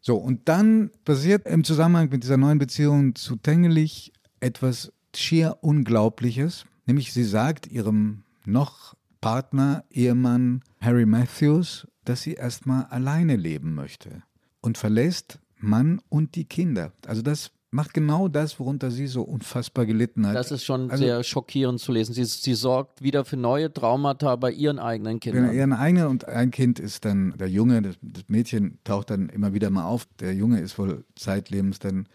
So, 0.00 0.16
und 0.16 0.48
dann 0.48 0.90
passiert 1.04 1.46
im 1.46 1.62
Zusammenhang 1.62 2.08
mit 2.10 2.24
dieser 2.24 2.36
neuen 2.36 2.58
Beziehung 2.58 3.14
zu 3.14 3.36
Tengelich 3.36 4.12
etwas 4.40 4.92
schier 5.14 5.58
Unglaubliches. 5.60 6.66
Nämlich 6.86 7.12
sie 7.12 7.24
sagt 7.24 7.68
ihrem 7.68 8.24
noch 8.44 8.94
Partner, 9.20 9.84
Ehemann 9.90 10.62
Harry 10.80 11.06
Matthews, 11.06 11.86
dass 12.04 12.22
sie 12.22 12.34
erstmal 12.34 12.86
alleine 12.86 13.36
leben 13.36 13.74
möchte 13.74 14.24
und 14.60 14.78
verlässt 14.78 15.38
Mann 15.58 16.00
und 16.08 16.34
die 16.34 16.44
Kinder. 16.44 16.92
Also 17.06 17.22
das 17.22 17.52
macht 17.72 17.94
genau 17.94 18.28
das, 18.28 18.60
worunter 18.60 18.90
sie 18.90 19.06
so 19.06 19.22
unfassbar 19.22 19.86
gelitten 19.86 20.26
hat. 20.26 20.36
Das 20.36 20.52
ist 20.52 20.64
schon 20.64 20.90
also, 20.90 21.02
sehr 21.02 21.24
schockierend 21.24 21.80
zu 21.80 21.90
lesen. 21.90 22.12
Sie, 22.12 22.24
sie, 22.24 22.54
sorgt 22.54 23.02
wieder 23.02 23.24
für 23.24 23.38
neue 23.38 23.72
Traumata 23.72 24.36
bei 24.36 24.52
ihren 24.52 24.78
eigenen 24.78 25.20
Kindern. 25.20 25.46
Bei 25.46 25.54
ihren 25.54 25.72
eigenen 25.72 26.06
und 26.08 26.28
ein 26.28 26.50
Kind 26.50 26.78
ist 26.78 27.04
dann 27.06 27.34
der 27.38 27.48
Junge, 27.48 27.80
das, 27.80 27.96
das, 28.02 28.24
Mädchen 28.28 28.78
taucht 28.84 29.10
dann 29.10 29.30
immer 29.30 29.54
wieder 29.54 29.70
mal 29.70 29.86
auf. 29.86 30.06
Der 30.20 30.34
Junge 30.34 30.60
ist 30.60 30.78
wohl 30.78 31.04
zeitlebens 31.16 31.78
dann 31.78 32.06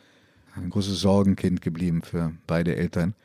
ein 0.55 0.69
großes 0.69 1.01
Sorgenkind 1.01 1.61
geblieben 1.61 2.03
für 2.03 2.33
beide 2.45 2.75
Eltern. 2.75 3.15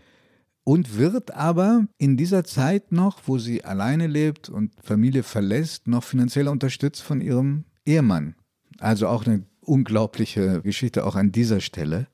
Und 0.65 0.97
wird 0.97 1.35
aber 1.35 1.87
in 1.99 2.17
dieser 2.17 2.45
Zeit 2.45 2.93
noch, 2.93 3.21
wo 3.27 3.37
sie 3.37 3.65
alleine 3.65 4.07
lebt 4.07 4.49
und 4.49 4.73
Familie 4.83 5.23
verlässt, 5.23 5.87
noch 5.87 6.05
finanziell 6.05 6.49
unterstützt 6.49 7.03
von 7.03 7.21
ihrem 7.21 7.65
Ehemann. 7.85 8.37
Also 8.79 9.09
auch 9.09 9.27
eine 9.27 9.45
unglaubliche 9.61 10.63
Geschichte 10.63 11.05
auch 11.05 11.17
an 11.17 11.33
dieser 11.33 11.61
Stelle. 11.61 12.07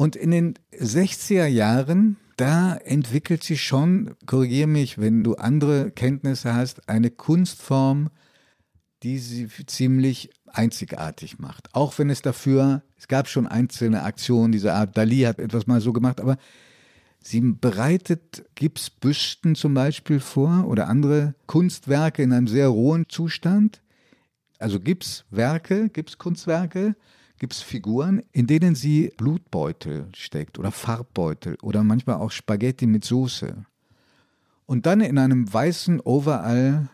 Und 0.00 0.16
in 0.16 0.30
den 0.30 0.54
60er 0.72 1.44
Jahren, 1.44 2.16
da 2.38 2.74
entwickelt 2.74 3.44
sich 3.44 3.62
schon, 3.62 4.16
korrigiere 4.24 4.66
mich, 4.66 4.96
wenn 4.96 5.22
du 5.22 5.34
andere 5.34 5.90
Kenntnisse 5.90 6.54
hast, 6.54 6.88
eine 6.88 7.10
Kunstform, 7.10 8.08
die 9.02 9.18
sie 9.18 9.46
ziemlich 9.66 10.30
einzigartig 10.46 11.38
macht. 11.38 11.74
Auch 11.74 11.98
wenn 11.98 12.08
es 12.08 12.22
dafür, 12.22 12.82
es 12.96 13.08
gab 13.08 13.28
schon 13.28 13.46
einzelne 13.46 14.02
Aktionen 14.02 14.52
dieser 14.52 14.74
Art, 14.74 14.96
Dali 14.96 15.20
hat 15.20 15.38
etwas 15.38 15.66
mal 15.66 15.82
so 15.82 15.92
gemacht, 15.92 16.22
aber 16.22 16.38
sie 17.22 17.42
bereitet 17.42 18.46
Gipsbüsten 18.54 19.54
zum 19.54 19.74
Beispiel 19.74 20.20
vor 20.20 20.66
oder 20.66 20.88
andere 20.88 21.34
Kunstwerke 21.44 22.22
in 22.22 22.32
einem 22.32 22.48
sehr 22.48 22.68
rohen 22.68 23.04
Zustand. 23.10 23.82
Also 24.58 24.80
Gipswerke, 24.80 25.90
Gipskunstwerke, 25.90 26.96
gibt 27.40 27.54
es 27.54 27.62
Figuren, 27.62 28.22
in 28.32 28.46
denen 28.46 28.76
sie 28.76 29.12
Blutbeutel 29.16 30.06
steckt 30.14 30.58
oder 30.58 30.70
Farbbeutel 30.70 31.56
oder 31.62 31.82
manchmal 31.82 32.16
auch 32.16 32.30
Spaghetti 32.30 32.86
mit 32.86 33.04
Soße. 33.04 33.64
Und 34.66 34.86
dann 34.86 35.00
in 35.00 35.18
einem 35.18 35.52
weißen 35.52 36.00
Overall 36.02 36.88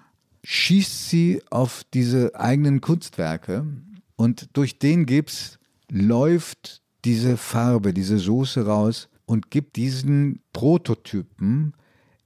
schießt 0.44 1.10
sie 1.10 1.42
auf 1.50 1.82
diese 1.92 2.38
eigenen 2.38 2.80
Kunstwerke 2.80 3.66
und 4.14 4.48
durch 4.52 4.78
den 4.78 5.04
Gips 5.04 5.58
läuft 5.90 6.80
diese 7.04 7.36
Farbe, 7.36 7.92
diese 7.92 8.18
Soße 8.18 8.66
raus 8.66 9.08
und 9.26 9.50
gibt 9.50 9.74
diesen 9.74 10.42
Prototypen 10.52 11.74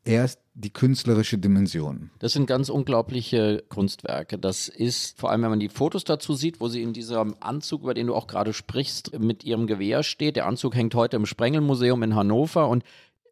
erst 0.05 0.41
die 0.61 0.73
künstlerische 0.73 1.39
Dimension. 1.39 2.11
Das 2.19 2.33
sind 2.33 2.47
ganz 2.47 2.69
unglaubliche 2.69 3.65
Kunstwerke. 3.69 4.39
Das 4.39 4.69
ist, 4.69 5.19
vor 5.19 5.31
allem 5.31 5.43
wenn 5.43 5.51
man 5.51 5.61
die 5.61 5.69
Fotos 5.69 6.05
dazu 6.05 6.35
sieht, 6.35 6.61
wo 6.61 6.69
sie 6.69 6.83
in 6.83 6.93
diesem 6.93 7.35
Anzug, 7.41 7.83
über 7.83 7.95
den 7.95 8.07
du 8.07 8.15
auch 8.15 8.27
gerade 8.27 8.53
sprichst, 8.53 9.19
mit 9.19 9.45
ihrem 9.45 9.67
Gewehr 9.67 10.03
steht. 10.03 10.37
Der 10.37 10.47
Anzug 10.47 10.75
hängt 10.75 10.95
heute 10.95 11.17
im 11.17 11.27
Sprengelmuseum 11.27 12.03
in 12.03 12.15
Hannover 12.15 12.69
und 12.69 12.85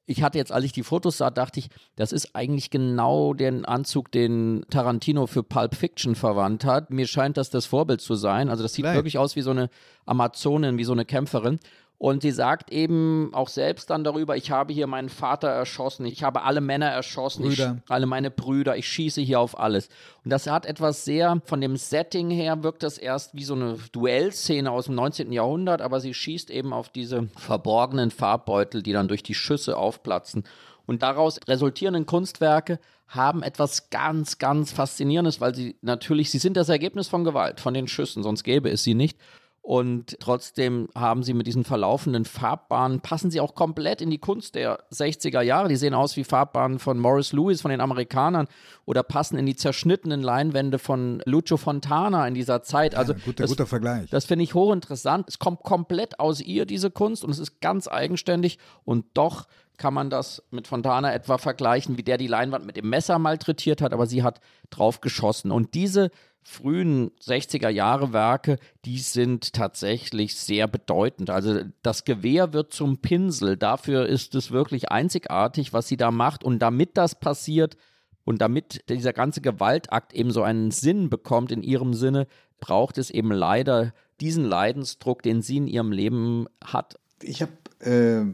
ich 0.09 0.23
hatte 0.23 0.39
jetzt, 0.39 0.53
als 0.53 0.65
ich 0.65 0.73
die 0.73 0.83
Fotos 0.83 1.19
sah, 1.19 1.31
dachte 1.31 1.61
ich, 1.61 1.69
das 1.95 2.13
ist 2.13 2.35
eigentlich 2.35 2.71
genau 2.71 3.35
der 3.35 3.69
Anzug, 3.69 4.11
den 4.11 4.65
Tarantino 4.71 5.27
für 5.27 5.43
Pulp 5.43 5.75
Fiction 5.75 6.15
verwandt 6.15 6.65
hat. 6.65 6.91
Mir 6.91 7.07
scheint 7.07 7.37
das 7.37 7.51
das 7.51 7.67
Vorbild 7.67 8.01
zu 8.01 8.15
sein. 8.15 8.49
Also 8.49 8.63
das 8.63 8.73
sieht 8.73 8.85
Vielleicht. 8.85 8.97
wirklich 8.97 9.19
aus 9.19 9.37
wie 9.37 9.43
so 9.43 9.51
eine 9.51 9.69
Amazonin, 10.07 10.79
wie 10.79 10.85
so 10.85 10.93
eine 10.93 11.05
Kämpferin. 11.05 11.61
Und 11.99 12.23
sie 12.23 12.31
sagt 12.31 12.71
eben 12.71 13.31
auch 13.35 13.49
selbst 13.49 13.91
dann 13.91 14.05
darüber, 14.05 14.37
ich 14.37 14.53
habe 14.53 14.73
hier 14.73 14.87
meinen 14.87 15.09
Vater 15.09 15.49
erschossen, 15.49 16.07
ich 16.07 16.23
habe 16.23 16.43
alle 16.43 16.61
Männer 16.61 16.87
erschossen, 16.87 17.51
ich, 17.51 17.61
alle 17.89 18.07
meine 18.07 18.31
Brüder, 18.31 18.77
ich 18.77 18.87
schieße 18.87 19.21
hier 19.21 19.41
auf 19.41 19.59
alles. 19.59 19.89
Und 20.25 20.31
das 20.31 20.47
hat 20.47 20.65
etwas 20.65 21.05
sehr, 21.05 21.43
von 21.45 21.61
dem 21.61 21.77
Setting 21.77 22.31
her 22.31 22.63
wirkt 22.63 22.85
das 22.85 22.99
erst 22.99 23.35
wie 23.35 23.43
so 23.43 23.55
eine 23.55 23.79
Duellszene 23.91 24.71
aus 24.71 24.85
dem 24.85 24.95
19. 24.95 25.33
Jahrhundert, 25.33 25.83
aber 25.83 25.99
sie 25.99 26.15
schießt 26.15 26.51
eben 26.51 26.73
auf 26.73 26.89
diese 26.89 27.29
verborgenen 27.37 28.13
Farbbeutel, 28.13 28.85
die 28.85 28.93
dann 28.93 29.09
durch 29.09 29.25
die 29.25 29.35
Schüsse 29.35 29.77
aufplatzen. 29.77 30.45
Und 30.87 31.03
daraus 31.03 31.41
resultierenden 31.49 32.07
Kunstwerke 32.07 32.79
haben 33.09 33.43
etwas 33.43 33.91
ganz, 33.91 34.39
ganz 34.39 34.71
Faszinierendes, 34.71 35.41
weil 35.41 35.55
sie 35.55 35.77
natürlich, 35.83 36.31
sie 36.31 36.39
sind 36.39 36.57
das 36.57 36.69
Ergebnis 36.69 37.09
von 37.09 37.25
Gewalt, 37.25 37.59
von 37.59 37.75
den 37.75 37.89
Schüssen, 37.89 38.23
sonst 38.23 38.45
gäbe 38.45 38.71
es 38.71 38.85
sie 38.85 38.95
nicht. 38.95 39.19
Und 39.69 40.17
trotzdem 40.19 40.89
haben 40.95 41.23
sie 41.23 41.35
mit 41.35 41.47
diesen 41.47 41.63
verlaufenden 41.63 42.25
Farbbahnen, 42.25 43.01
passen 43.01 43.31
sie 43.31 43.39
auch 43.39 43.55
komplett 43.55 44.01
in 44.01 44.09
die 44.09 44.17
Kunst 44.17 44.55
der 44.55 44.79
60er 44.91 45.43
Jahre. 45.43 45.69
Die 45.69 45.77
sehen 45.77 45.93
aus 45.93 46.17
wie 46.17 46.25
Farbbahnen 46.25 46.79
von 46.79 46.99
Morris 46.99 47.35
Lewis, 47.35 47.61
von 47.61 47.71
den 47.71 47.83
Amerikanern, 47.83 48.49
oder 48.87 49.03
passen 49.03 49.37
in 49.37 49.45
die 49.45 49.57
zerschnittenen 49.57 50.23
Leinwände 50.23 50.79
von 50.79 51.21
Lucio 51.27 51.59
Fontana 51.59 52.27
in 52.27 52.33
dieser 52.33 52.63
Zeit. 52.63 52.95
Also 52.95 53.13
ja, 53.13 53.19
guter, 53.23 53.43
das, 53.43 53.51
guter 53.51 53.67
Vergleich. 53.67 54.09
Das 54.09 54.25
finde 54.25 54.45
ich 54.45 54.55
hochinteressant. 54.55 55.29
Es 55.29 55.39
kommt 55.39 55.63
komplett 55.65 56.19
aus 56.19 56.41
ihr, 56.41 56.65
diese 56.65 56.91
Kunst, 56.91 57.23
und 57.23 57.31
es 57.31 57.39
ist 57.39 57.61
ganz 57.61 57.89
eigenständig. 57.89 58.59
Und 58.87 59.05
doch 59.13 59.49
kann 59.79 59.95
man 59.95 60.11
das 60.11 60.43
mit 60.51 60.67
Fontana 60.67 61.15
etwa 61.15 61.39
vergleichen, 61.39 61.97
wie 61.97 62.03
der 62.03 62.19
die 62.19 62.27
Leinwand 62.27 62.67
mit 62.67 62.77
dem 62.77 62.91
Messer 62.91 63.19
malträtiert 63.19 63.81
hat, 63.81 63.93
aber 63.93 64.07
sie 64.07 64.23
hat 64.23 64.41
drauf 64.71 65.01
geschossen. 65.01 65.51
Und 65.51 65.75
diese 65.75 66.11
frühen 66.43 67.11
60er 67.21 67.69
Jahre 67.69 68.13
Werke, 68.13 68.59
die 68.85 68.99
sind 68.99 69.53
tatsächlich 69.53 70.35
sehr 70.35 70.67
bedeutend. 70.67 71.31
Also 71.31 71.61
das 71.83 72.05
Gewehr 72.05 72.53
wird 72.53 72.73
zum 72.73 72.99
Pinsel. 72.99 73.57
Dafür 73.57 74.07
ist 74.07 74.35
es 74.35 74.51
wirklich 74.51 74.91
einzigartig, 74.91 75.73
was 75.73 75.89
sie 75.89 75.97
da 75.97 76.11
macht. 76.11 76.45
Und 76.45 76.61
damit 76.61 76.97
das 76.97 77.15
passiert 77.15 77.77
und 78.25 78.41
damit 78.41 78.89
dieser 78.89 79.13
ganze 79.13 79.41
Gewaltakt 79.41 80.15
eben 80.15 80.31
so 80.31 80.43
einen 80.43 80.71
Sinn 80.71 81.11
bekommt 81.11 81.53
in 81.53 81.63
ihrem 81.63 81.95
Sinne, 81.95 82.27
braucht 82.61 82.99
es 82.99 83.11
eben 83.11 83.31
leider 83.31 83.93
diesen 84.21 84.45
Leidensdruck, 84.45 85.23
den 85.23 85.43
sie 85.43 85.59
in 85.59 85.67
ihrem 85.67 85.93
Leben 85.93 86.47
hat. 86.65 86.99
Ich 87.23 87.43
habe 87.43 87.53
äh, 87.81 88.25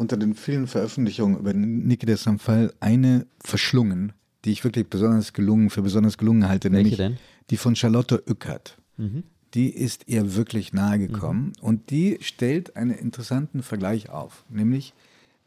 unter 0.00 0.16
den 0.16 0.34
vielen 0.34 0.66
Veröffentlichungen 0.66 1.38
über 1.38 1.52
Niki 1.52 2.06
de 2.06 2.16
Samfal 2.16 2.72
eine 2.80 3.26
verschlungen, 3.38 4.14
die 4.46 4.50
ich 4.50 4.64
wirklich 4.64 4.88
besonders 4.88 5.34
gelungen, 5.34 5.68
für 5.68 5.82
besonders 5.82 6.16
gelungen 6.16 6.48
halte, 6.48 6.72
Welche 6.72 6.82
nämlich 6.82 6.96
denn? 6.96 7.18
die 7.50 7.58
von 7.58 7.76
Charlotte 7.76 8.22
Ueckert. 8.26 8.78
Die 9.54 9.68
ist 9.70 10.04
ihr 10.08 10.34
wirklich 10.36 10.72
nahe 10.72 10.98
gekommen 10.98 11.52
und 11.60 11.90
die 11.90 12.18
stellt 12.20 12.76
einen 12.76 12.90
interessanten 12.92 13.62
Vergleich 13.62 14.10
auf, 14.10 14.44
nämlich 14.48 14.94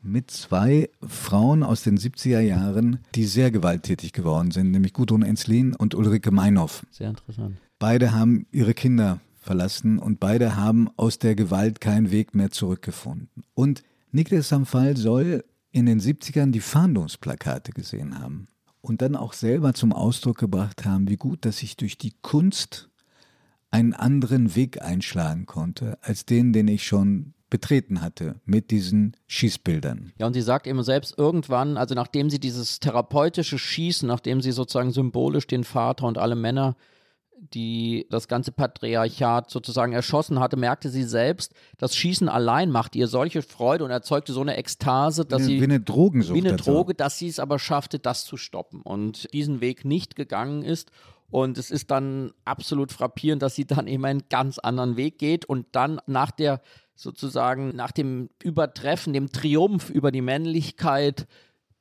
mit 0.02 0.30
zwei 0.32 0.90
Frauen 1.02 1.64
aus 1.64 1.82
den 1.84 1.98
70er 1.98 2.40
Jahren, 2.42 3.00
die 3.16 3.26
sehr 3.26 3.52
gewalttätig 3.52 4.12
geworden 4.12 4.52
sind, 4.52 4.72
nämlich 4.72 4.94
Gudrun 4.94 5.24
Enslin 5.24 5.76
und 5.76 5.96
Ulrike 5.96 6.32
Meinhoff. 6.32 6.86
Sehr 6.92 7.10
interessant. 7.10 7.58
Beide 7.80 8.12
haben 8.12 8.46
ihre 8.52 8.74
Kinder 8.74 9.20
verlassen 9.40 10.00
und 10.00 10.20
beide 10.20 10.56
haben 10.58 10.90
aus 10.98 11.20
der 11.20 11.36
Gewalt 11.36 11.80
keinen 11.80 12.12
Weg 12.12 12.36
mehr 12.36 12.52
zurückgefunden. 12.52 13.44
Und 13.54 13.84
Niklas 14.14 14.50
Samfal 14.50 14.96
soll 14.96 15.44
in 15.72 15.88
den 15.88 16.00
70ern 16.00 16.52
die 16.52 16.60
Fahndungsplakate 16.60 17.72
gesehen 17.72 18.20
haben 18.20 18.48
und 18.82 19.02
dann 19.02 19.16
auch 19.16 19.34
selber 19.34 19.74
zum 19.74 19.92
Ausdruck 19.92 20.38
gebracht 20.38 20.86
haben, 20.86 21.10
wie 21.10 21.18
gut, 21.18 21.46
dass 21.46 21.64
ich 21.64 21.78
durch 21.78 21.98
die 21.98 22.14
Kunst 22.22 22.90
einen 23.72 23.94
anderen 23.94 24.56
Weg 24.56 24.84
einschlagen 24.84 25.48
konnte, 25.48 25.98
als 26.02 26.28
den, 26.28 26.54
den 26.54 26.68
ich 26.68 26.86
schon 26.86 27.34
betreten 27.50 28.02
hatte 28.02 28.40
mit 28.46 28.70
diesen 28.70 29.18
Schießbildern. 29.26 30.14
Ja, 30.20 30.28
und 30.28 30.34
sie 30.34 30.42
sagt 30.42 30.68
eben 30.68 30.84
selbst 30.84 31.18
irgendwann, 31.18 31.78
also 31.78 31.96
nachdem 31.96 32.30
sie 32.30 32.40
dieses 32.40 32.80
therapeutische 32.80 33.58
Schießen, 33.58 34.08
nachdem 34.08 34.42
sie 34.42 34.52
sozusagen 34.52 34.92
symbolisch 34.92 35.48
den 35.48 35.64
Vater 35.64 36.06
und 36.06 36.20
alle 36.20 36.36
Männer, 36.36 36.76
die 37.52 38.08
das 38.10 38.28
ganze 38.28 38.52
Patriarchat 38.52 39.50
sozusagen 39.50 39.94
erschossen 39.94 40.40
hatte, 40.40 40.56
merkte 40.56 40.90
sie 40.90 41.04
selbst, 41.04 41.54
das 41.78 41.96
Schießen 41.96 42.30
allein 42.30 42.72
macht 42.72 42.96
ihr 42.96 43.08
solche 43.08 43.42
Freude 43.42 43.84
und 43.84 43.92
erzeugte 43.92 44.34
so 44.34 44.42
eine 44.42 44.56
Ekstase, 44.56 45.26
dass 45.26 45.42
wie, 45.42 45.46
sie 45.46 45.60
wie 45.60 45.66
eine 45.66 45.80
Drogensucht. 45.82 46.36
wie 46.36 46.48
eine. 46.48 46.58
Droge, 46.58 46.94
dass 46.94 47.18
sie 47.18 47.28
es 47.28 47.40
aber 47.40 47.60
schaffte, 47.60 48.00
das 48.00 48.26
zu 48.26 48.38
stoppen 48.38 48.82
und 48.82 49.32
diesen 49.34 49.62
Weg 49.62 49.84
nicht 49.86 50.16
gegangen 50.16 50.64
ist. 50.64 50.92
Und 51.30 51.58
es 51.58 51.72
ist 51.72 51.90
dann 51.90 52.32
absolut 52.46 52.92
frappierend, 52.92 53.42
dass 53.42 53.56
sie 53.56 53.66
dann 53.66 53.88
eben 53.88 54.06
einen 54.06 54.24
ganz 54.30 54.60
anderen 54.60 54.98
Weg 54.98 55.18
geht 55.18 55.46
und 55.46 55.66
dann 55.72 56.00
nach 56.06 56.32
der 56.32 56.62
sozusagen, 56.96 57.76
nach 57.76 57.92
dem 57.92 58.30
Übertreffen, 58.42 59.14
dem 59.14 59.32
Triumph 59.32 59.90
über 59.90 60.12
die 60.12 60.22
Männlichkeit 60.22 61.28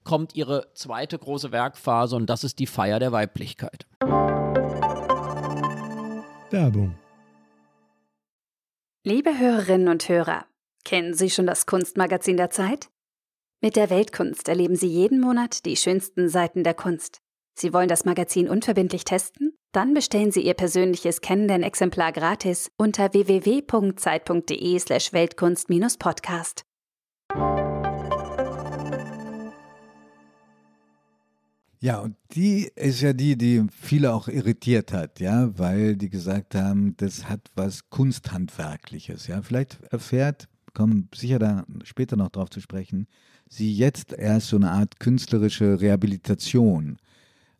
kommt 0.04 0.34
ihre 0.34 0.68
zweite 0.74 1.18
große 1.18 1.52
Werkphase 1.52 2.16
und 2.16 2.28
das 2.28 2.44
ist 2.44 2.58
die 2.58 2.66
Feier 2.66 2.98
der 2.98 3.12
Weiblichkeit. 3.12 3.86
Werbung. 6.52 6.94
Liebe 9.04 9.38
Hörerinnen 9.38 9.88
und 9.88 10.08
Hörer, 10.08 10.46
kennen 10.84 11.14
Sie 11.14 11.30
schon 11.30 11.46
das 11.46 11.66
Kunstmagazin 11.66 12.36
der 12.36 12.50
Zeit? 12.50 12.90
Mit 13.60 13.76
der 13.76 13.90
Weltkunst 13.90 14.48
erleben 14.48 14.74
Sie 14.76 14.88
jeden 14.88 15.20
Monat 15.20 15.64
die 15.64 15.76
schönsten 15.76 16.28
Seiten 16.28 16.64
der 16.64 16.74
Kunst. 16.74 17.20
Sie 17.54 17.72
wollen 17.72 17.88
das 17.88 18.04
Magazin 18.04 18.48
unverbindlich 18.48 19.04
testen? 19.04 19.56
Dann 19.72 19.94
bestellen 19.94 20.32
Sie 20.32 20.42
Ihr 20.42 20.54
persönliches 20.54 21.20
Kennenden-Exemplar 21.20 22.12
gratis 22.12 22.70
unter 22.76 23.12
www.zeit.de/slash 23.12 25.12
Ja, 31.82 31.98
und 31.98 32.14
die 32.30 32.70
ist 32.76 33.00
ja 33.00 33.12
die, 33.12 33.36
die 33.36 33.66
viele 33.72 34.14
auch 34.14 34.28
irritiert 34.28 34.92
hat, 34.92 35.18
ja, 35.18 35.50
weil 35.58 35.96
die 35.96 36.10
gesagt 36.10 36.54
haben, 36.54 36.96
das 36.98 37.28
hat 37.28 37.40
was 37.56 37.90
Kunsthandwerkliches, 37.90 39.26
ja. 39.26 39.42
Vielleicht 39.42 39.82
erfährt, 39.90 40.48
kommen 40.74 41.08
sicher 41.12 41.40
da 41.40 41.64
später 41.82 42.14
noch 42.14 42.28
drauf 42.28 42.50
zu 42.50 42.60
sprechen, 42.60 43.08
sie 43.48 43.74
jetzt 43.74 44.12
erst 44.12 44.46
so 44.46 44.56
eine 44.56 44.70
Art 44.70 45.00
künstlerische 45.00 45.80
Rehabilitation. 45.80 46.98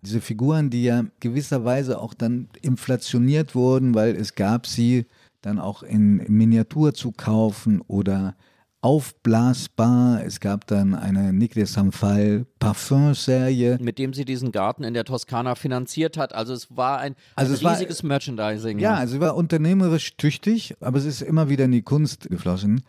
Diese 0.03 0.21
Figuren, 0.21 0.71
die 0.71 0.85
ja 0.85 1.05
gewisserweise 1.19 1.99
auch 2.01 2.15
dann 2.15 2.49
inflationiert 2.61 3.57
wurden, 3.57 3.93
weil 3.93 4.15
es 4.15 4.37
gab 4.37 4.69
sie 4.69 5.07
dann 5.41 5.59
auch 5.59 5.83
in 5.83 6.19
Miniatur 6.29 6.95
zu 6.95 7.11
kaufen 7.11 7.81
oder 7.89 8.37
aufblasbar. 8.83 10.23
Es 10.25 10.41
gab 10.41 10.67
dann 10.67 10.95
eine 10.95 11.33
Nick 11.33 11.55
de 11.55 11.65
Samfal 11.65 12.45
Parfum-Serie. 12.59 13.79
Mit 13.81 13.99
dem 13.99 14.13
sie 14.13 14.25
diesen 14.25 14.53
Garten 14.53 14.85
in 14.85 14.95
der 14.95 15.05
Toskana 15.05 15.55
finanziert 15.55 16.17
hat. 16.17 16.35
Also 16.35 16.53
es 16.53 16.77
war 16.77 16.99
ein, 16.99 17.15
Also 17.37 17.53
ein 17.53 17.55
es 17.57 17.65
war- 17.65 17.73
riesiges 17.75 18.03
Merchandising. 18.03 18.79
Ja, 18.79 18.95
also 18.95 19.15
sie 19.15 19.21
war 19.21 19.37
unternehmerisch 19.37 20.17
tüchtig, 20.17 20.75
aber 20.81 20.99
es 20.99 21.05
ist 21.05 21.23
immer 21.23 21.49
wieder 21.49 21.65
in 21.65 21.73
die 21.73 21.83
Kunst 21.83 22.29
geflossen. 22.29 22.83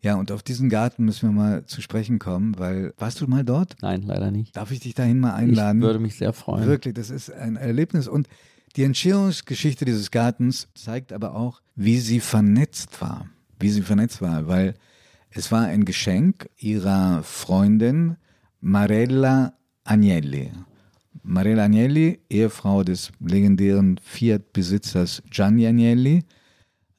Ja, 0.00 0.16
und 0.16 0.32
auf 0.32 0.42
diesen 0.42 0.68
Garten 0.68 1.04
müssen 1.04 1.28
wir 1.28 1.32
mal 1.32 1.64
zu 1.66 1.80
sprechen 1.80 2.18
kommen, 2.18 2.58
weil 2.58 2.92
warst 2.98 3.20
du 3.20 3.26
mal 3.28 3.44
dort? 3.44 3.76
Nein, 3.82 4.02
leider 4.02 4.30
nicht. 4.32 4.56
Darf 4.56 4.72
ich 4.72 4.80
dich 4.80 4.94
dahin 4.94 5.20
mal 5.20 5.34
einladen? 5.34 5.78
Ich 5.80 5.86
würde 5.86 6.00
mich 6.00 6.16
sehr 6.16 6.32
freuen. 6.32 6.66
Wirklich, 6.66 6.94
das 6.94 7.08
ist 7.10 7.30
ein 7.32 7.54
Erlebnis. 7.56 8.08
Und 8.08 8.26
die 8.74 8.82
Entstehungsgeschichte 8.82 9.84
dieses 9.84 10.10
Gartens 10.10 10.66
zeigt 10.74 11.12
aber 11.12 11.36
auch, 11.36 11.60
wie 11.76 11.98
sie 11.98 12.18
vernetzt 12.18 13.00
war. 13.00 13.26
Wie 13.60 13.68
sie 13.70 13.82
vernetzt 13.82 14.20
war, 14.20 14.48
weil 14.48 14.74
es 15.34 15.50
war 15.50 15.62
ein 15.66 15.84
Geschenk 15.84 16.50
ihrer 16.58 17.22
Freundin 17.22 18.16
Marella 18.60 19.54
Agnelli. 19.84 20.50
Marella 21.22 21.64
Agnelli, 21.64 22.20
Ehefrau 22.28 22.82
des 22.82 23.12
legendären 23.20 23.98
Fiat-Besitzers 24.02 25.22
Gianni 25.30 25.66
Agnelli 25.66 26.24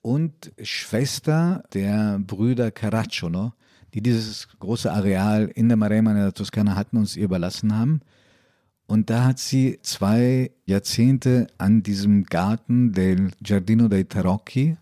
und 0.02 0.52
Schwester 0.62 1.64
der 1.74 2.20
Brüder 2.20 2.72
Caracciolo, 2.72 3.54
die 3.94 4.02
dieses 4.02 4.48
große 4.60 4.92
Areal 4.92 5.52
in 5.54 5.68
der 5.68 5.78
Maremma 5.78 6.12
in 6.12 6.18
der 6.18 6.34
Toskana 6.34 6.76
hatten 6.76 6.98
und 6.98 7.04
es 7.04 7.16
ihr 7.16 7.26
überlassen 7.26 7.76
haben. 7.76 8.02
Und 8.88 9.10
da 9.10 9.26
hat 9.26 9.40
sie 9.40 9.80
zwei 9.84 10.52
Jahrzehnte 10.66 11.48
an 11.58 11.84
diesem 11.84 12.24
Garten 12.24 12.94
del 12.94 13.32
Giardino 13.42 13.88
dei 13.88 14.04
Tarocchi. 14.04 14.78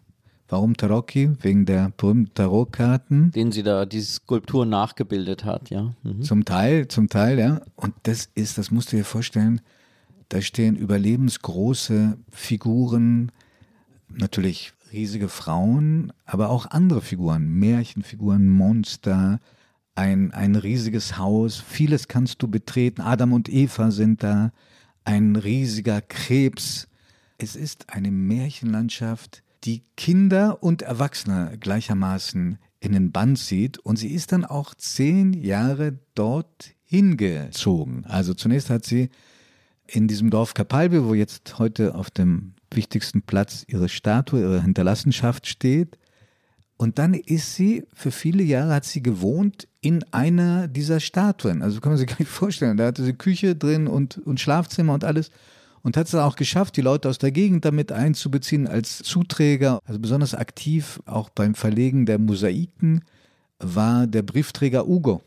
Warum 0.51 0.75
Tarocchi? 0.75 1.31
Wegen 1.41 1.65
der 1.65 1.93
berühmten 1.95 2.33
Tarotkarten. 2.33 3.31
Den 3.31 3.53
sie 3.53 3.63
da, 3.63 3.85
diese 3.85 4.11
Skulptur 4.11 4.65
nachgebildet 4.65 5.45
hat, 5.45 5.69
ja. 5.69 5.93
Mhm. 6.03 6.23
Zum 6.23 6.43
Teil, 6.43 6.89
zum 6.89 7.07
Teil, 7.07 7.39
ja. 7.39 7.61
Und 7.77 7.93
das 8.03 8.29
ist, 8.35 8.57
das 8.57 8.69
musst 8.69 8.91
du 8.91 8.97
dir 8.97 9.05
vorstellen, 9.05 9.61
da 10.27 10.41
stehen 10.41 10.75
überlebensgroße 10.75 12.17
Figuren, 12.29 13.31
natürlich 14.09 14.73
riesige 14.91 15.29
Frauen, 15.29 16.11
aber 16.25 16.49
auch 16.49 16.65
andere 16.69 17.01
Figuren, 17.01 17.47
Märchenfiguren, 17.47 18.49
Monster, 18.49 19.39
ein, 19.95 20.33
ein 20.33 20.57
riesiges 20.57 21.17
Haus, 21.17 21.63
vieles 21.65 22.09
kannst 22.09 22.43
du 22.43 22.49
betreten, 22.49 22.99
Adam 22.99 23.31
und 23.31 23.47
Eva 23.47 23.89
sind 23.89 24.21
da, 24.21 24.51
ein 25.05 25.37
riesiger 25.37 26.01
Krebs. 26.01 26.89
Es 27.37 27.55
ist 27.55 27.93
eine 27.93 28.11
Märchenlandschaft, 28.11 29.43
die 29.63 29.83
Kinder 29.95 30.63
und 30.63 30.81
Erwachsene 30.81 31.57
gleichermaßen 31.59 32.57
in 32.79 32.91
den 32.93 33.11
Bann 33.11 33.35
zieht 33.35 33.77
und 33.77 33.97
sie 33.97 34.09
ist 34.09 34.31
dann 34.31 34.43
auch 34.43 34.73
zehn 34.73 35.33
Jahre 35.33 35.99
dort 36.15 36.71
hingezogen. 36.83 38.05
Also 38.05 38.33
zunächst 38.33 38.69
hat 38.69 38.85
sie 38.85 39.09
in 39.87 40.07
diesem 40.07 40.29
Dorf 40.29 40.53
Kapalbe, 40.53 41.07
wo 41.07 41.13
jetzt 41.13 41.59
heute 41.59 41.95
auf 41.95 42.09
dem 42.09 42.53
wichtigsten 42.71 43.21
Platz 43.21 43.65
ihre 43.67 43.89
Statue, 43.89 44.41
ihre 44.41 44.61
Hinterlassenschaft 44.61 45.47
steht. 45.47 45.97
Und 46.77 46.97
dann 46.97 47.13
ist 47.13 47.55
sie, 47.55 47.85
für 47.93 48.11
viele 48.11 48.41
Jahre 48.41 48.73
hat 48.73 48.85
sie 48.85 49.03
gewohnt 49.03 49.67
in 49.81 50.03
einer 50.11 50.67
dieser 50.67 50.99
Statuen. 50.99 51.61
Also 51.61 51.79
kann 51.79 51.91
man 51.91 51.97
sich 51.97 52.07
gar 52.07 52.17
nicht 52.19 52.31
vorstellen. 52.31 52.77
Da 52.77 52.87
hatte 52.87 53.03
sie 53.03 53.13
Küche 53.13 53.55
drin 53.55 53.87
und, 53.87 54.17
und 54.17 54.39
Schlafzimmer 54.39 54.93
und 54.93 55.03
alles. 55.03 55.29
Und 55.83 55.97
hat 55.97 56.07
es 56.07 56.15
auch 56.15 56.35
geschafft, 56.35 56.77
die 56.77 56.81
Leute 56.81 57.09
aus 57.09 57.17
der 57.17 57.31
Gegend 57.31 57.65
damit 57.65 57.91
einzubeziehen 57.91 58.67
als 58.67 58.99
Zuträger. 58.99 59.79
Also 59.85 59.99
besonders 59.99 60.35
aktiv 60.35 61.01
auch 61.05 61.29
beim 61.29 61.55
Verlegen 61.55 62.05
der 62.05 62.19
Mosaiken 62.19 63.03
war 63.59 64.05
der 64.07 64.21
Briefträger 64.21 64.87
Ugo. 64.87 65.21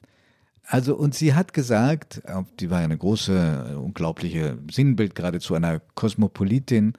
Also, 0.67 0.95
und 0.97 1.15
sie 1.15 1.35
hat 1.35 1.53
gesagt, 1.53 2.23
die 2.59 2.71
war 2.71 2.79
eine 2.79 2.97
große, 2.97 3.79
unglaubliche 3.79 4.59
Sinnbild 4.71 5.15
geradezu 5.15 5.55
einer 5.55 5.81
Kosmopolitin, 5.95 6.95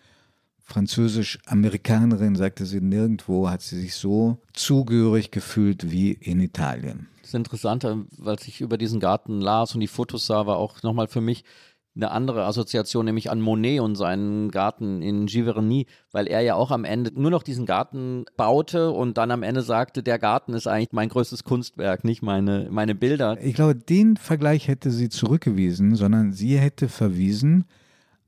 französisch-Amerikanerin, 0.61 2.35
sagte 2.35 2.65
sie, 2.65 2.81
nirgendwo 2.81 3.49
hat 3.49 3.61
sie 3.61 3.79
sich 3.81 3.95
so 3.95 4.37
zugehörig 4.53 5.31
gefühlt 5.31 5.91
wie 5.91 6.11
in 6.11 6.39
Italien. 6.41 7.07
Das 7.21 7.33
Interessante, 7.33 8.05
weil 8.17 8.37
ich 8.45 8.61
über 8.61 8.77
diesen 8.77 8.99
Garten 8.99 9.41
las 9.41 9.73
und 9.73 9.79
die 9.79 9.87
Fotos 9.87 10.27
sah, 10.27 10.45
war 10.45 10.57
auch 10.57 10.83
nochmal 10.83 11.07
für 11.07 11.21
mich 11.21 11.43
eine 11.95 12.11
andere 12.11 12.45
Assoziation, 12.45 13.05
nämlich 13.05 13.31
an 13.31 13.41
Monet 13.41 13.79
und 13.79 13.95
seinen 13.95 14.51
Garten 14.51 15.01
in 15.01 15.27
Giverny, 15.27 15.87
weil 16.11 16.27
er 16.27 16.41
ja 16.41 16.55
auch 16.55 16.71
am 16.71 16.83
Ende 16.83 17.11
nur 17.19 17.31
noch 17.31 17.43
diesen 17.43 17.65
Garten 17.65 18.25
baute 18.35 18.91
und 18.91 19.17
dann 19.17 19.31
am 19.31 19.43
Ende 19.43 19.61
sagte, 19.61 20.03
der 20.03 20.19
Garten 20.19 20.53
ist 20.53 20.67
eigentlich 20.67 20.91
mein 20.91 21.09
größtes 21.09 21.43
Kunstwerk, 21.43 22.03
nicht 22.03 22.21
meine, 22.21 22.67
meine 22.69 22.95
Bilder. 22.95 23.37
Ich 23.41 23.55
glaube, 23.55 23.75
den 23.75 24.17
Vergleich 24.17 24.67
hätte 24.67 24.91
sie 24.91 25.09
zurückgewiesen, 25.09 25.95
sondern 25.95 26.33
sie 26.33 26.57
hätte 26.57 26.89
verwiesen 26.89 27.65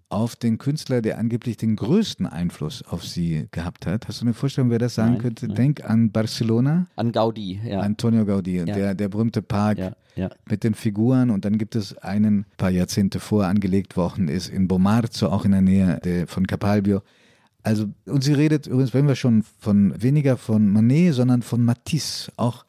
auf 0.09 0.35
den 0.35 0.57
Künstler, 0.57 1.01
der 1.01 1.17
angeblich 1.17 1.57
den 1.57 1.75
größten 1.75 2.25
Einfluss 2.25 2.81
auf 2.83 3.03
sie 3.03 3.47
gehabt 3.51 3.85
hat. 3.85 4.07
Hast 4.07 4.21
du 4.21 4.25
eine 4.25 4.33
Vorstellung, 4.33 4.69
wer 4.69 4.79
das 4.79 4.95
sagen 4.95 5.13
nein, 5.13 5.21
könnte? 5.21 5.47
Nein. 5.47 5.55
Denk 5.55 5.89
an 5.89 6.11
Barcelona. 6.11 6.87
An 6.95 7.11
Gaudi, 7.11 7.59
ja. 7.65 7.81
Antonio 7.81 8.25
Gaudi, 8.25 8.57
ja. 8.57 8.65
der, 8.65 8.95
der 8.95 9.09
berühmte 9.09 9.41
Park 9.41 9.77
ja, 9.77 9.91
ja. 10.15 10.29
mit 10.49 10.63
den 10.63 10.75
Figuren. 10.75 11.29
Und 11.29 11.43
dann 11.43 11.57
gibt 11.57 11.75
es 11.75 11.97
einen, 11.97 12.45
paar 12.57 12.69
Jahrzehnte 12.69 13.19
vor 13.19 13.45
angelegt 13.45 13.97
worden 13.97 14.29
ist, 14.29 14.47
in 14.47 14.67
Bomarzo, 14.67 15.27
auch 15.27 15.43
in 15.43 15.51
der 15.51 15.61
Nähe 15.61 15.99
der, 16.03 16.27
von 16.27 16.47
Capalbio. 16.47 17.01
Also, 17.63 17.87
und 18.05 18.23
sie 18.23 18.33
redet 18.33 18.65
übrigens, 18.67 18.93
wenn 18.93 19.07
wir 19.07 19.15
schon 19.15 19.43
von 19.59 20.01
weniger 20.01 20.37
von 20.37 20.69
Manet, 20.69 21.15
sondern 21.15 21.41
von 21.41 21.63
Matisse, 21.63 22.31
auch 22.37 22.65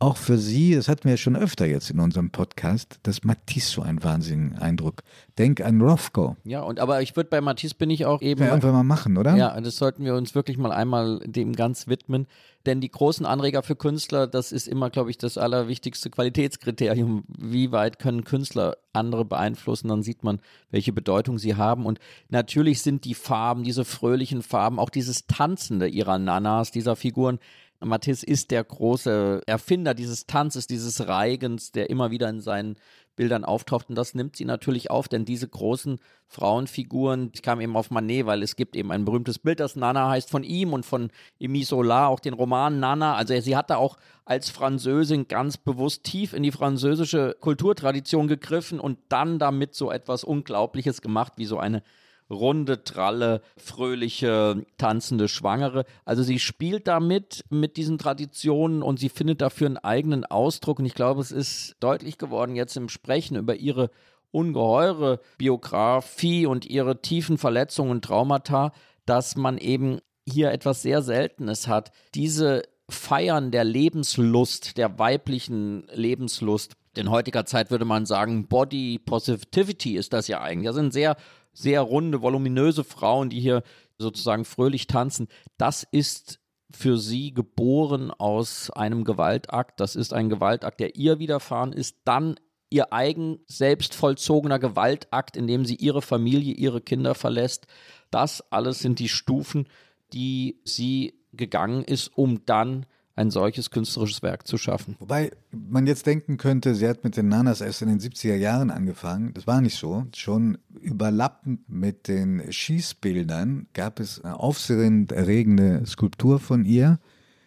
auch 0.00 0.16
für 0.16 0.38
Sie, 0.38 0.74
das 0.74 0.88
hatten 0.88 1.04
wir 1.04 1.12
ja 1.12 1.16
schon 1.18 1.36
öfter 1.36 1.66
jetzt 1.66 1.90
in 1.90 2.00
unserem 2.00 2.30
Podcast, 2.30 2.98
dass 3.02 3.22
Matisse 3.22 3.70
so 3.70 3.82
einen 3.82 4.02
wahnsinnigen 4.02 4.58
Eindruck. 4.58 5.02
Denk 5.38 5.60
an 5.60 5.80
Rothko. 5.80 6.36
Ja, 6.44 6.62
und 6.62 6.80
aber 6.80 7.02
ich 7.02 7.14
würde 7.16 7.28
bei 7.28 7.42
Matisse 7.42 7.74
bin 7.74 7.90
ich 7.90 8.06
auch 8.06 8.22
eben. 8.22 8.40
Ja, 8.40 8.48
irgendwann 8.48 8.72
mal 8.72 8.82
machen, 8.82 9.18
oder? 9.18 9.36
Ja, 9.36 9.60
das 9.60 9.76
sollten 9.76 10.04
wir 10.04 10.14
uns 10.14 10.34
wirklich 10.34 10.56
mal 10.56 10.72
einmal 10.72 11.20
dem 11.26 11.54
ganz 11.54 11.86
widmen. 11.86 12.26
Denn 12.66 12.80
die 12.80 12.90
großen 12.90 13.24
Anreger 13.24 13.62
für 13.62 13.76
Künstler, 13.76 14.26
das 14.26 14.52
ist 14.52 14.68
immer, 14.68 14.90
glaube 14.90 15.10
ich, 15.10 15.18
das 15.18 15.38
allerwichtigste 15.38 16.10
Qualitätskriterium. 16.10 17.24
Wie 17.28 17.72
weit 17.72 17.98
können 17.98 18.24
Künstler 18.24 18.76
andere 18.92 19.24
beeinflussen? 19.24 19.88
Dann 19.88 20.02
sieht 20.02 20.24
man, 20.24 20.40
welche 20.70 20.92
Bedeutung 20.92 21.38
sie 21.38 21.56
haben. 21.56 21.86
Und 21.86 22.00
natürlich 22.28 22.82
sind 22.82 23.04
die 23.04 23.14
Farben, 23.14 23.64
diese 23.64 23.84
fröhlichen 23.84 24.42
Farben, 24.42 24.78
auch 24.78 24.90
dieses 24.90 25.26
Tanzende 25.26 25.88
ihrer 25.88 26.18
Nanas, 26.18 26.70
dieser 26.70 26.96
Figuren, 26.96 27.38
Matisse 27.80 28.26
ist 28.26 28.50
der 28.50 28.62
große 28.62 29.42
Erfinder 29.46 29.94
dieses 29.94 30.26
Tanzes, 30.26 30.66
dieses 30.66 31.06
Reigens, 31.08 31.72
der 31.72 31.88
immer 31.88 32.10
wieder 32.10 32.28
in 32.28 32.40
seinen 32.40 32.76
Bildern 33.16 33.44
auftaucht. 33.44 33.88
Und 33.88 33.96
das 33.96 34.14
nimmt 34.14 34.36
sie 34.36 34.44
natürlich 34.44 34.90
auf, 34.90 35.08
denn 35.08 35.24
diese 35.24 35.48
großen 35.48 35.98
Frauenfiguren, 36.26 37.30
ich 37.34 37.42
kam 37.42 37.60
eben 37.60 37.76
auf 37.76 37.90
Manet, 37.90 38.26
weil 38.26 38.42
es 38.42 38.56
gibt 38.56 38.76
eben 38.76 38.92
ein 38.92 39.04
berühmtes 39.04 39.38
Bild, 39.38 39.60
das 39.60 39.76
Nana 39.76 40.08
heißt 40.08 40.30
von 40.30 40.42
ihm 40.42 40.72
und 40.72 40.86
von 40.86 41.10
Emi 41.38 41.64
Solar, 41.64 42.08
auch 42.08 42.20
den 42.20 42.34
Roman 42.34 42.80
Nana. 42.80 43.16
Also 43.16 43.38
sie 43.40 43.56
hatte 43.56 43.78
auch 43.78 43.98
als 44.24 44.50
Französin 44.50 45.28
ganz 45.28 45.56
bewusst 45.56 46.04
tief 46.04 46.32
in 46.32 46.42
die 46.42 46.52
französische 46.52 47.36
Kulturtradition 47.40 48.28
gegriffen 48.28 48.80
und 48.80 48.98
dann 49.08 49.38
damit 49.38 49.74
so 49.74 49.90
etwas 49.90 50.24
Unglaubliches 50.24 51.02
gemacht, 51.02 51.34
wie 51.36 51.46
so 51.46 51.58
eine 51.58 51.82
runde, 52.30 52.84
tralle, 52.84 53.42
fröhliche, 53.56 54.64
tanzende 54.78 55.28
Schwangere. 55.28 55.84
Also 56.04 56.22
sie 56.22 56.38
spielt 56.38 56.86
damit 56.86 57.44
mit 57.50 57.76
diesen 57.76 57.98
Traditionen 57.98 58.82
und 58.82 58.98
sie 58.98 59.08
findet 59.08 59.40
dafür 59.40 59.66
einen 59.66 59.78
eigenen 59.78 60.24
Ausdruck. 60.24 60.78
Und 60.78 60.86
ich 60.86 60.94
glaube, 60.94 61.20
es 61.20 61.32
ist 61.32 61.76
deutlich 61.80 62.18
geworden 62.18 62.56
jetzt 62.56 62.76
im 62.76 62.88
Sprechen 62.88 63.36
über 63.36 63.56
ihre 63.56 63.90
ungeheure 64.30 65.20
Biografie 65.38 66.46
und 66.46 66.66
ihre 66.66 67.02
tiefen 67.02 67.36
Verletzungen 67.36 67.90
und 67.90 68.04
Traumata, 68.04 68.72
dass 69.06 69.36
man 69.36 69.58
eben 69.58 69.98
hier 70.28 70.52
etwas 70.52 70.82
sehr 70.82 71.02
Seltenes 71.02 71.66
hat. 71.66 71.90
Diese 72.14 72.62
Feiern 72.88 73.50
der 73.50 73.64
Lebenslust, 73.64 74.76
der 74.76 74.98
weiblichen 74.98 75.86
Lebenslust. 75.92 76.74
In 76.96 77.10
heutiger 77.10 77.46
Zeit 77.46 77.70
würde 77.70 77.84
man 77.84 78.04
sagen, 78.04 78.48
Body 78.48 78.98
Positivity 78.98 79.96
ist 79.96 80.12
das 80.12 80.26
ja 80.28 80.40
eigentlich. 80.40 80.66
Das 80.66 80.74
sind 80.74 80.92
sehr 80.92 81.16
sehr 81.52 81.80
runde, 81.80 82.22
voluminöse 82.22 82.84
Frauen, 82.84 83.30
die 83.30 83.40
hier 83.40 83.62
sozusagen 83.98 84.44
fröhlich 84.44 84.86
tanzen. 84.86 85.28
Das 85.58 85.86
ist 85.90 86.40
für 86.72 86.98
sie 86.98 87.32
geboren 87.32 88.10
aus 88.10 88.70
einem 88.70 89.04
Gewaltakt. 89.04 89.80
Das 89.80 89.96
ist 89.96 90.12
ein 90.12 90.28
Gewaltakt, 90.28 90.80
der 90.80 90.96
ihr 90.96 91.18
widerfahren 91.18 91.72
ist. 91.72 91.96
Dann 92.04 92.36
ihr 92.70 92.92
eigen 92.92 93.40
selbst 93.46 93.94
vollzogener 93.94 94.58
Gewaltakt, 94.58 95.36
in 95.36 95.46
dem 95.46 95.64
sie 95.64 95.74
ihre 95.74 96.02
Familie, 96.02 96.54
ihre 96.54 96.80
Kinder 96.80 97.14
verlässt. 97.14 97.66
Das 98.10 98.40
alles 98.52 98.78
sind 98.78 99.00
die 99.00 99.08
Stufen, 99.08 99.68
die 100.12 100.60
sie 100.64 101.14
gegangen 101.32 101.84
ist, 101.84 102.16
um 102.16 102.44
dann 102.46 102.86
ein 103.16 103.30
solches 103.30 103.70
künstlerisches 103.70 104.22
Werk 104.22 104.46
zu 104.46 104.56
schaffen. 104.56 104.96
Wobei 104.98 105.32
man 105.50 105.86
jetzt 105.86 106.06
denken 106.06 106.36
könnte, 106.36 106.74
sie 106.74 106.88
hat 106.88 107.04
mit 107.04 107.16
den 107.16 107.28
Nanas 107.28 107.60
erst 107.60 107.82
in 107.82 107.88
den 107.88 108.00
70er 108.00 108.36
Jahren 108.36 108.70
angefangen. 108.70 109.34
Das 109.34 109.46
war 109.46 109.60
nicht 109.60 109.76
so. 109.76 110.06
Schon 110.14 110.58
überlappend 110.80 111.68
mit 111.68 112.08
den 112.08 112.50
Schießbildern 112.50 113.66
gab 113.74 114.00
es 114.00 114.22
eine 114.24 114.38
aufsehenerregende 114.38 115.84
Skulptur 115.86 116.38
von 116.38 116.64
ihr, 116.64 116.98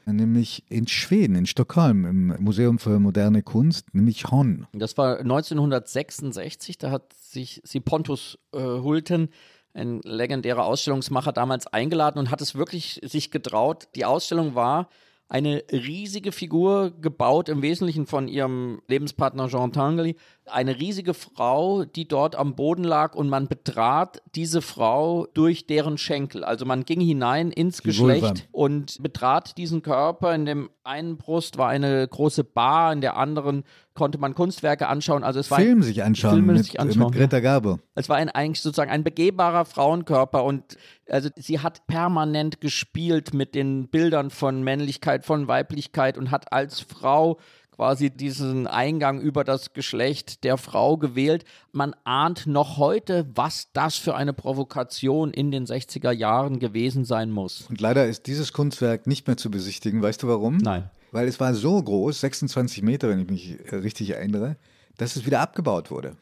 nämlich 0.06 0.63
in 0.69 0.88
Schweden, 0.88 1.36
in 1.36 1.45
Stockholm, 1.45 2.06
im 2.06 2.43
Museum 2.43 2.78
für 2.78 2.99
moderne 2.99 3.41
Kunst, 3.41 3.93
nämlich 3.95 4.30
Hon. 4.30 4.67
Das 4.73 4.97
war 4.97 5.19
1966, 5.19 6.78
da 6.78 6.91
hat 6.91 7.13
sich 7.13 7.62
sie 7.63 7.80
Pontus 7.80 8.38
äh, 8.52 8.60
Hulten 8.60 9.30
ein 9.73 10.02
legendärer 10.04 10.65
Ausstellungsmacher 10.65 11.32
damals 11.32 11.67
eingeladen 11.67 12.19
und 12.19 12.30
hat 12.30 12.41
es 12.41 12.54
wirklich 12.54 13.02
sich 13.04 13.32
getraut. 13.32 13.88
Die 13.95 14.06
Ausstellung 14.06 14.56
war 14.56 14.88
eine 15.29 15.63
riesige 15.71 16.31
Figur, 16.31 16.91
gebaut 17.01 17.49
im 17.49 17.62
Wesentlichen 17.62 18.05
von 18.05 18.27
ihrem 18.27 18.81
Lebenspartner 18.88 19.47
Jean 19.47 19.71
Tanguy. 19.71 20.15
Eine 20.45 20.77
riesige 20.79 21.13
Frau, 21.13 21.86
die 21.86 22.08
dort 22.08 22.36
am 22.36 22.56
Boden 22.56 22.84
lag 22.84 23.15
und 23.15 23.29
man 23.29 23.47
betrat 23.47 24.21
diese 24.36 24.62
Frau 24.62 25.25
durch 25.34 25.67
deren 25.67 25.97
Schenkel. 25.97 26.43
Also 26.43 26.65
man 26.65 26.84
ging 26.84 26.99
hinein 26.99 27.51
ins 27.51 27.77
die 27.77 27.84
Geschlecht 27.84 28.23
Vulva. 28.23 28.43
und 28.51 29.01
betrat 29.01 29.58
diesen 29.58 29.82
Körper. 29.82 30.36
In 30.36 30.45
dem 30.45 30.69
einen 30.84 31.17
Brust 31.17 31.58
war 31.58 31.69
eine 31.69 32.08
große 32.08 32.43
Bar, 32.43 32.91
in 32.91 33.01
der 33.01 33.15
anderen 33.15 33.63
konnte 33.93 34.17
man 34.17 34.34
Kunstwerke 34.34 34.88
anschauen. 34.88 35.23
Also 35.23 35.39
es 35.39 35.49
war 35.51 35.60
Film 35.60 35.84
sich 35.84 36.03
anschauen, 36.03 36.34
Filme 36.36 36.53
mit, 36.53 36.65
sich 36.65 36.79
anschauen. 36.79 37.06
mit 37.06 37.15
Greta 37.15 37.39
Garbo. 37.39 37.79
Es 37.95 38.10
war 38.10 38.17
ein, 38.17 38.29
eigentlich 38.29 38.62
sozusagen 38.62 38.91
ein 38.91 39.03
begehbarer 39.03 39.65
Frauenkörper 39.65 40.43
und 40.43 40.77
also 41.10 41.29
sie 41.36 41.60
hat 41.60 41.86
permanent 41.88 42.60
gespielt 42.60 43.34
mit 43.34 43.56
den 43.56 43.88
Bildern 43.89 44.29
von 44.29 44.63
Männlichkeit, 44.63 45.25
von 45.25 45.47
Weiblichkeit 45.47 46.17
und 46.17 46.32
hat 46.32 46.51
als 46.51 46.79
Frau 46.79 47.38
quasi 47.75 48.09
diesen 48.09 48.67
Eingang 48.67 49.19
über 49.19 49.43
das 49.43 49.73
Geschlecht 49.73 50.43
der 50.43 50.57
Frau 50.57 50.97
gewählt. 50.97 51.45
Man 51.71 51.95
ahnt 52.03 52.47
noch 52.47 52.77
heute, 52.77 53.27
was 53.36 53.69
das 53.73 53.97
für 53.97 54.15
eine 54.15 54.33
Provokation 54.33 55.31
in 55.31 55.51
den 55.51 55.65
60er 55.65 56.12
Jahren 56.12 56.59
gewesen 56.59 57.05
sein 57.05 57.31
muss. 57.31 57.65
Und 57.69 57.81
leider 57.81 58.05
ist 58.05 58.27
dieses 58.27 58.53
Kunstwerk 58.53 59.07
nicht 59.07 59.27
mehr 59.27 59.38
zu 59.38 59.51
besichtigen. 59.51 60.01
Weißt 60.01 60.23
du 60.23 60.27
warum? 60.27 60.57
Nein 60.57 60.89
weil 61.13 61.27
es 61.27 61.39
war 61.39 61.53
so 61.53 61.81
groß, 61.81 62.19
26 62.21 62.81
Meter, 62.81 63.07
wenn 63.07 63.19
ich 63.19 63.29
mich 63.29 63.71
äh, 63.71 63.75
richtig 63.77 64.09
erinnere, 64.09 64.57
dass 64.97 65.15
es 65.15 65.25
wieder 65.25 65.39
abgebaut 65.39 65.91
wurde. 65.91 66.17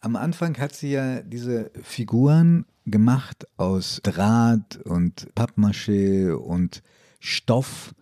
Am 0.00 0.16
Anfang 0.16 0.58
hat 0.58 0.74
sie 0.74 0.92
ja 0.92 1.20
diese 1.22 1.70
Figuren 1.82 2.66
gemacht 2.86 3.46
aus 3.56 4.00
Draht 4.02 4.78
und 4.84 5.28
Pappmaché 5.34 6.32
und 6.32 6.82
Stoff, 7.20 7.94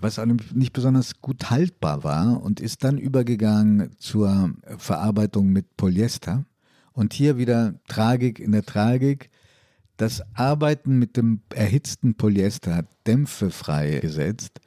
was 0.00 0.20
nicht 0.54 0.72
besonders 0.72 1.20
gut 1.20 1.50
haltbar 1.50 2.04
war 2.04 2.42
und 2.42 2.60
ist 2.60 2.84
dann 2.84 2.98
übergegangen 2.98 3.90
zur 3.98 4.52
Verarbeitung 4.78 5.48
mit 5.48 5.76
Polyester. 5.76 6.44
Und 6.92 7.12
hier 7.12 7.36
wieder 7.36 7.74
Tragik 7.88 8.38
in 8.38 8.52
der 8.52 8.64
Tragik. 8.64 9.30
Das 9.96 10.22
Arbeiten 10.34 10.98
mit 10.98 11.16
dem 11.16 11.40
erhitzten 11.54 12.14
Polyester 12.14 12.74
hat 12.74 12.86
Dämpfe 13.06 13.50
freigesetzt, 13.50 14.60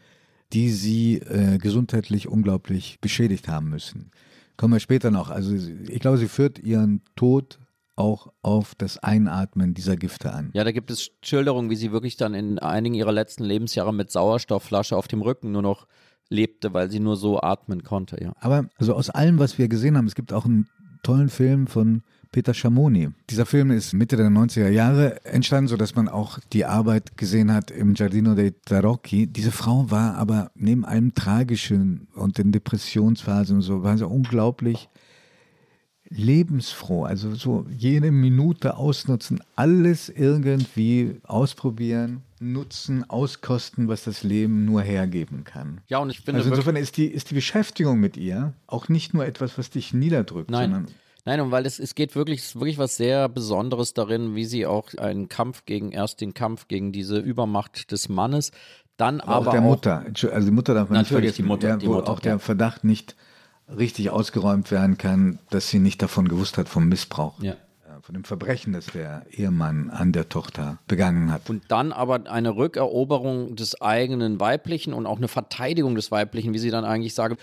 die 0.53 0.69
sie 0.71 1.17
äh, 1.17 1.57
gesundheitlich 1.59 2.27
unglaublich 2.27 2.99
beschädigt 3.01 3.47
haben 3.47 3.69
müssen. 3.69 4.11
Kommen 4.57 4.73
wir 4.73 4.79
später 4.79 5.11
noch. 5.11 5.29
Also 5.29 5.55
ich 5.55 5.99
glaube, 5.99 6.17
sie 6.17 6.27
führt 6.27 6.59
ihren 6.59 7.01
Tod 7.15 7.59
auch 7.99 8.31
auf 8.41 8.75
das 8.75 8.97
Einatmen 8.97 9.73
dieser 9.73 9.97
Gifte 9.97 10.33
an. 10.33 10.51
Ja, 10.53 10.63
da 10.63 10.71
gibt 10.71 10.89
es 10.89 11.11
Schilderungen, 11.21 11.69
wie 11.69 11.75
sie 11.75 11.91
wirklich 11.91 12.17
dann 12.17 12.33
in 12.33 12.57
einigen 12.57 12.95
ihrer 12.95 13.11
letzten 13.11 13.43
Lebensjahre 13.43 13.93
mit 13.93 14.09
Sauerstoffflasche 14.09 14.95
auf 14.95 15.07
dem 15.07 15.21
Rücken 15.21 15.51
nur 15.51 15.61
noch 15.61 15.87
lebte, 16.29 16.73
weil 16.73 16.89
sie 16.89 16.99
nur 16.99 17.17
so 17.17 17.41
atmen 17.41 17.83
konnte, 17.83 18.23
ja. 18.23 18.33
Aber 18.39 18.69
also 18.77 18.93
aus 18.93 19.09
allem, 19.09 19.39
was 19.39 19.57
wir 19.57 19.67
gesehen 19.67 19.97
haben, 19.97 20.07
es 20.07 20.15
gibt 20.15 20.31
auch 20.31 20.45
einen 20.45 20.67
tollen 21.03 21.29
Film 21.29 21.67
von 21.67 22.03
Peter 22.31 22.53
Schamoni. 22.53 23.09
Dieser 23.29 23.47
Film 23.47 23.71
ist 23.71 23.93
Mitte 23.93 24.15
der 24.15 24.27
90er 24.27 24.69
Jahre 24.69 25.25
entstanden, 25.25 25.67
sodass 25.67 25.95
man 25.95 26.07
auch 26.07 26.37
die 26.53 26.65
Arbeit 26.65 27.17
gesehen 27.17 27.51
hat 27.51 27.71
im 27.71 27.95
Giardino 27.95 28.35
dei 28.35 28.53
Tarocchi. 28.65 29.25
Diese 29.25 29.51
Frau 29.51 29.89
war 29.89 30.15
aber 30.15 30.51
neben 30.53 30.85
allem 30.85 31.15
Tragischen 31.15 32.07
und 32.13 32.37
den 32.37 32.51
Depressionsphasen 32.51 33.57
und 33.57 33.61
so, 33.63 33.81
war 33.81 33.97
sie 33.97 34.07
unglaublich 34.07 34.89
lebensfroh. 36.09 37.03
Also 37.03 37.35
so 37.35 37.65
jede 37.69 38.11
Minute 38.11 38.77
ausnutzen, 38.77 39.41
alles 39.55 40.09
irgendwie 40.09 41.19
ausprobieren, 41.23 42.21
nutzen, 42.39 43.09
auskosten, 43.09 43.87
was 43.87 44.03
das 44.03 44.23
Leben 44.23 44.65
nur 44.65 44.81
hergeben 44.81 45.43
kann. 45.43 45.81
Ja, 45.87 45.99
und 45.99 46.09
ich 46.09 46.21
finde. 46.21 46.39
Also 46.39 46.49
insofern 46.49 46.75
ist 46.75 46.97
die, 46.97 47.07
ist 47.07 47.29
die 47.29 47.35
Beschäftigung 47.35 47.99
mit 47.99 48.17
ihr 48.17 48.53
auch 48.67 48.89
nicht 48.89 49.13
nur 49.13 49.25
etwas, 49.25 49.57
was 49.57 49.69
dich 49.69 49.93
niederdrückt, 49.93 50.49
Nein. 50.49 50.71
sondern 50.71 50.95
Nein, 51.25 51.41
und 51.41 51.51
weil 51.51 51.65
es, 51.65 51.79
es 51.79 51.95
geht 51.95 52.15
wirklich, 52.15 52.55
wirklich 52.55 52.77
was 52.77 52.97
sehr 52.97 53.29
Besonderes 53.29 53.93
darin, 53.93 54.35
wie 54.35 54.45
sie 54.45 54.65
auch 54.65 54.93
einen 54.95 55.27
Kampf 55.27 55.65
gegen, 55.65 55.91
erst 55.91 56.21
den 56.21 56.33
Kampf 56.33 56.67
gegen 56.67 56.91
diese 56.91 57.19
Übermacht 57.19 57.91
des 57.91 58.09
Mannes, 58.09 58.51
dann 58.97 59.21
aber, 59.21 59.35
aber 59.35 59.47
auch 59.47 59.51
der 59.51 59.61
Mutter. 59.61 60.05
Also 60.31 60.47
die 60.47 60.51
Mutter 60.51 60.73
darf 60.73 60.89
man 60.89 60.97
natürlich 60.97 60.99
nicht 60.99 61.35
vergessen, 61.35 61.43
die 61.43 61.47
Mutter, 61.47 61.67
ja, 61.67 61.77
die 61.77 61.87
wo 61.87 61.93
Mutter, 61.93 62.09
auch 62.09 62.19
der 62.19 62.39
Verdacht 62.39 62.83
nicht 62.83 63.15
richtig 63.77 64.09
ausgeräumt 64.09 64.71
werden 64.71 64.97
kann, 64.97 65.39
dass 65.49 65.69
sie 65.69 65.79
nicht 65.79 66.01
davon 66.01 66.27
gewusst 66.27 66.57
hat 66.57 66.69
vom 66.69 66.87
Missbrauch 66.87 67.41
ja. 67.41 67.55
von 68.01 68.13
dem 68.13 68.23
Verbrechen, 68.23 68.73
das 68.73 68.87
der 68.87 69.25
Ehemann 69.31 69.89
an 69.89 70.11
der 70.11 70.29
Tochter 70.29 70.79
begangen 70.87 71.31
hat. 71.31 71.49
Und 71.49 71.63
dann 71.69 71.91
aber 71.91 72.29
eine 72.29 72.55
Rückeroberung 72.55 73.55
des 73.55 73.81
eigenen 73.81 74.39
Weiblichen 74.39 74.93
und 74.93 75.05
auch 75.05 75.17
eine 75.17 75.27
Verteidigung 75.27 75.95
des 75.95 76.11
Weiblichen, 76.11 76.53
wie 76.53 76.59
sie 76.59 76.71
dann 76.71 76.85
eigentlich 76.85 77.13
sagen, 77.13 77.37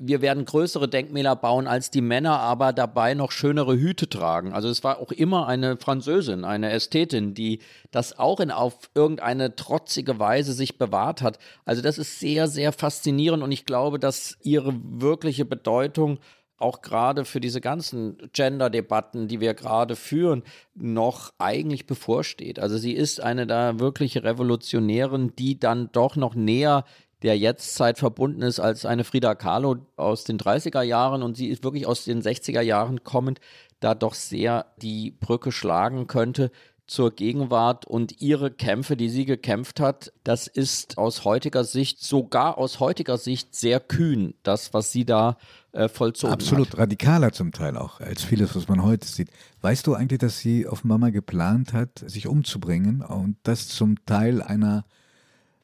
wir 0.00 0.22
werden 0.22 0.44
größere 0.44 0.88
Denkmäler 0.88 1.36
bauen 1.36 1.66
als 1.66 1.90
die 1.90 2.00
Männer, 2.00 2.40
aber 2.40 2.72
dabei 2.72 3.14
noch 3.14 3.32
schönere 3.32 3.76
Hüte 3.76 4.08
tragen. 4.08 4.52
Also 4.52 4.68
es 4.68 4.84
war 4.84 4.98
auch 4.98 5.12
immer 5.12 5.46
eine 5.46 5.76
Französin, 5.76 6.44
eine 6.44 6.70
Ästhetin, 6.70 7.34
die 7.34 7.60
das 7.90 8.18
auch 8.18 8.40
in 8.40 8.50
auf 8.50 8.90
irgendeine 8.94 9.56
trotzige 9.56 10.18
Weise 10.18 10.52
sich 10.52 10.78
bewahrt 10.78 11.22
hat. 11.22 11.38
Also 11.64 11.82
das 11.82 11.98
ist 11.98 12.20
sehr, 12.20 12.48
sehr 12.48 12.72
faszinierend 12.72 13.42
und 13.42 13.52
ich 13.52 13.66
glaube, 13.66 13.98
dass 13.98 14.36
ihre 14.42 14.74
wirkliche 14.82 15.44
Bedeutung 15.44 16.18
auch 16.58 16.82
gerade 16.82 17.24
für 17.24 17.40
diese 17.40 17.60
ganzen 17.60 18.18
Gender-Debatten, 18.32 19.28
die 19.28 19.40
wir 19.40 19.54
gerade 19.54 19.94
führen, 19.96 20.42
noch 20.74 21.32
eigentlich 21.38 21.86
bevorsteht. 21.86 22.58
Also 22.58 22.78
sie 22.78 22.92
ist 22.92 23.22
eine 23.22 23.46
da 23.46 23.78
wirkliche 23.78 24.24
Revolutionärin, 24.24 25.34
die 25.38 25.58
dann 25.58 25.90
doch 25.92 26.16
noch 26.16 26.34
näher 26.34 26.84
der 27.22 27.36
Jetztzeit 27.36 27.98
verbunden 27.98 28.42
ist 28.42 28.60
als 28.60 28.84
eine 28.84 29.04
Frida 29.04 29.34
Kahlo 29.34 29.76
aus 29.96 30.24
den 30.24 30.38
30er 30.38 30.82
Jahren 30.82 31.22
und 31.22 31.36
sie 31.36 31.48
ist 31.48 31.64
wirklich 31.64 31.86
aus 31.86 32.04
den 32.04 32.22
60er 32.22 32.60
Jahren 32.60 33.02
kommend, 33.04 33.40
da 33.80 33.94
doch 33.94 34.14
sehr 34.14 34.66
die 34.80 35.10
Brücke 35.10 35.52
schlagen 35.52 36.06
könnte 36.06 36.50
zur 36.88 37.10
Gegenwart 37.10 37.86
und 37.86 38.22
ihre 38.22 38.50
Kämpfe, 38.50 38.96
die 38.96 39.10
sie 39.10 39.26
gekämpft 39.26 39.78
hat, 39.78 40.10
das 40.24 40.46
ist 40.46 40.96
aus 40.96 41.24
heutiger 41.24 41.62
Sicht, 41.62 42.02
sogar 42.02 42.56
aus 42.56 42.80
heutiger 42.80 43.18
Sicht 43.18 43.54
sehr 43.54 43.78
kühn, 43.78 44.32
das, 44.42 44.72
was 44.72 44.90
sie 44.90 45.04
da 45.04 45.36
äh, 45.72 45.88
vollzogen 45.88 46.32
Absolut 46.32 46.70
hat. 46.72 46.78
radikaler 46.78 47.32
zum 47.32 47.52
Teil 47.52 47.76
auch, 47.76 48.00
als 48.00 48.24
vieles, 48.24 48.56
was 48.56 48.68
man 48.68 48.82
heute 48.82 49.06
sieht. 49.06 49.28
Weißt 49.60 49.86
du 49.86 49.94
eigentlich, 49.94 50.20
dass 50.20 50.38
sie 50.38 50.66
offenbar 50.66 50.96
mal 50.96 51.12
geplant 51.12 51.74
hat, 51.74 52.02
sich 52.06 52.26
umzubringen 52.26 53.02
und 53.02 53.36
das 53.42 53.68
zum 53.68 54.02
Teil 54.06 54.40
einer 54.40 54.86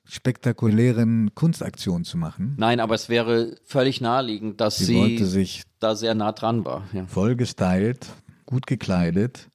spektakulären 0.04 1.34
Kunstaktion 1.34 2.04
zu 2.04 2.18
machen? 2.18 2.54
Nein, 2.58 2.80
aber 2.80 2.94
es 2.94 3.08
wäre 3.08 3.56
völlig 3.64 4.00
naheliegend, 4.00 4.60
dass 4.60 4.76
sie, 4.76 4.84
sie 4.84 4.96
wollte 4.96 5.26
sich 5.26 5.62
da 5.80 5.96
sehr 5.96 6.14
nah 6.14 6.32
dran 6.32 6.64
war. 6.64 6.84
Ja. 6.92 7.06
voll 7.06 7.36
gestylt, 7.36 8.06
gut 8.46 8.66
gekleidet, 8.66 9.48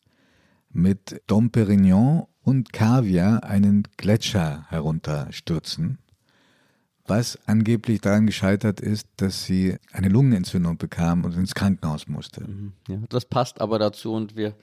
mit 0.72 1.22
Dom 1.28 1.52
Perignon 1.52 2.26
und 2.41 2.74
Kaviar 2.74 3.43
einen 3.43 3.84
Gletscher 3.97 4.66
herunterstürzen, 4.70 6.00
was 7.06 7.38
angeblich 7.47 8.02
daran 8.02 8.26
gescheitert 8.26 8.80
ist, 8.80 9.08
dass 9.18 9.45
sie 9.45 9.78
eine 9.91 10.10
Lungenentzündung 10.10 10.78
bekam 10.78 11.26
und 11.26 11.36
ins 11.36 11.56
Krankenhaus 11.56 12.08
musste. 12.08 12.47
Mhm. 12.47 12.74
Ja, 12.88 12.97
das 13.10 13.26
passt 13.26 13.62
aber 13.62 13.80
dazu 13.80 14.14
und 14.14 14.36
wir 14.36 14.56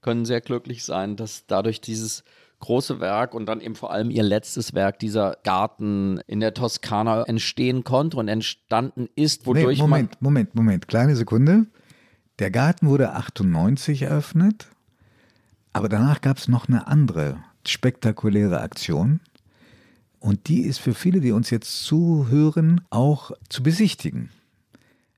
können 0.00 0.24
sehr 0.24 0.40
glücklich 0.40 0.84
sein, 0.84 1.16
dass 1.16 1.46
dadurch 1.46 1.80
dieses 1.80 2.22
große 2.60 3.00
Werk 3.00 3.34
und 3.34 3.46
dann 3.46 3.60
eben 3.60 3.74
vor 3.74 3.92
allem 3.92 4.10
ihr 4.10 4.22
letztes 4.22 4.74
Werk, 4.74 4.98
dieser 4.98 5.36
Garten 5.44 6.20
in 6.26 6.40
der 6.40 6.54
Toskana, 6.54 7.22
entstehen 7.24 7.84
konnte 7.84 8.16
und 8.16 8.28
entstanden 8.28 9.08
ist, 9.14 9.46
wodurch 9.46 9.78
nee, 9.78 9.82
Moment, 9.82 10.20
Moment, 10.20 10.54
Moment, 10.54 10.88
kleine 10.88 11.16
Sekunde. 11.16 11.66
Der 12.38 12.50
Garten 12.50 12.88
wurde 12.88 13.12
98 13.12 14.02
eröffnet, 14.02 14.68
aber 15.72 15.88
danach 15.88 16.20
gab 16.20 16.38
es 16.38 16.48
noch 16.48 16.68
eine 16.68 16.86
andere 16.86 17.38
spektakuläre 17.66 18.60
Aktion. 18.60 19.20
Und 20.20 20.48
die 20.48 20.62
ist 20.62 20.78
für 20.78 20.94
viele, 20.94 21.20
die 21.20 21.32
uns 21.32 21.50
jetzt 21.50 21.84
zuhören, 21.84 22.80
auch 22.90 23.30
zu 23.48 23.62
besichtigen. 23.62 24.30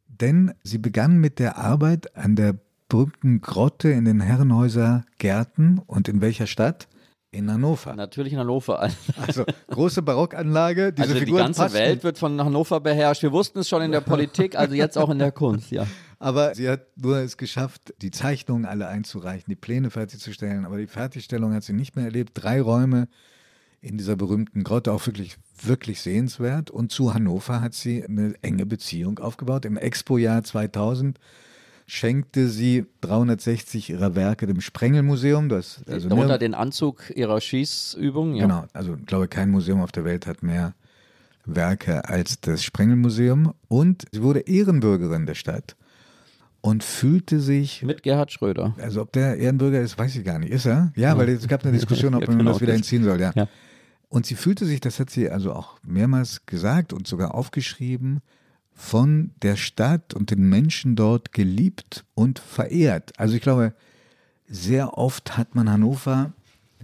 Denn 0.08 0.52
sie 0.62 0.78
begann 0.78 1.18
mit 1.18 1.38
der 1.38 1.56
Arbeit 1.56 2.14
an 2.16 2.36
der 2.36 2.56
berühmten 2.88 3.40
Grotte 3.40 3.88
in 3.90 4.04
den 4.04 4.20
Herrenhäuser 4.20 5.04
Gärten 5.16 5.80
und 5.86 6.08
in 6.08 6.20
welcher 6.20 6.46
Stadt? 6.46 6.88
In 7.32 7.50
Hannover. 7.50 7.94
Natürlich 7.94 8.32
in 8.32 8.40
Hannover. 8.40 8.90
Also 9.26 9.44
große 9.68 10.02
Barockanlage. 10.02 10.92
Diese 10.92 11.02
also 11.02 11.14
die 11.14 11.26
Figuren 11.26 11.52
ganze. 11.52 11.72
Welt 11.72 12.02
wird 12.02 12.18
von 12.18 12.42
Hannover 12.42 12.80
beherrscht. 12.80 13.22
Wir 13.22 13.30
wussten 13.30 13.60
es 13.60 13.68
schon 13.68 13.82
in 13.82 13.92
der 13.92 14.00
Politik, 14.00 14.56
also 14.56 14.74
jetzt 14.74 14.98
auch 14.98 15.10
in 15.10 15.18
der 15.18 15.30
Kunst, 15.30 15.70
ja. 15.70 15.86
Aber 16.18 16.54
sie 16.54 16.68
hat 16.68 16.86
nur 16.96 17.18
es 17.18 17.36
geschafft, 17.36 17.94
die 18.02 18.10
Zeichnungen 18.10 18.66
alle 18.66 18.88
einzureichen, 18.88 19.46
die 19.48 19.56
Pläne 19.56 19.90
fertigzustellen. 19.90 20.64
Aber 20.64 20.76
die 20.76 20.88
Fertigstellung 20.88 21.54
hat 21.54 21.62
sie 21.62 21.72
nicht 21.72 21.96
mehr 21.96 22.06
erlebt. 22.06 22.32
Drei 22.34 22.60
Räume 22.60 23.08
in 23.80 23.96
dieser 23.96 24.16
berühmten 24.16 24.62
Grotte, 24.64 24.92
auch 24.92 25.06
wirklich, 25.06 25.38
wirklich 25.62 26.00
sehenswert. 26.00 26.70
Und 26.70 26.90
zu 26.90 27.14
Hannover 27.14 27.60
hat 27.60 27.74
sie 27.74 28.04
eine 28.04 28.34
enge 28.42 28.66
Beziehung 28.66 29.18
aufgebaut. 29.20 29.64
Im 29.64 29.76
Expo-Jahr 29.76 30.42
2000 30.42 31.18
schenkte 31.90 32.48
sie 32.48 32.86
360 33.00 33.90
ihrer 33.90 34.14
Werke 34.14 34.46
dem 34.46 34.60
Sprengelmuseum. 34.60 35.48
Das, 35.48 35.82
also 35.88 36.08
Darunter 36.08 36.38
den 36.38 36.54
Anzug 36.54 37.10
ihrer 37.14 37.40
Schießübung. 37.40 38.36
Ja. 38.36 38.42
Genau, 38.42 38.64
also 38.72 38.94
ich 38.94 39.06
glaube, 39.06 39.26
kein 39.26 39.50
Museum 39.50 39.80
auf 39.80 39.90
der 39.90 40.04
Welt 40.04 40.26
hat 40.26 40.42
mehr 40.44 40.74
Werke 41.44 42.08
als 42.08 42.40
das 42.40 42.62
Sprengelmuseum. 42.62 43.54
Und 43.66 44.04
sie 44.12 44.22
wurde 44.22 44.40
Ehrenbürgerin 44.40 45.26
der 45.26 45.34
Stadt 45.34 45.74
und 46.60 46.84
fühlte 46.84 47.40
sich. 47.40 47.82
Mit 47.82 48.04
Gerhard 48.04 48.30
Schröder. 48.30 48.74
Also, 48.78 49.02
ob 49.02 49.12
der 49.12 49.36
Ehrenbürger 49.38 49.80
ist, 49.80 49.98
weiß 49.98 50.14
ich 50.14 50.24
gar 50.24 50.38
nicht. 50.38 50.52
Ist 50.52 50.66
er? 50.66 50.92
Ja, 50.94 51.10
ja. 51.10 51.18
weil 51.18 51.28
es 51.30 51.48
gab 51.48 51.64
eine 51.64 51.72
Diskussion, 51.72 52.14
ob 52.14 52.22
Ja, 52.22 52.26
man 52.28 52.38
genau, 52.38 52.52
das 52.52 52.60
wieder 52.60 52.74
entziehen 52.74 53.02
soll. 53.02 53.20
Ja. 53.20 53.32
Ja. 53.34 53.48
Und 54.08 54.26
sie 54.26 54.36
fühlte 54.36 54.64
sich, 54.64 54.80
das 54.80 55.00
hat 55.00 55.10
sie 55.10 55.28
also 55.28 55.52
auch 55.52 55.78
mehrmals 55.82 56.46
gesagt 56.46 56.92
und 56.92 57.08
sogar 57.08 57.34
aufgeschrieben, 57.34 58.20
von 58.80 59.30
der 59.42 59.56
Stadt 59.56 60.14
und 60.14 60.30
den 60.30 60.48
Menschen 60.48 60.96
dort 60.96 61.32
geliebt 61.32 62.04
und 62.14 62.38
verehrt. 62.38 63.12
Also 63.18 63.34
ich 63.34 63.42
glaube, 63.42 63.74
sehr 64.48 64.96
oft 64.96 65.36
hat 65.36 65.54
man 65.54 65.70
Hannover 65.70 66.32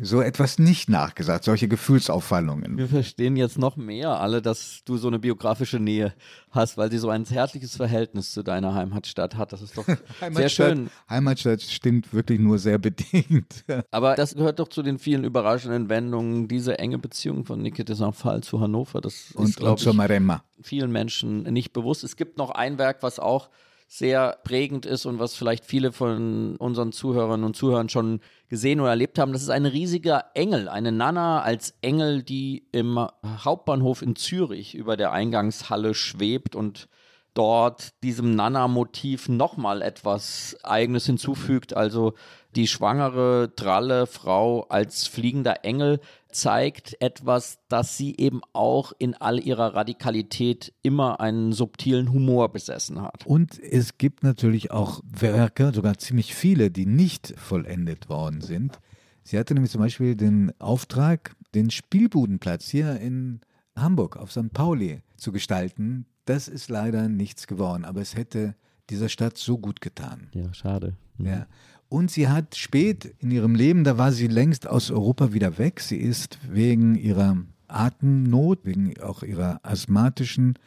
so 0.00 0.20
etwas 0.20 0.58
nicht 0.58 0.88
nachgesagt, 0.88 1.44
solche 1.44 1.68
Gefühlsauffallungen. 1.68 2.76
Wir 2.76 2.88
verstehen 2.88 3.36
jetzt 3.36 3.58
noch 3.58 3.76
mehr 3.76 4.20
alle, 4.20 4.42
dass 4.42 4.82
du 4.84 4.96
so 4.96 5.08
eine 5.08 5.18
biografische 5.18 5.78
Nähe 5.78 6.12
hast, 6.50 6.76
weil 6.76 6.90
sie 6.90 6.98
so 6.98 7.08
ein 7.08 7.24
zärtliches 7.24 7.76
Verhältnis 7.76 8.32
zu 8.32 8.42
deiner 8.42 8.74
Heimatstadt 8.74 9.36
hat. 9.36 9.52
Das 9.52 9.62
ist 9.62 9.76
doch 9.76 9.86
sehr 10.32 10.48
schön. 10.48 10.90
Heimatstadt 11.08 11.62
stimmt 11.62 12.12
wirklich 12.12 12.40
nur 12.40 12.58
sehr 12.58 12.78
bedingt. 12.78 13.64
Aber 13.90 14.14
das 14.16 14.34
gehört 14.34 14.58
doch 14.58 14.68
zu 14.68 14.82
den 14.82 14.98
vielen 14.98 15.24
überraschenden 15.24 15.88
Wendungen, 15.88 16.48
diese 16.48 16.78
enge 16.78 16.98
Beziehung 16.98 17.44
von 17.44 17.62
Niki 17.62 17.84
de 17.84 17.94
Saint-Phal 17.96 18.42
zu 18.42 18.60
Hannover. 18.60 19.00
Das 19.00 19.32
Und, 19.34 19.48
ist, 19.48 19.56
glaube 19.56 19.80
ich, 19.80 20.66
vielen 20.66 20.92
Menschen 20.92 21.44
nicht 21.44 21.72
bewusst. 21.72 22.04
Es 22.04 22.16
gibt 22.16 22.38
noch 22.38 22.50
ein 22.50 22.78
Werk, 22.78 23.02
was 23.02 23.18
auch 23.18 23.48
sehr 23.86 24.38
prägend 24.42 24.84
ist 24.84 25.06
und 25.06 25.18
was 25.18 25.36
vielleicht 25.36 25.64
viele 25.64 25.92
von 25.92 26.56
unseren 26.56 26.92
Zuhörern 26.92 27.44
und 27.44 27.56
Zuhörern 27.56 27.88
schon 27.88 28.20
gesehen 28.48 28.80
oder 28.80 28.90
erlebt 28.90 29.18
haben. 29.18 29.32
Das 29.32 29.42
ist 29.42 29.50
ein 29.50 29.66
riesiger 29.66 30.26
Engel, 30.34 30.68
eine 30.68 30.90
Nana 30.90 31.42
als 31.42 31.74
Engel, 31.82 32.22
die 32.22 32.66
im 32.72 32.98
Hauptbahnhof 33.24 34.02
in 34.02 34.16
Zürich 34.16 34.74
über 34.74 34.96
der 34.96 35.12
Eingangshalle 35.12 35.94
schwebt 35.94 36.56
und 36.56 36.88
dort 37.36 37.90
diesem 38.02 38.34
Nana-Motiv 38.34 39.28
nochmal 39.28 39.82
etwas 39.82 40.56
Eigenes 40.62 41.06
hinzufügt. 41.06 41.76
Also 41.76 42.14
die 42.56 42.66
schwangere, 42.66 43.52
dralle 43.54 44.06
Frau 44.06 44.62
als 44.68 45.06
fliegender 45.06 45.64
Engel 45.64 46.00
zeigt 46.30 47.00
etwas, 47.00 47.58
dass 47.68 47.96
sie 47.98 48.16
eben 48.16 48.40
auch 48.54 48.92
in 48.98 49.14
all 49.14 49.38
ihrer 49.38 49.74
Radikalität 49.74 50.72
immer 50.82 51.20
einen 51.20 51.52
subtilen 51.52 52.12
Humor 52.12 52.50
besessen 52.50 53.02
hat. 53.02 53.26
Und 53.26 53.58
es 53.62 53.98
gibt 53.98 54.22
natürlich 54.22 54.70
auch 54.70 55.00
Werke, 55.04 55.72
sogar 55.74 55.98
ziemlich 55.98 56.34
viele, 56.34 56.70
die 56.70 56.86
nicht 56.86 57.34
vollendet 57.38 58.08
worden 58.08 58.40
sind. 58.40 58.78
Sie 59.22 59.38
hatte 59.38 59.54
nämlich 59.54 59.72
zum 59.72 59.82
Beispiel 59.82 60.14
den 60.14 60.52
Auftrag, 60.58 61.34
den 61.54 61.70
Spielbudenplatz 61.70 62.68
hier 62.68 62.98
in 63.00 63.40
Hamburg 63.74 64.16
auf 64.16 64.32
St. 64.32 64.52
Pauli 64.52 65.02
zu 65.16 65.32
gestalten. 65.32 66.06
Das 66.26 66.48
ist 66.48 66.68
leider 66.68 67.08
nichts 67.08 67.46
geworden, 67.46 67.84
aber 67.84 68.00
es 68.00 68.16
hätte 68.16 68.54
dieser 68.90 69.08
Stadt 69.08 69.38
so 69.38 69.58
gut 69.58 69.80
getan. 69.80 70.28
Ja, 70.34 70.52
schade. 70.52 70.94
Ja. 71.18 71.46
Und 71.88 72.10
sie 72.10 72.28
hat 72.28 72.56
spät 72.56 73.14
in 73.20 73.30
ihrem 73.30 73.54
Leben, 73.54 73.84
da 73.84 73.96
war 73.96 74.12
sie 74.12 74.26
längst 74.26 74.66
aus 74.66 74.90
Europa 74.90 75.32
wieder 75.32 75.56
weg. 75.56 75.80
Sie 75.80 75.96
ist 75.96 76.38
wegen 76.50 76.96
ihrer 76.96 77.38
Atemnot, 77.68 78.60
wegen 78.64 79.00
auch 79.00 79.22
ihrer 79.22 79.60
asthmatischen 79.62 80.58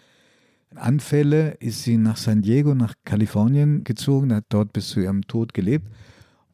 Anfälle, 0.76 1.52
ist 1.60 1.84
sie 1.84 1.98
nach 1.98 2.18
San 2.18 2.42
Diego, 2.42 2.74
nach 2.74 2.94
Kalifornien 3.04 3.84
gezogen, 3.84 4.34
hat 4.34 4.46
dort 4.50 4.72
bis 4.72 4.88
zu 4.88 5.02
ihrem 5.02 5.28
Tod 5.28 5.54
gelebt 5.54 5.88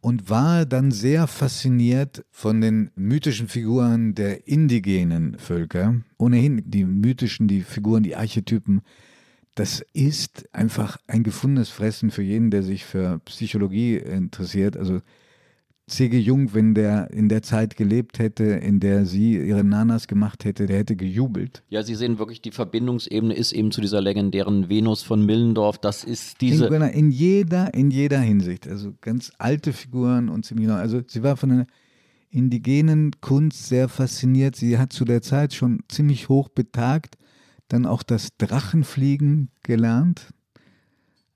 und 0.06 0.30
war 0.30 0.68
dann 0.68 0.91
sehr 0.91 1.26
fasziniert 1.26 2.24
von 2.30 2.62
den 2.62 2.91
mythischen 2.95 3.47
Figuren 3.47 4.14
der 4.14 4.47
indigenen 4.47 5.39
Völker. 5.39 5.95
Ohnehin 6.20 6.62
die 6.64 6.86
mythischen, 6.86 7.47
die 7.47 7.64
Figuren, 7.64 8.03
die 8.03 8.16
Archetypen, 8.16 8.84
das 9.56 9.84
ist 9.93 10.47
einfach 10.53 10.97
ein 11.08 11.24
gefundenes 11.24 11.70
Fressen 11.70 12.12
für 12.12 12.22
jeden, 12.22 12.51
der 12.51 12.62
sich 12.62 12.86
für 12.86 13.18
Psychologie 13.26 13.97
interessiert. 13.97 14.78
Also 14.78 15.01
C.G. 15.88 16.17
Jung, 16.17 16.55
wenn 16.55 16.73
der 16.73 17.11
in 17.11 17.29
der 17.29 17.43
Zeit 17.43 17.77
gelebt 17.77 18.17
hätte, 18.17 18.43
in 18.43 18.79
der 18.79 19.05
sie 19.05 19.38
ihre 19.38 19.63
Nanas 19.63 20.07
gemacht 20.07 20.43
hätte, 20.43 20.65
der 20.65 20.79
hätte 20.79 20.95
gejubelt. 20.95 21.63
Ja, 21.69 21.83
Sie 21.83 21.93
sehen 21.93 22.17
wirklich, 22.17 22.41
die 22.41 22.49
Verbindungsebene 22.49 23.36
ist 23.36 23.51
eben 23.51 23.71
zu 23.71 23.81
dieser 23.81 24.01
legendären 24.01 24.67
Venus 24.67 25.03
von 25.03 25.23
Millendorf. 25.23 25.77
Das 25.77 26.03
ist 26.03 26.41
diese. 26.41 26.65
In 26.67 27.11
jeder, 27.11 27.75
in 27.75 27.91
jeder 27.91 28.19
Hinsicht. 28.19 28.67
Also 28.67 28.93
ganz 28.99 29.31
alte 29.38 29.73
Figuren 29.73 30.29
und 30.29 30.43
ziemlich 30.43 30.67
neu. 30.67 30.73
Also 30.73 31.01
sie 31.05 31.21
war 31.21 31.38
von 31.38 31.51
einer 31.51 31.67
indigenen 32.31 33.11
Kunst 33.21 33.67
sehr 33.67 33.88
fasziniert. 33.88 34.55
Sie 34.55 34.79
hat 34.79 34.91
zu 34.91 35.05
der 35.05 35.21
Zeit 35.21 35.53
schon 35.53 35.83
ziemlich 35.88 36.29
hoch 36.29 36.49
betagt, 36.49 37.15
dann 37.67 37.86
auch 37.86 38.01
das 38.01 38.29
Drachenfliegen 38.39 39.51
gelernt. 39.61 40.33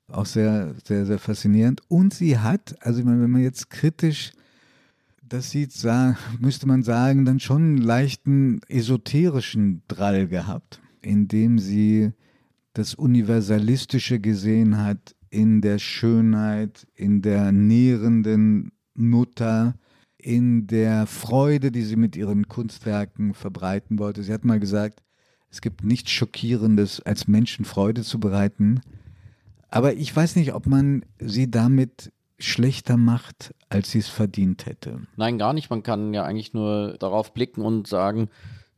Auch 0.07 0.25
sehr, 0.25 0.73
sehr, 0.83 1.05
sehr 1.05 1.19
faszinierend. 1.19 1.81
Und 1.87 2.15
sie 2.15 2.39
hat, 2.39 2.75
also 2.81 3.05
wenn 3.05 3.29
man 3.29 3.43
jetzt 3.43 3.69
kritisch 3.69 4.31
das 5.29 5.51
sieht, 5.51 5.73
müsste 6.39 6.67
man 6.67 6.83
sagen, 6.83 7.25
dann 7.25 7.39
schon 7.39 7.61
einen 7.61 7.77
leichten 7.77 8.61
esoterischen 8.67 9.83
Drall 9.87 10.27
gehabt, 10.27 10.81
indem 11.01 11.59
sie 11.59 12.11
das 12.73 12.95
Universalistische 12.95 14.19
gesehen 14.19 14.77
hat 14.77 15.15
in 15.29 15.61
der 15.61 15.79
Schönheit, 15.79 16.87
in 16.95 17.21
der 17.21 17.51
nährenden 17.51 18.71
Mutter, 18.95 19.75
in 20.17 20.67
der 20.67 21.05
Freude, 21.07 21.71
die 21.71 21.83
sie 21.83 21.95
mit 21.95 22.15
ihren 22.15 22.47
Kunstwerken 22.47 23.33
verbreiten 23.33 23.99
wollte. 23.99 24.23
Sie 24.23 24.33
hat 24.33 24.43
mal 24.43 24.59
gesagt, 24.59 25.01
es 25.51 25.61
gibt 25.61 25.83
nichts 25.83 26.11
Schockierendes, 26.11 27.01
als 27.01 27.27
Menschen 27.27 27.65
Freude 27.65 28.03
zu 28.03 28.19
bereiten. 28.19 28.81
Aber 29.69 29.93
ich 29.93 30.15
weiß 30.15 30.35
nicht, 30.35 30.53
ob 30.53 30.67
man 30.67 31.05
sie 31.19 31.49
damit 31.49 32.11
schlechter 32.39 32.97
macht, 32.97 33.53
als 33.69 33.91
sie 33.91 33.99
es 33.99 34.07
verdient 34.07 34.65
hätte. 34.65 35.01
Nein, 35.15 35.37
gar 35.37 35.53
nicht. 35.53 35.69
Man 35.69 35.83
kann 35.83 36.13
ja 36.13 36.23
eigentlich 36.23 36.53
nur 36.53 36.97
darauf 36.97 37.33
blicken 37.33 37.61
und 37.61 37.87
sagen, 37.87 38.29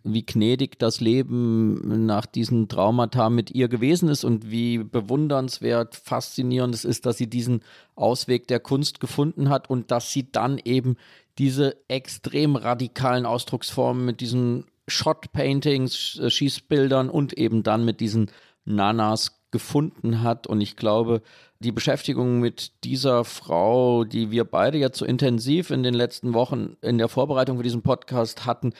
wie 0.03 0.25
gnädig 0.25 0.79
das 0.79 0.99
Leben 0.99 2.05
nach 2.05 2.25
diesen 2.25 2.67
Traumata 2.67 3.29
mit 3.29 3.51
ihr 3.51 3.67
gewesen 3.67 4.09
ist 4.09 4.23
und 4.23 4.49
wie 4.49 4.79
bewundernswert, 4.79 5.95
faszinierend 5.95 6.73
es 6.73 6.85
ist, 6.85 7.05
dass 7.05 7.17
sie 7.17 7.29
diesen 7.29 7.61
Ausweg 7.95 8.47
der 8.47 8.59
Kunst 8.59 8.99
gefunden 8.99 9.49
hat 9.49 9.69
und 9.69 9.91
dass 9.91 10.11
sie 10.11 10.31
dann 10.31 10.59
eben 10.63 10.97
diese 11.37 11.77
extrem 11.87 12.55
radikalen 12.55 13.25
Ausdrucksformen 13.25 14.03
mit 14.05 14.21
diesen 14.21 14.65
Shot-Paintings, 14.87 16.19
äh, 16.19 16.29
Schießbildern 16.29 17.09
und 17.09 17.33
eben 17.33 17.63
dann 17.63 17.85
mit 17.85 17.99
diesen 17.99 18.31
Nanas 18.65 19.40
gefunden 19.51 20.23
hat. 20.23 20.47
Und 20.47 20.61
ich 20.61 20.75
glaube, 20.75 21.21
die 21.59 21.71
Beschäftigung 21.71 22.39
mit 22.39 22.83
dieser 22.83 23.23
Frau, 23.23 24.03
die 24.03 24.31
wir 24.31 24.45
beide 24.45 24.77
jetzt 24.77 24.97
so 24.97 25.05
intensiv 25.05 25.69
in 25.69 25.83
den 25.83 25.93
letzten 25.93 26.33
Wochen 26.33 26.77
in 26.81 26.97
der 26.97 27.09
Vorbereitung 27.09 27.57
für 27.57 27.63
diesen 27.63 27.83
Podcast 27.83 28.45
hatten, 28.45 28.73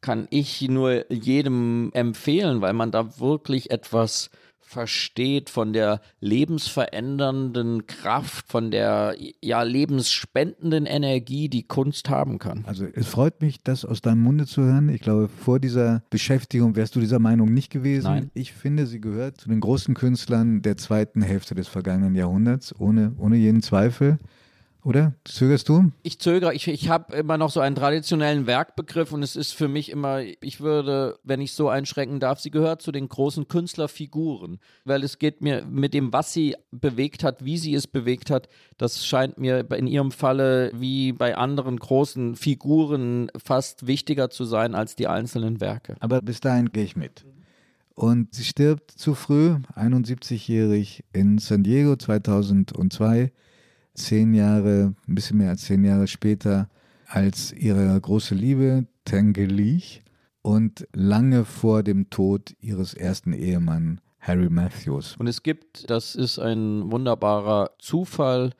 kann 0.00 0.28
ich 0.30 0.62
nur 0.62 1.10
jedem 1.12 1.90
empfehlen, 1.92 2.60
weil 2.60 2.72
man 2.72 2.92
da 2.92 3.18
wirklich 3.18 3.70
etwas 3.70 4.30
versteht 4.68 5.48
von 5.48 5.72
der 5.72 6.02
lebensverändernden 6.20 7.86
Kraft, 7.86 8.48
von 8.48 8.70
der 8.70 9.16
ja 9.42 9.62
lebensspendenden 9.62 10.84
Energie, 10.84 11.48
die 11.48 11.62
Kunst 11.62 12.10
haben 12.10 12.38
kann. 12.38 12.64
Also 12.66 12.84
es 12.92 13.08
freut 13.08 13.40
mich, 13.40 13.62
das 13.62 13.86
aus 13.86 14.02
deinem 14.02 14.22
Munde 14.22 14.46
zu 14.46 14.62
hören. 14.62 14.90
Ich 14.90 15.00
glaube, 15.00 15.28
vor 15.28 15.58
dieser 15.58 16.02
Beschäftigung 16.10 16.76
wärst 16.76 16.96
du 16.96 17.00
dieser 17.00 17.18
Meinung 17.18 17.54
nicht 17.54 17.70
gewesen. 17.70 18.04
Nein. 18.08 18.30
Ich 18.34 18.52
finde, 18.52 18.86
sie 18.86 19.00
gehört 19.00 19.40
zu 19.40 19.48
den 19.48 19.60
großen 19.60 19.94
Künstlern 19.94 20.60
der 20.60 20.76
zweiten 20.76 21.22
Hälfte 21.22 21.54
des 21.54 21.66
vergangenen 21.66 22.14
Jahrhunderts, 22.14 22.78
ohne, 22.78 23.14
ohne 23.16 23.36
jeden 23.36 23.62
Zweifel. 23.62 24.18
Oder? 24.88 25.12
Zögerst 25.26 25.68
du? 25.68 25.92
Ich 26.02 26.18
zögere. 26.18 26.54
Ich, 26.54 26.66
ich 26.66 26.88
habe 26.88 27.14
immer 27.14 27.36
noch 27.36 27.50
so 27.50 27.60
einen 27.60 27.76
traditionellen 27.76 28.46
Werkbegriff 28.46 29.12
und 29.12 29.22
es 29.22 29.36
ist 29.36 29.52
für 29.52 29.68
mich 29.68 29.90
immer, 29.90 30.22
ich 30.22 30.62
würde, 30.62 31.18
wenn 31.22 31.42
ich 31.42 31.52
so 31.52 31.68
einschränken 31.68 32.20
darf, 32.20 32.40
sie 32.40 32.50
gehört 32.50 32.80
zu 32.80 32.90
den 32.90 33.06
großen 33.06 33.48
Künstlerfiguren, 33.48 34.60
weil 34.86 35.04
es 35.04 35.18
geht 35.18 35.42
mir 35.42 35.62
mit 35.66 35.92
dem, 35.92 36.14
was 36.14 36.32
sie 36.32 36.56
bewegt 36.70 37.22
hat, 37.22 37.44
wie 37.44 37.58
sie 37.58 37.74
es 37.74 37.86
bewegt 37.86 38.30
hat, 38.30 38.48
das 38.78 39.04
scheint 39.04 39.36
mir 39.36 39.70
in 39.72 39.86
ihrem 39.86 40.10
Falle 40.10 40.72
wie 40.74 41.12
bei 41.12 41.36
anderen 41.36 41.76
großen 41.76 42.34
Figuren 42.34 43.30
fast 43.36 43.86
wichtiger 43.86 44.30
zu 44.30 44.46
sein 44.46 44.74
als 44.74 44.96
die 44.96 45.06
einzelnen 45.06 45.60
Werke. 45.60 45.96
Aber 46.00 46.22
bis 46.22 46.40
dahin 46.40 46.72
gehe 46.72 46.84
ich 46.84 46.96
mit. 46.96 47.26
Und 47.94 48.34
sie 48.34 48.44
stirbt 48.44 48.92
zu 48.92 49.14
früh, 49.14 49.56
71-jährig 49.76 51.04
in 51.12 51.36
San 51.36 51.62
Diego 51.62 51.94
2002 51.96 53.32
zehn 53.98 54.34
Jahre, 54.34 54.94
ein 55.06 55.14
bisschen 55.14 55.38
mehr 55.38 55.50
als 55.50 55.62
zehn 55.62 55.84
Jahre 55.84 56.06
später, 56.06 56.68
als 57.06 57.52
ihre 57.52 58.00
große 58.00 58.34
Liebe 58.34 58.86
Tengelich 59.04 60.02
und 60.42 60.86
lange 60.94 61.44
vor 61.44 61.82
dem 61.82 62.10
Tod 62.10 62.54
ihres 62.60 62.94
ersten 62.94 63.32
Ehemanns 63.32 64.00
Harry 64.20 64.50
Matthews. 64.50 65.16
Und 65.18 65.26
es 65.26 65.42
gibt, 65.42 65.88
das 65.90 66.14
ist 66.14 66.38
ein 66.38 66.90
wunderbarer 66.90 67.70
Zufall, 67.78 68.52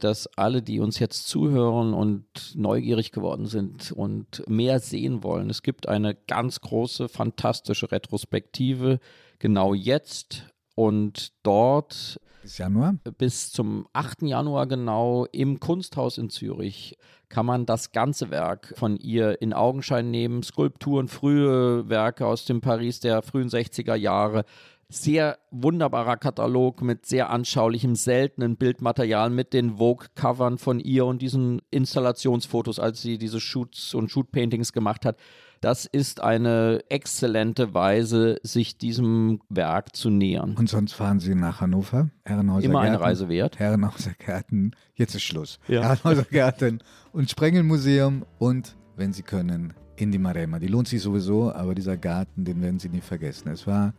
dass 0.00 0.26
alle, 0.36 0.60
die 0.60 0.80
uns 0.80 0.98
jetzt 0.98 1.28
zuhören 1.28 1.94
und 1.94 2.26
neugierig 2.54 3.12
geworden 3.12 3.46
sind 3.46 3.92
und 3.92 4.42
mehr 4.48 4.80
sehen 4.80 5.22
wollen, 5.22 5.50
es 5.50 5.62
gibt 5.62 5.88
eine 5.88 6.14
ganz 6.14 6.60
große, 6.60 7.08
fantastische 7.08 7.90
Retrospektive 7.90 8.98
genau 9.38 9.72
jetzt 9.72 10.46
und 10.74 11.32
dort 11.42 12.20
bis 12.44 12.58
Januar? 12.58 12.96
Bis 13.16 13.50
zum 13.50 13.88
8. 13.94 14.22
Januar 14.22 14.66
genau 14.66 15.24
im 15.32 15.60
Kunsthaus 15.60 16.18
in 16.18 16.28
Zürich 16.28 16.98
kann 17.30 17.46
man 17.46 17.64
das 17.64 17.90
ganze 17.90 18.30
Werk 18.30 18.74
von 18.76 18.96
ihr 18.98 19.40
in 19.40 19.54
Augenschein 19.54 20.10
nehmen. 20.10 20.42
Skulpturen, 20.42 21.08
frühe 21.08 21.88
Werke 21.88 22.26
aus 22.26 22.44
dem 22.44 22.60
Paris 22.60 23.00
der 23.00 23.22
frühen 23.22 23.48
60er 23.48 23.94
Jahre. 23.94 24.44
Sehr 24.88 25.38
wunderbarer 25.50 26.16
Katalog 26.16 26.82
mit 26.82 27.06
sehr 27.06 27.30
anschaulichem, 27.30 27.94
seltenen 27.96 28.56
Bildmaterial, 28.56 29.30
mit 29.30 29.52
den 29.52 29.78
Vogue-Covern 29.78 30.58
von 30.58 30.80
ihr 30.80 31.06
und 31.06 31.22
diesen 31.22 31.62
Installationsfotos, 31.70 32.78
als 32.78 33.02
sie 33.02 33.18
diese 33.18 33.40
Shoots 33.40 33.94
und 33.94 34.10
Shoot-Paintings 34.10 34.72
gemacht 34.72 35.04
hat. 35.04 35.16
Das 35.64 35.86
ist 35.86 36.20
eine 36.20 36.80
exzellente 36.90 37.72
Weise, 37.72 38.36
sich 38.42 38.76
diesem 38.76 39.40
Werk 39.48 39.96
zu 39.96 40.10
nähern. 40.10 40.54
Und 40.58 40.68
sonst 40.68 40.92
fahren 40.92 41.20
Sie 41.20 41.34
nach 41.34 41.62
Hannover, 41.62 42.10
Herrenhauser 42.26 42.66
Immer 42.66 42.82
Gärten, 42.82 42.94
eine 42.96 43.00
Reise 43.00 43.28
wert. 43.30 43.58
Herrenhauser 43.58 44.12
Gärten, 44.18 44.72
jetzt 44.94 45.14
ist 45.14 45.22
Schluss. 45.22 45.58
Ja. 45.66 45.82
Herrenhauser 45.82 46.24
Gärten 46.24 46.82
und 47.12 47.30
Sprengelmuseum 47.30 48.26
und, 48.38 48.76
wenn 48.96 49.14
Sie 49.14 49.22
können, 49.22 49.72
in 49.96 50.12
die 50.12 50.18
Maremma. 50.18 50.58
Die 50.58 50.66
lohnt 50.66 50.88
sich 50.88 51.00
sowieso, 51.00 51.50
aber 51.50 51.74
dieser 51.74 51.96
Garten, 51.96 52.44
den 52.44 52.60
werden 52.60 52.78
Sie 52.78 52.90
nie 52.90 53.00
vergessen. 53.00 53.48
Es 53.48 53.66
war 53.66 53.94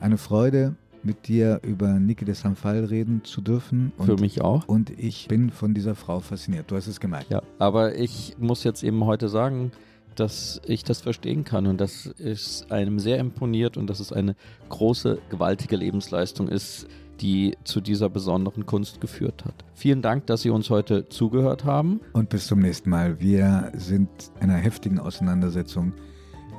eine 0.00 0.18
Freude, 0.18 0.74
mit 1.04 1.28
dir 1.28 1.60
über 1.62 2.00
Niki 2.00 2.24
de 2.24 2.34
Sanfal 2.34 2.84
reden 2.84 3.22
zu 3.24 3.40
dürfen. 3.40 3.92
Und, 3.98 4.06
Für 4.06 4.16
mich 4.16 4.40
auch. 4.40 4.66
Und 4.66 4.90
ich 4.98 5.28
bin 5.28 5.50
von 5.50 5.74
dieser 5.74 5.94
Frau 5.94 6.20
fasziniert. 6.20 6.70
Du 6.70 6.76
hast 6.76 6.86
es 6.86 6.98
gemerkt. 6.98 7.30
Ja, 7.30 7.42
aber 7.58 7.96
ich 7.96 8.36
muss 8.38 8.64
jetzt 8.64 8.82
eben 8.82 9.04
heute 9.04 9.28
sagen, 9.28 9.70
dass 10.14 10.60
ich 10.66 10.84
das 10.84 11.00
verstehen 11.00 11.44
kann 11.44 11.66
und 11.66 11.80
dass 11.80 12.06
es 12.18 12.66
einem 12.70 12.98
sehr 12.98 13.18
imponiert 13.18 13.76
und 13.76 13.88
dass 13.88 14.00
es 14.00 14.12
eine 14.12 14.36
große, 14.68 15.18
gewaltige 15.28 15.76
Lebensleistung 15.76 16.48
ist, 16.48 16.86
die 17.20 17.56
zu 17.64 17.80
dieser 17.80 18.08
besonderen 18.08 18.66
Kunst 18.66 19.00
geführt 19.00 19.44
hat. 19.44 19.54
Vielen 19.74 20.02
Dank, 20.02 20.26
dass 20.26 20.42
Sie 20.42 20.50
uns 20.50 20.70
heute 20.70 21.08
zugehört 21.08 21.64
haben. 21.64 22.00
Und 22.12 22.28
bis 22.28 22.46
zum 22.46 22.60
nächsten 22.60 22.90
Mal. 22.90 23.20
Wir 23.20 23.72
sind 23.76 24.08
in 24.40 24.50
einer 24.50 24.58
heftigen 24.58 24.98
Auseinandersetzung, 24.98 25.92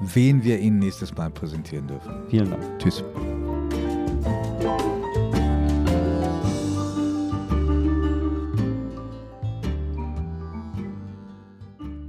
wen 0.02 0.44
wir 0.44 0.60
Ihnen 0.60 0.80
nächstes 0.80 1.16
Mal 1.16 1.30
präsentieren 1.30 1.88
dürfen. 1.88 2.14
Vielen 2.30 2.50
Dank. 2.50 2.64
Tschüss. 2.80 3.04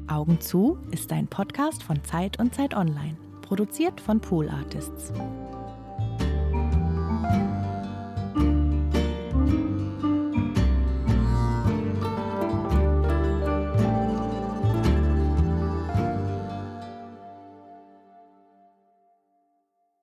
Augen 0.09 0.41
zu 0.41 0.79
ist 0.91 1.13
ein 1.13 1.29
Podcast 1.29 1.83
von 1.83 2.03
Zeit 2.03 2.39
und 2.41 2.55
Zeit 2.55 2.75
Online, 2.75 3.17
produziert 3.43 4.01
von 4.01 4.21
Pool 4.21 4.49
Artists. 4.49 5.13